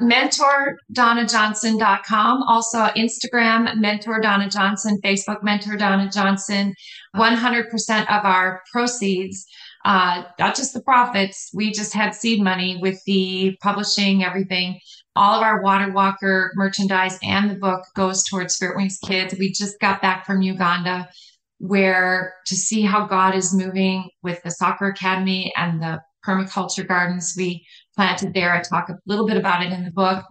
MentorDonnaJohnson.com. 0.00 2.42
Also 2.44 2.78
Instagram, 2.96 3.76
Mentor 3.76 4.20
Donna 4.20 4.48
Johnson, 4.48 5.00
Facebook, 5.04 5.42
Mentor 5.42 5.76
Donna 5.76 6.08
Johnson. 6.12 6.74
100% 7.16 8.02
of 8.02 8.24
our 8.24 8.62
proceeds, 8.72 9.44
uh, 9.84 10.22
not 10.38 10.54
just 10.54 10.74
the 10.74 10.82
profits, 10.82 11.50
we 11.52 11.72
just 11.72 11.92
had 11.92 12.14
seed 12.14 12.40
money 12.40 12.78
with 12.80 13.02
the 13.04 13.56
publishing, 13.60 14.22
everything. 14.24 14.78
All 15.16 15.34
of 15.34 15.42
our 15.42 15.60
Water 15.60 15.90
Walker 15.90 16.52
merchandise 16.54 17.18
and 17.22 17.50
the 17.50 17.56
book 17.56 17.82
goes 17.96 18.22
towards 18.24 18.54
Spirit 18.54 18.76
Wings 18.76 18.98
Kids. 19.04 19.34
We 19.38 19.52
just 19.52 19.80
got 19.80 20.00
back 20.00 20.24
from 20.24 20.40
Uganda 20.40 21.08
where 21.58 22.34
to 22.46 22.56
see 22.56 22.82
how 22.82 23.06
God 23.06 23.36
is 23.36 23.54
moving 23.54 24.08
with 24.22 24.42
the 24.42 24.50
soccer 24.50 24.86
academy 24.86 25.52
and 25.56 25.80
the 25.80 26.00
permaculture 26.26 26.86
gardens 26.86 27.34
we 27.36 27.66
planted 27.94 28.34
there. 28.34 28.52
I 28.52 28.62
talk 28.62 28.88
a 28.88 28.98
little 29.06 29.26
bit 29.26 29.36
about 29.36 29.64
it 29.64 29.72
in 29.72 29.84
the 29.84 29.90
book. 29.90 30.24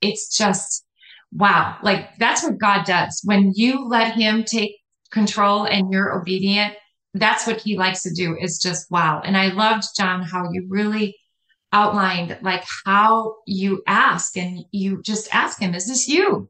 It's 0.00 0.36
just 0.36 0.84
wow. 1.32 1.76
Like 1.82 2.16
that's 2.18 2.42
what 2.42 2.58
God 2.58 2.84
does. 2.84 3.20
When 3.24 3.52
you 3.54 3.86
let 3.86 4.14
him 4.14 4.44
take 4.44 4.76
control 5.10 5.64
and 5.64 5.92
you're 5.92 6.18
obedient, 6.18 6.74
that's 7.14 7.46
what 7.46 7.60
he 7.60 7.76
likes 7.76 8.02
to 8.02 8.14
do 8.14 8.36
is 8.40 8.58
just 8.58 8.90
wow. 8.90 9.20
And 9.24 9.36
I 9.36 9.48
loved 9.48 9.84
John 9.96 10.22
how 10.22 10.48
you 10.52 10.66
really 10.68 11.16
outlined 11.72 12.38
like 12.42 12.64
how 12.86 13.36
you 13.46 13.82
ask 13.86 14.36
and 14.36 14.64
you 14.72 15.02
just 15.02 15.34
ask 15.34 15.60
him, 15.60 15.74
is 15.74 15.86
this 15.86 16.08
you? 16.08 16.48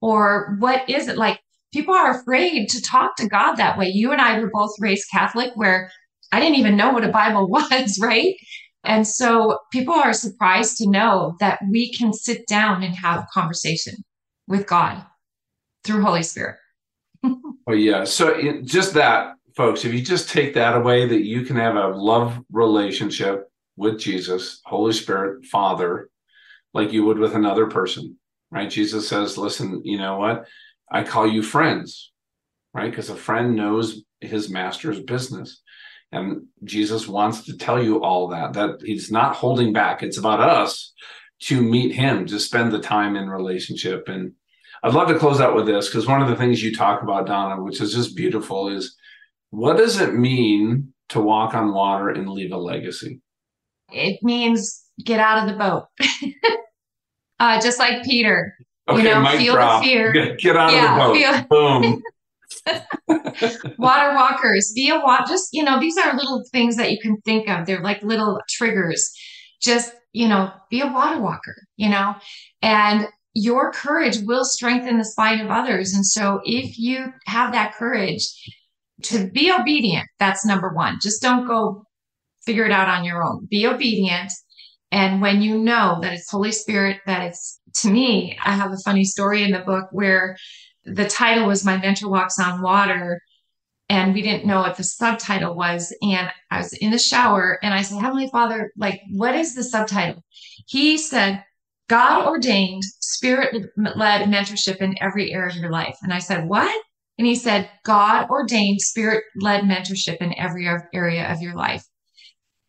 Or 0.00 0.56
what 0.58 0.88
is 0.88 1.08
it 1.08 1.16
like? 1.16 1.40
People 1.72 1.94
are 1.94 2.20
afraid 2.20 2.68
to 2.70 2.82
talk 2.82 3.16
to 3.16 3.28
God 3.28 3.54
that 3.54 3.78
way. 3.78 3.86
You 3.86 4.12
and 4.12 4.20
I 4.20 4.40
were 4.40 4.50
both 4.52 4.74
raised 4.80 5.06
Catholic 5.12 5.52
where 5.54 5.90
I 6.32 6.40
didn't 6.40 6.58
even 6.58 6.76
know 6.76 6.92
what 6.92 7.04
a 7.04 7.08
Bible 7.08 7.48
was, 7.48 7.98
right? 8.00 8.34
And 8.84 9.06
so 9.06 9.58
people 9.72 9.94
are 9.94 10.12
surprised 10.12 10.78
to 10.78 10.88
know 10.88 11.36
that 11.40 11.60
we 11.70 11.92
can 11.92 12.12
sit 12.12 12.46
down 12.46 12.82
and 12.82 12.94
have 12.94 13.26
conversation 13.32 13.94
with 14.48 14.66
God 14.66 15.04
through 15.84 16.02
Holy 16.02 16.22
Spirit. 16.22 16.56
oh, 17.24 17.72
yeah. 17.72 18.04
So 18.04 18.60
just 18.62 18.94
that, 18.94 19.34
folks, 19.54 19.84
if 19.84 19.92
you 19.92 20.00
just 20.00 20.30
take 20.30 20.54
that 20.54 20.76
away, 20.76 21.06
that 21.06 21.24
you 21.24 21.42
can 21.42 21.56
have 21.56 21.76
a 21.76 21.88
love 21.88 22.38
relationship 22.50 23.50
with 23.76 23.98
Jesus, 23.98 24.60
Holy 24.64 24.92
Spirit, 24.92 25.44
Father, 25.46 26.10
like 26.72 26.92
you 26.92 27.04
would 27.04 27.18
with 27.18 27.34
another 27.34 27.66
person, 27.66 28.16
right? 28.50 28.70
Jesus 28.70 29.08
says, 29.08 29.36
listen, 29.36 29.82
you 29.84 29.98
know 29.98 30.18
what? 30.18 30.46
I 30.90 31.02
call 31.02 31.26
you 31.26 31.42
friends, 31.42 32.12
right? 32.74 32.90
Because 32.90 33.10
a 33.10 33.16
friend 33.16 33.56
knows 33.56 34.02
his 34.20 34.50
master's 34.50 35.00
business. 35.00 35.62
And 36.12 36.46
Jesus 36.64 37.06
wants 37.06 37.44
to 37.44 37.56
tell 37.56 37.82
you 37.82 38.02
all 38.02 38.28
that, 38.28 38.52
that 38.54 38.80
he's 38.82 39.10
not 39.10 39.36
holding 39.36 39.72
back. 39.72 40.02
It's 40.02 40.18
about 40.18 40.40
us 40.40 40.92
to 41.42 41.62
meet 41.62 41.94
him, 41.94 42.26
to 42.26 42.40
spend 42.40 42.72
the 42.72 42.80
time 42.80 43.16
in 43.16 43.30
relationship. 43.30 44.08
And 44.08 44.32
I'd 44.82 44.94
love 44.94 45.08
to 45.08 45.18
close 45.18 45.40
out 45.40 45.54
with 45.54 45.66
this 45.66 45.88
because 45.88 46.06
one 46.06 46.20
of 46.20 46.28
the 46.28 46.36
things 46.36 46.62
you 46.62 46.74
talk 46.74 47.02
about, 47.02 47.26
Donna, 47.26 47.62
which 47.62 47.80
is 47.80 47.94
just 47.94 48.16
beautiful, 48.16 48.68
is 48.68 48.96
what 49.50 49.76
does 49.76 50.00
it 50.00 50.14
mean 50.14 50.92
to 51.10 51.20
walk 51.20 51.54
on 51.54 51.72
water 51.72 52.08
and 52.08 52.28
leave 52.28 52.52
a 52.52 52.56
legacy? 52.56 53.20
It 53.92 54.20
means 54.22 54.84
get 55.04 55.20
out 55.20 55.46
of 55.46 55.52
the 55.52 55.58
boat. 55.58 55.86
uh, 57.38 57.60
just 57.60 57.78
like 57.78 58.02
Peter. 58.04 58.54
Okay, 58.88 59.02
you 59.02 59.04
know, 59.04 59.24
feel 59.36 59.54
drop. 59.54 59.82
the 59.82 59.88
fear. 59.88 60.12
Get, 60.12 60.38
get 60.40 60.56
out 60.56 60.72
yeah, 60.72 60.92
of 60.92 61.14
the 61.14 61.20
boat. 61.20 61.48
Feel- 61.48 61.80
Boom. 61.90 62.02
Walk 62.66 63.64
water 63.78 64.14
walkers. 64.14 64.72
Be 64.74 64.90
a 64.90 64.98
water. 64.98 65.24
Just 65.28 65.48
you 65.52 65.64
know, 65.64 65.80
these 65.80 65.96
are 65.96 66.16
little 66.16 66.42
things 66.52 66.76
that 66.76 66.90
you 66.90 66.98
can 67.00 67.16
think 67.24 67.48
of. 67.48 67.66
They're 67.66 67.82
like 67.82 68.02
little 68.02 68.40
triggers. 68.48 69.10
Just 69.62 69.92
you 70.12 70.28
know, 70.28 70.52
be 70.70 70.80
a 70.80 70.86
water 70.86 71.20
walker. 71.20 71.56
You 71.76 71.90
know, 71.90 72.14
and 72.62 73.06
your 73.34 73.72
courage 73.72 74.18
will 74.22 74.44
strengthen 74.44 74.98
the 74.98 75.04
spine 75.04 75.40
of 75.40 75.50
others. 75.50 75.92
And 75.92 76.04
so, 76.04 76.40
if 76.44 76.78
you 76.78 77.12
have 77.26 77.52
that 77.52 77.74
courage 77.74 78.26
to 79.04 79.30
be 79.30 79.52
obedient, 79.52 80.06
that's 80.18 80.44
number 80.44 80.72
one. 80.74 80.98
Just 81.02 81.22
don't 81.22 81.46
go 81.46 81.84
figure 82.44 82.64
it 82.64 82.72
out 82.72 82.88
on 82.88 83.04
your 83.04 83.22
own. 83.22 83.46
Be 83.50 83.66
obedient. 83.66 84.32
And 84.92 85.20
when 85.20 85.40
you 85.40 85.56
know 85.56 85.98
that 86.02 86.12
it's 86.12 86.30
Holy 86.30 86.52
Spirit, 86.52 86.98
that 87.06 87.22
it's 87.22 87.60
to 87.76 87.90
me, 87.90 88.36
I 88.44 88.52
have 88.52 88.72
a 88.72 88.78
funny 88.84 89.04
story 89.04 89.44
in 89.44 89.52
the 89.52 89.60
book 89.60 89.86
where 89.92 90.36
the 90.84 91.08
title 91.08 91.46
was 91.46 91.64
My 91.64 91.76
Mentor 91.76 92.08
Walks 92.08 92.38
on 92.38 92.62
Water. 92.62 93.20
And 93.88 94.14
we 94.14 94.22
didn't 94.22 94.46
know 94.46 94.60
what 94.60 94.76
the 94.76 94.84
subtitle 94.84 95.56
was. 95.56 95.92
And 96.00 96.30
I 96.50 96.58
was 96.58 96.72
in 96.74 96.92
the 96.92 96.98
shower 96.98 97.58
and 97.62 97.74
I 97.74 97.82
said, 97.82 98.00
Heavenly 98.00 98.28
Father, 98.28 98.70
like, 98.76 99.00
what 99.10 99.34
is 99.34 99.54
the 99.56 99.64
subtitle? 99.64 100.22
He 100.66 100.96
said, 100.96 101.42
God 101.88 102.28
ordained 102.28 102.84
spirit 103.00 103.72
led 103.76 104.28
mentorship 104.28 104.76
in 104.76 104.94
every 105.02 105.32
area 105.32 105.50
of 105.50 105.56
your 105.56 105.72
life. 105.72 105.98
And 106.02 106.12
I 106.12 106.20
said, 106.20 106.48
What? 106.48 106.72
And 107.18 107.26
he 107.26 107.34
said, 107.34 107.68
God 107.84 108.30
ordained 108.30 108.80
spirit 108.80 109.24
led 109.34 109.64
mentorship 109.64 110.18
in 110.18 110.38
every 110.38 110.68
area 110.94 111.30
of 111.30 111.42
your 111.42 111.56
life. 111.56 111.84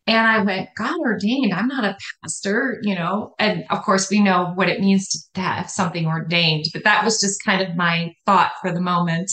And 0.06 0.26
I 0.26 0.40
went, 0.40 0.70
God 0.76 0.98
ordained. 0.98 1.54
I'm 1.54 1.68
not 1.68 1.84
a 1.84 1.96
pastor, 2.22 2.80
you 2.82 2.94
know. 2.94 3.34
And 3.38 3.64
of 3.70 3.82
course, 3.82 4.10
we 4.10 4.20
know 4.20 4.52
what 4.54 4.68
it 4.68 4.80
means 4.80 5.28
to 5.34 5.40
have 5.40 5.70
something 5.70 6.06
ordained, 6.06 6.64
but 6.72 6.84
that 6.84 7.04
was 7.04 7.20
just 7.20 7.44
kind 7.44 7.62
of 7.62 7.76
my 7.76 8.12
thought 8.26 8.52
for 8.60 8.72
the 8.72 8.80
moment. 8.80 9.30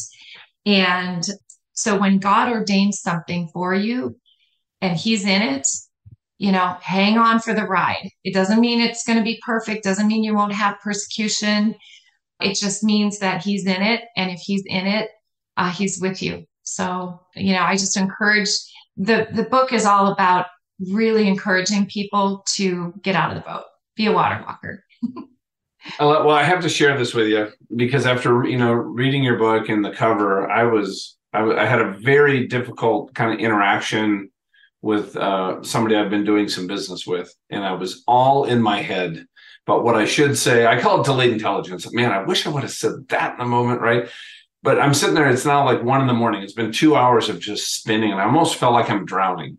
And 0.65 1.23
so 1.73 1.97
when 1.97 2.19
God 2.19 2.51
ordains 2.51 3.01
something 3.01 3.49
for 3.51 3.73
you 3.73 4.15
and 4.81 4.95
He's 4.95 5.25
in 5.25 5.41
it, 5.41 5.67
you 6.37 6.51
know, 6.51 6.77
hang 6.81 7.17
on 7.17 7.39
for 7.39 7.53
the 7.53 7.65
ride. 7.65 8.07
It 8.23 8.33
doesn't 8.33 8.59
mean 8.59 8.79
it's 8.79 9.03
going 9.03 9.17
to 9.17 9.23
be 9.23 9.41
perfect, 9.45 9.83
doesn't 9.83 10.07
mean 10.07 10.23
you 10.23 10.35
won't 10.35 10.53
have 10.53 10.79
persecution. 10.81 11.75
It 12.41 12.55
just 12.55 12.83
means 12.83 13.19
that 13.19 13.43
He's 13.43 13.65
in 13.65 13.81
it. 13.81 14.03
And 14.15 14.29
if 14.29 14.39
He's 14.39 14.63
in 14.67 14.85
it, 14.85 15.09
uh, 15.57 15.71
He's 15.71 15.99
with 15.99 16.21
you. 16.21 16.45
So, 16.61 17.19
you 17.35 17.53
know, 17.53 17.63
I 17.63 17.75
just 17.75 17.97
encourage 17.97 18.49
the 18.95 19.27
the 19.31 19.43
book 19.43 19.73
is 19.73 19.85
all 19.85 20.11
about 20.11 20.45
really 20.79 21.27
encouraging 21.27 21.85
people 21.85 22.43
to 22.55 22.93
get 23.01 23.15
out 23.15 23.35
of 23.35 23.43
the 23.43 23.49
boat, 23.49 23.63
be 23.95 24.07
a 24.07 24.11
water 24.11 24.43
walker. 24.45 24.83
well, 25.99 26.31
I 26.31 26.43
have 26.43 26.61
to 26.61 26.69
share 26.69 26.97
this 26.97 27.13
with 27.13 27.27
you 27.27 27.49
because 27.75 28.05
after 28.05 28.45
you 28.45 28.57
know 28.57 28.73
reading 28.73 29.23
your 29.23 29.37
book 29.37 29.69
and 29.69 29.83
the 29.83 29.91
cover, 29.91 30.49
I 30.49 30.63
was 30.63 31.17
I, 31.33 31.43
I 31.43 31.65
had 31.65 31.81
a 31.81 31.91
very 31.91 32.47
difficult 32.47 33.13
kind 33.13 33.33
of 33.33 33.39
interaction 33.39 34.31
with 34.81 35.15
uh, 35.17 35.61
somebody 35.61 35.95
I've 35.95 36.09
been 36.09 36.23
doing 36.23 36.47
some 36.47 36.67
business 36.67 37.05
with, 37.05 37.33
and 37.49 37.63
I 37.63 37.73
was 37.73 38.03
all 38.07 38.45
in 38.45 38.61
my 38.61 38.81
head. 38.81 39.25
But 39.65 39.83
what 39.83 39.95
I 39.95 40.05
should 40.05 40.37
say, 40.37 40.65
I 40.65 40.79
call 40.79 41.01
it 41.01 41.05
delayed 41.05 41.33
intelligence. 41.33 41.91
Man, 41.93 42.11
I 42.11 42.23
wish 42.23 42.45
I 42.45 42.49
would 42.49 42.63
have 42.63 42.71
said 42.71 43.07
that 43.09 43.33
in 43.33 43.39
the 43.39 43.45
moment, 43.45 43.81
right? 43.81 44.09
But 44.63 44.79
I'm 44.79 44.93
sitting 44.93 45.15
there. 45.15 45.29
It's 45.29 45.45
now 45.45 45.63
like 45.65 45.83
one 45.83 46.01
in 46.01 46.07
the 46.07 46.13
morning. 46.13 46.41
It's 46.41 46.53
been 46.53 46.71
two 46.71 46.95
hours 46.95 47.29
of 47.29 47.39
just 47.39 47.75
spinning, 47.75 48.11
and 48.11 48.19
I 48.19 48.25
almost 48.25 48.55
felt 48.55 48.73
like 48.73 48.89
I'm 48.89 49.05
drowning. 49.05 49.57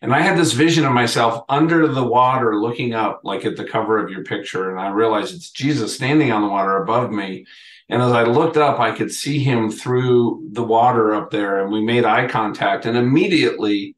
And 0.00 0.14
I 0.14 0.20
had 0.20 0.38
this 0.38 0.52
vision 0.52 0.84
of 0.84 0.92
myself 0.92 1.44
under 1.48 1.86
the 1.88 2.04
water 2.04 2.56
looking 2.56 2.94
up, 2.94 3.20
like 3.24 3.44
at 3.44 3.56
the 3.56 3.64
cover 3.64 3.98
of 3.98 4.10
your 4.10 4.24
picture. 4.24 4.70
And 4.70 4.80
I 4.80 4.88
realized 4.90 5.34
it's 5.34 5.50
Jesus 5.50 5.94
standing 5.94 6.32
on 6.32 6.42
the 6.42 6.48
water 6.48 6.76
above 6.82 7.10
me. 7.10 7.46
And 7.88 8.00
as 8.02 8.12
I 8.12 8.24
looked 8.24 8.56
up, 8.56 8.80
I 8.80 8.92
could 8.92 9.12
see 9.12 9.38
him 9.38 9.70
through 9.70 10.48
the 10.52 10.62
water 10.62 11.14
up 11.14 11.30
there. 11.30 11.62
And 11.62 11.72
we 11.72 11.82
made 11.82 12.04
eye 12.04 12.28
contact. 12.28 12.86
And 12.86 12.96
immediately 12.96 13.96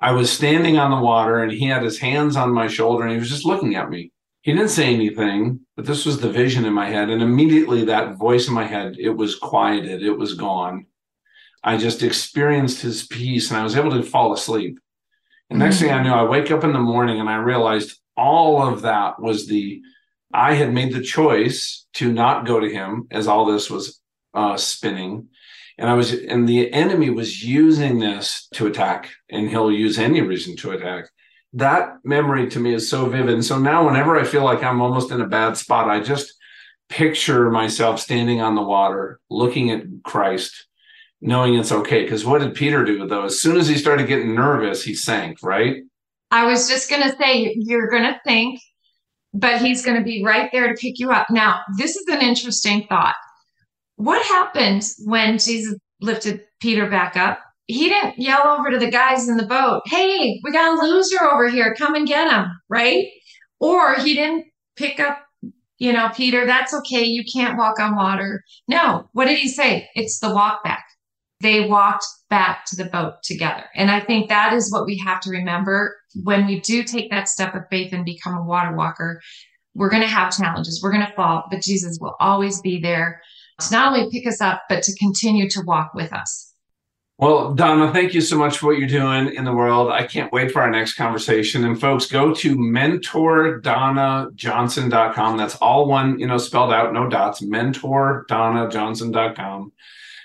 I 0.00 0.12
was 0.12 0.30
standing 0.30 0.78
on 0.78 0.90
the 0.90 1.04
water 1.04 1.42
and 1.42 1.50
he 1.50 1.66
had 1.66 1.82
his 1.82 1.98
hands 1.98 2.36
on 2.36 2.52
my 2.52 2.68
shoulder 2.68 3.04
and 3.04 3.12
he 3.12 3.18
was 3.18 3.30
just 3.30 3.46
looking 3.46 3.74
at 3.74 3.90
me. 3.90 4.12
He 4.42 4.52
didn't 4.52 4.68
say 4.68 4.92
anything, 4.92 5.60
but 5.76 5.86
this 5.86 6.04
was 6.04 6.20
the 6.20 6.30
vision 6.30 6.66
in 6.66 6.74
my 6.74 6.90
head. 6.90 7.08
And 7.08 7.22
immediately 7.22 7.86
that 7.86 8.16
voice 8.16 8.46
in 8.46 8.52
my 8.52 8.64
head, 8.64 8.96
it 8.98 9.16
was 9.16 9.36
quieted, 9.36 10.02
it 10.02 10.12
was 10.12 10.34
gone. 10.34 10.84
I 11.62 11.78
just 11.78 12.02
experienced 12.02 12.82
his 12.82 13.06
peace 13.06 13.50
and 13.50 13.58
I 13.58 13.62
was 13.62 13.76
able 13.76 13.92
to 13.92 14.02
fall 14.02 14.34
asleep. 14.34 14.78
And 15.50 15.58
next 15.58 15.80
thing 15.80 15.90
I 15.90 15.94
mm-hmm. 15.94 16.04
knew, 16.04 16.12
I 16.12 16.24
wake 16.24 16.50
up 16.50 16.64
in 16.64 16.72
the 16.72 16.78
morning 16.78 17.20
and 17.20 17.28
I 17.28 17.36
realized 17.36 17.98
all 18.16 18.62
of 18.66 18.82
that 18.82 19.20
was 19.20 19.46
the 19.46 19.82
I 20.32 20.54
had 20.54 20.74
made 20.74 20.92
the 20.92 21.00
choice 21.00 21.86
to 21.94 22.12
not 22.12 22.44
go 22.44 22.58
to 22.58 22.68
him 22.68 23.06
as 23.12 23.28
all 23.28 23.46
this 23.46 23.70
was 23.70 24.00
uh, 24.34 24.56
spinning. 24.56 25.28
And 25.78 25.88
I 25.88 25.94
was, 25.94 26.12
and 26.12 26.48
the 26.48 26.72
enemy 26.72 27.08
was 27.10 27.44
using 27.44 28.00
this 28.00 28.48
to 28.54 28.66
attack, 28.66 29.10
and 29.30 29.48
he'll 29.48 29.70
use 29.70 29.98
any 29.98 30.20
reason 30.20 30.56
to 30.56 30.72
attack. 30.72 31.08
That 31.52 31.98
memory 32.04 32.48
to 32.50 32.58
me 32.58 32.74
is 32.74 32.90
so 32.90 33.06
vivid. 33.06 33.34
And 33.34 33.44
so 33.44 33.58
now, 33.58 33.86
whenever 33.86 34.18
I 34.18 34.24
feel 34.24 34.42
like 34.42 34.62
I'm 34.64 34.80
almost 34.80 35.12
in 35.12 35.20
a 35.20 35.28
bad 35.28 35.56
spot, 35.56 35.88
I 35.88 36.00
just 36.00 36.34
picture 36.88 37.50
myself 37.50 38.00
standing 38.00 38.40
on 38.40 38.56
the 38.56 38.62
water, 38.62 39.20
looking 39.30 39.70
at 39.70 39.84
Christ, 40.02 40.66
knowing 41.20 41.54
it's 41.54 41.72
okay. 41.72 42.02
Because 42.02 42.24
what 42.24 42.40
did 42.40 42.54
Peter 42.54 42.84
do 42.84 43.06
though? 43.06 43.24
As 43.24 43.40
soon 43.40 43.56
as 43.56 43.68
he 43.68 43.76
started 43.76 44.06
getting 44.06 44.34
nervous, 44.34 44.82
he 44.84 44.94
sank, 44.94 45.38
right? 45.42 45.82
I 46.30 46.46
was 46.46 46.68
just 46.68 46.90
going 46.90 47.02
to 47.02 47.16
say, 47.16 47.54
you're 47.56 47.88
going 47.88 48.02
to 48.02 48.20
think, 48.24 48.60
but 49.32 49.60
he's 49.60 49.84
going 49.84 49.98
to 49.98 50.04
be 50.04 50.24
right 50.24 50.50
there 50.52 50.68
to 50.68 50.74
pick 50.74 50.98
you 50.98 51.10
up. 51.10 51.28
Now, 51.30 51.60
this 51.78 51.96
is 51.96 52.06
an 52.08 52.22
interesting 52.22 52.86
thought. 52.88 53.14
What 53.96 54.24
happened 54.26 54.82
when 55.04 55.38
Jesus 55.38 55.76
lifted 56.00 56.42
Peter 56.60 56.90
back 56.90 57.16
up? 57.16 57.38
He 57.66 57.88
didn't 57.88 58.18
yell 58.18 58.46
over 58.46 58.70
to 58.70 58.78
the 58.78 58.90
guys 58.90 59.28
in 59.28 59.36
the 59.36 59.46
boat, 59.46 59.82
hey, 59.86 60.40
we 60.44 60.52
got 60.52 60.76
a 60.76 60.82
loser 60.82 61.22
over 61.24 61.48
here. 61.48 61.74
Come 61.78 61.94
and 61.94 62.06
get 62.06 62.30
him, 62.30 62.46
right? 62.68 63.06
Or 63.60 63.94
he 63.94 64.14
didn't 64.14 64.46
pick 64.76 65.00
up 65.00 65.20
you 65.78 65.92
know, 65.92 66.08
Peter, 66.14 66.46
that's 66.46 66.72
okay. 66.72 67.02
You 67.02 67.24
can't 67.30 67.58
walk 67.58 67.80
on 67.80 67.96
water. 67.96 68.42
No, 68.68 69.08
what 69.12 69.26
did 69.26 69.38
he 69.38 69.48
say? 69.48 69.88
It's 69.96 70.20
the 70.20 70.32
walk 70.32 70.62
back 70.62 70.84
they 71.44 71.68
walked 71.68 72.06
back 72.30 72.64
to 72.64 72.74
the 72.74 72.86
boat 72.86 73.22
together. 73.22 73.64
And 73.76 73.90
I 73.90 74.00
think 74.00 74.30
that 74.30 74.54
is 74.54 74.72
what 74.72 74.86
we 74.86 74.96
have 74.98 75.20
to 75.20 75.30
remember 75.30 75.94
when 76.22 76.46
we 76.46 76.60
do 76.60 76.82
take 76.82 77.10
that 77.10 77.28
step 77.28 77.54
of 77.54 77.64
faith 77.70 77.92
and 77.92 78.02
become 78.02 78.34
a 78.34 78.42
water 78.42 78.74
walker. 78.74 79.20
We're 79.74 79.90
going 79.90 80.00
to 80.02 80.08
have 80.08 80.34
challenges, 80.34 80.80
we're 80.82 80.92
going 80.92 81.06
to 81.06 81.12
fall, 81.12 81.44
but 81.50 81.60
Jesus 81.62 81.98
will 82.00 82.16
always 82.18 82.62
be 82.62 82.80
there 82.80 83.20
to 83.60 83.70
not 83.70 83.92
only 83.92 84.08
pick 84.10 84.26
us 84.26 84.40
up, 84.40 84.62
but 84.70 84.82
to 84.84 84.96
continue 84.96 85.50
to 85.50 85.60
walk 85.66 85.92
with 85.94 86.14
us. 86.14 86.54
Well, 87.18 87.52
Donna, 87.54 87.92
thank 87.92 88.14
you 88.14 88.22
so 88.22 88.38
much 88.38 88.56
for 88.58 88.66
what 88.66 88.78
you're 88.78 88.88
doing 88.88 89.34
in 89.34 89.44
the 89.44 89.52
world. 89.52 89.90
I 89.90 90.06
can't 90.06 90.32
wait 90.32 90.50
for 90.50 90.62
our 90.62 90.70
next 90.70 90.94
conversation. 90.94 91.64
And 91.64 91.78
folks, 91.78 92.06
go 92.06 92.32
to 92.34 92.56
mentordonnajohnson.com. 92.56 95.36
That's 95.36 95.56
all 95.56 95.86
one, 95.86 96.18
you 96.18 96.26
know, 96.26 96.38
spelled 96.38 96.72
out, 96.72 96.94
no 96.94 97.06
dots, 97.08 97.42
mentordonnajohnson.com. 97.42 99.72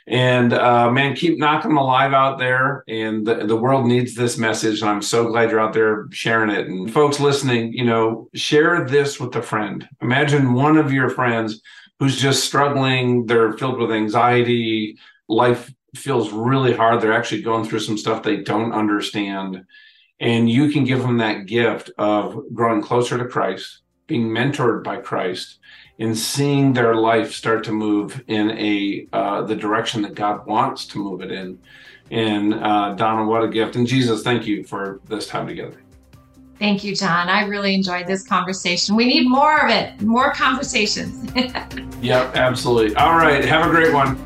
And 0.07 0.53
uh, 0.53 0.89
man, 0.91 1.15
keep 1.15 1.37
knocking 1.37 1.69
them 1.69 1.77
alive 1.77 2.13
out 2.13 2.39
there. 2.39 2.83
And 2.87 3.25
the, 3.25 3.45
the 3.45 3.55
world 3.55 3.85
needs 3.85 4.15
this 4.15 4.37
message. 4.37 4.81
And 4.81 4.89
I'm 4.89 5.01
so 5.01 5.27
glad 5.27 5.51
you're 5.51 5.59
out 5.59 5.73
there 5.73 6.07
sharing 6.11 6.49
it. 6.49 6.67
And 6.67 6.91
folks 6.91 7.19
listening, 7.19 7.73
you 7.73 7.85
know, 7.85 8.29
share 8.33 8.85
this 8.85 9.19
with 9.19 9.35
a 9.35 9.41
friend. 9.41 9.87
Imagine 10.01 10.53
one 10.53 10.77
of 10.77 10.91
your 10.91 11.09
friends 11.09 11.61
who's 11.99 12.19
just 12.19 12.43
struggling. 12.43 13.25
They're 13.25 13.53
filled 13.53 13.79
with 13.79 13.91
anxiety. 13.91 14.97
Life 15.27 15.71
feels 15.95 16.31
really 16.31 16.73
hard. 16.73 17.01
They're 17.01 17.13
actually 17.13 17.41
going 17.41 17.67
through 17.67 17.79
some 17.79 17.97
stuff 17.97 18.23
they 18.23 18.37
don't 18.37 18.73
understand. 18.73 19.65
And 20.19 20.49
you 20.49 20.69
can 20.69 20.83
give 20.83 21.01
them 21.01 21.17
that 21.17 21.45
gift 21.45 21.91
of 21.97 22.41
growing 22.53 22.81
closer 22.81 23.17
to 23.17 23.25
Christ, 23.25 23.81
being 24.07 24.29
mentored 24.29 24.83
by 24.83 24.97
Christ, 24.97 25.58
in 25.99 26.15
seeing 26.15 26.73
their 26.73 26.95
life 26.95 27.33
start 27.33 27.63
to 27.65 27.71
move 27.71 28.23
in 28.27 28.51
a 28.51 29.07
uh, 29.13 29.43
the 29.43 29.55
direction 29.55 30.01
that 30.01 30.15
God 30.15 30.45
wants 30.47 30.85
to 30.87 30.97
move 30.97 31.21
it 31.21 31.31
in. 31.31 31.59
And 32.09 32.55
uh, 32.55 32.95
Donna, 32.95 33.25
what 33.25 33.43
a 33.43 33.47
gift! 33.47 33.75
And 33.75 33.85
Jesus, 33.85 34.23
thank 34.23 34.47
you 34.47 34.63
for 34.63 34.99
this 35.07 35.27
time 35.27 35.45
together. 35.45 35.81
Thank 36.57 36.83
you, 36.83 36.95
John. 36.95 37.29
I 37.29 37.45
really 37.45 37.73
enjoyed 37.73 38.07
this 38.07 38.27
conversation. 38.27 38.95
We 38.95 39.05
need 39.05 39.29
more 39.29 39.63
of 39.63 39.69
it, 39.69 40.01
more 40.01 40.33
conversations. 40.33 41.31
yep, 42.01 42.35
absolutely. 42.35 42.95
All 42.95 43.15
right, 43.15 43.45
have 43.45 43.67
a 43.67 43.69
great 43.69 43.93
one. 43.93 44.17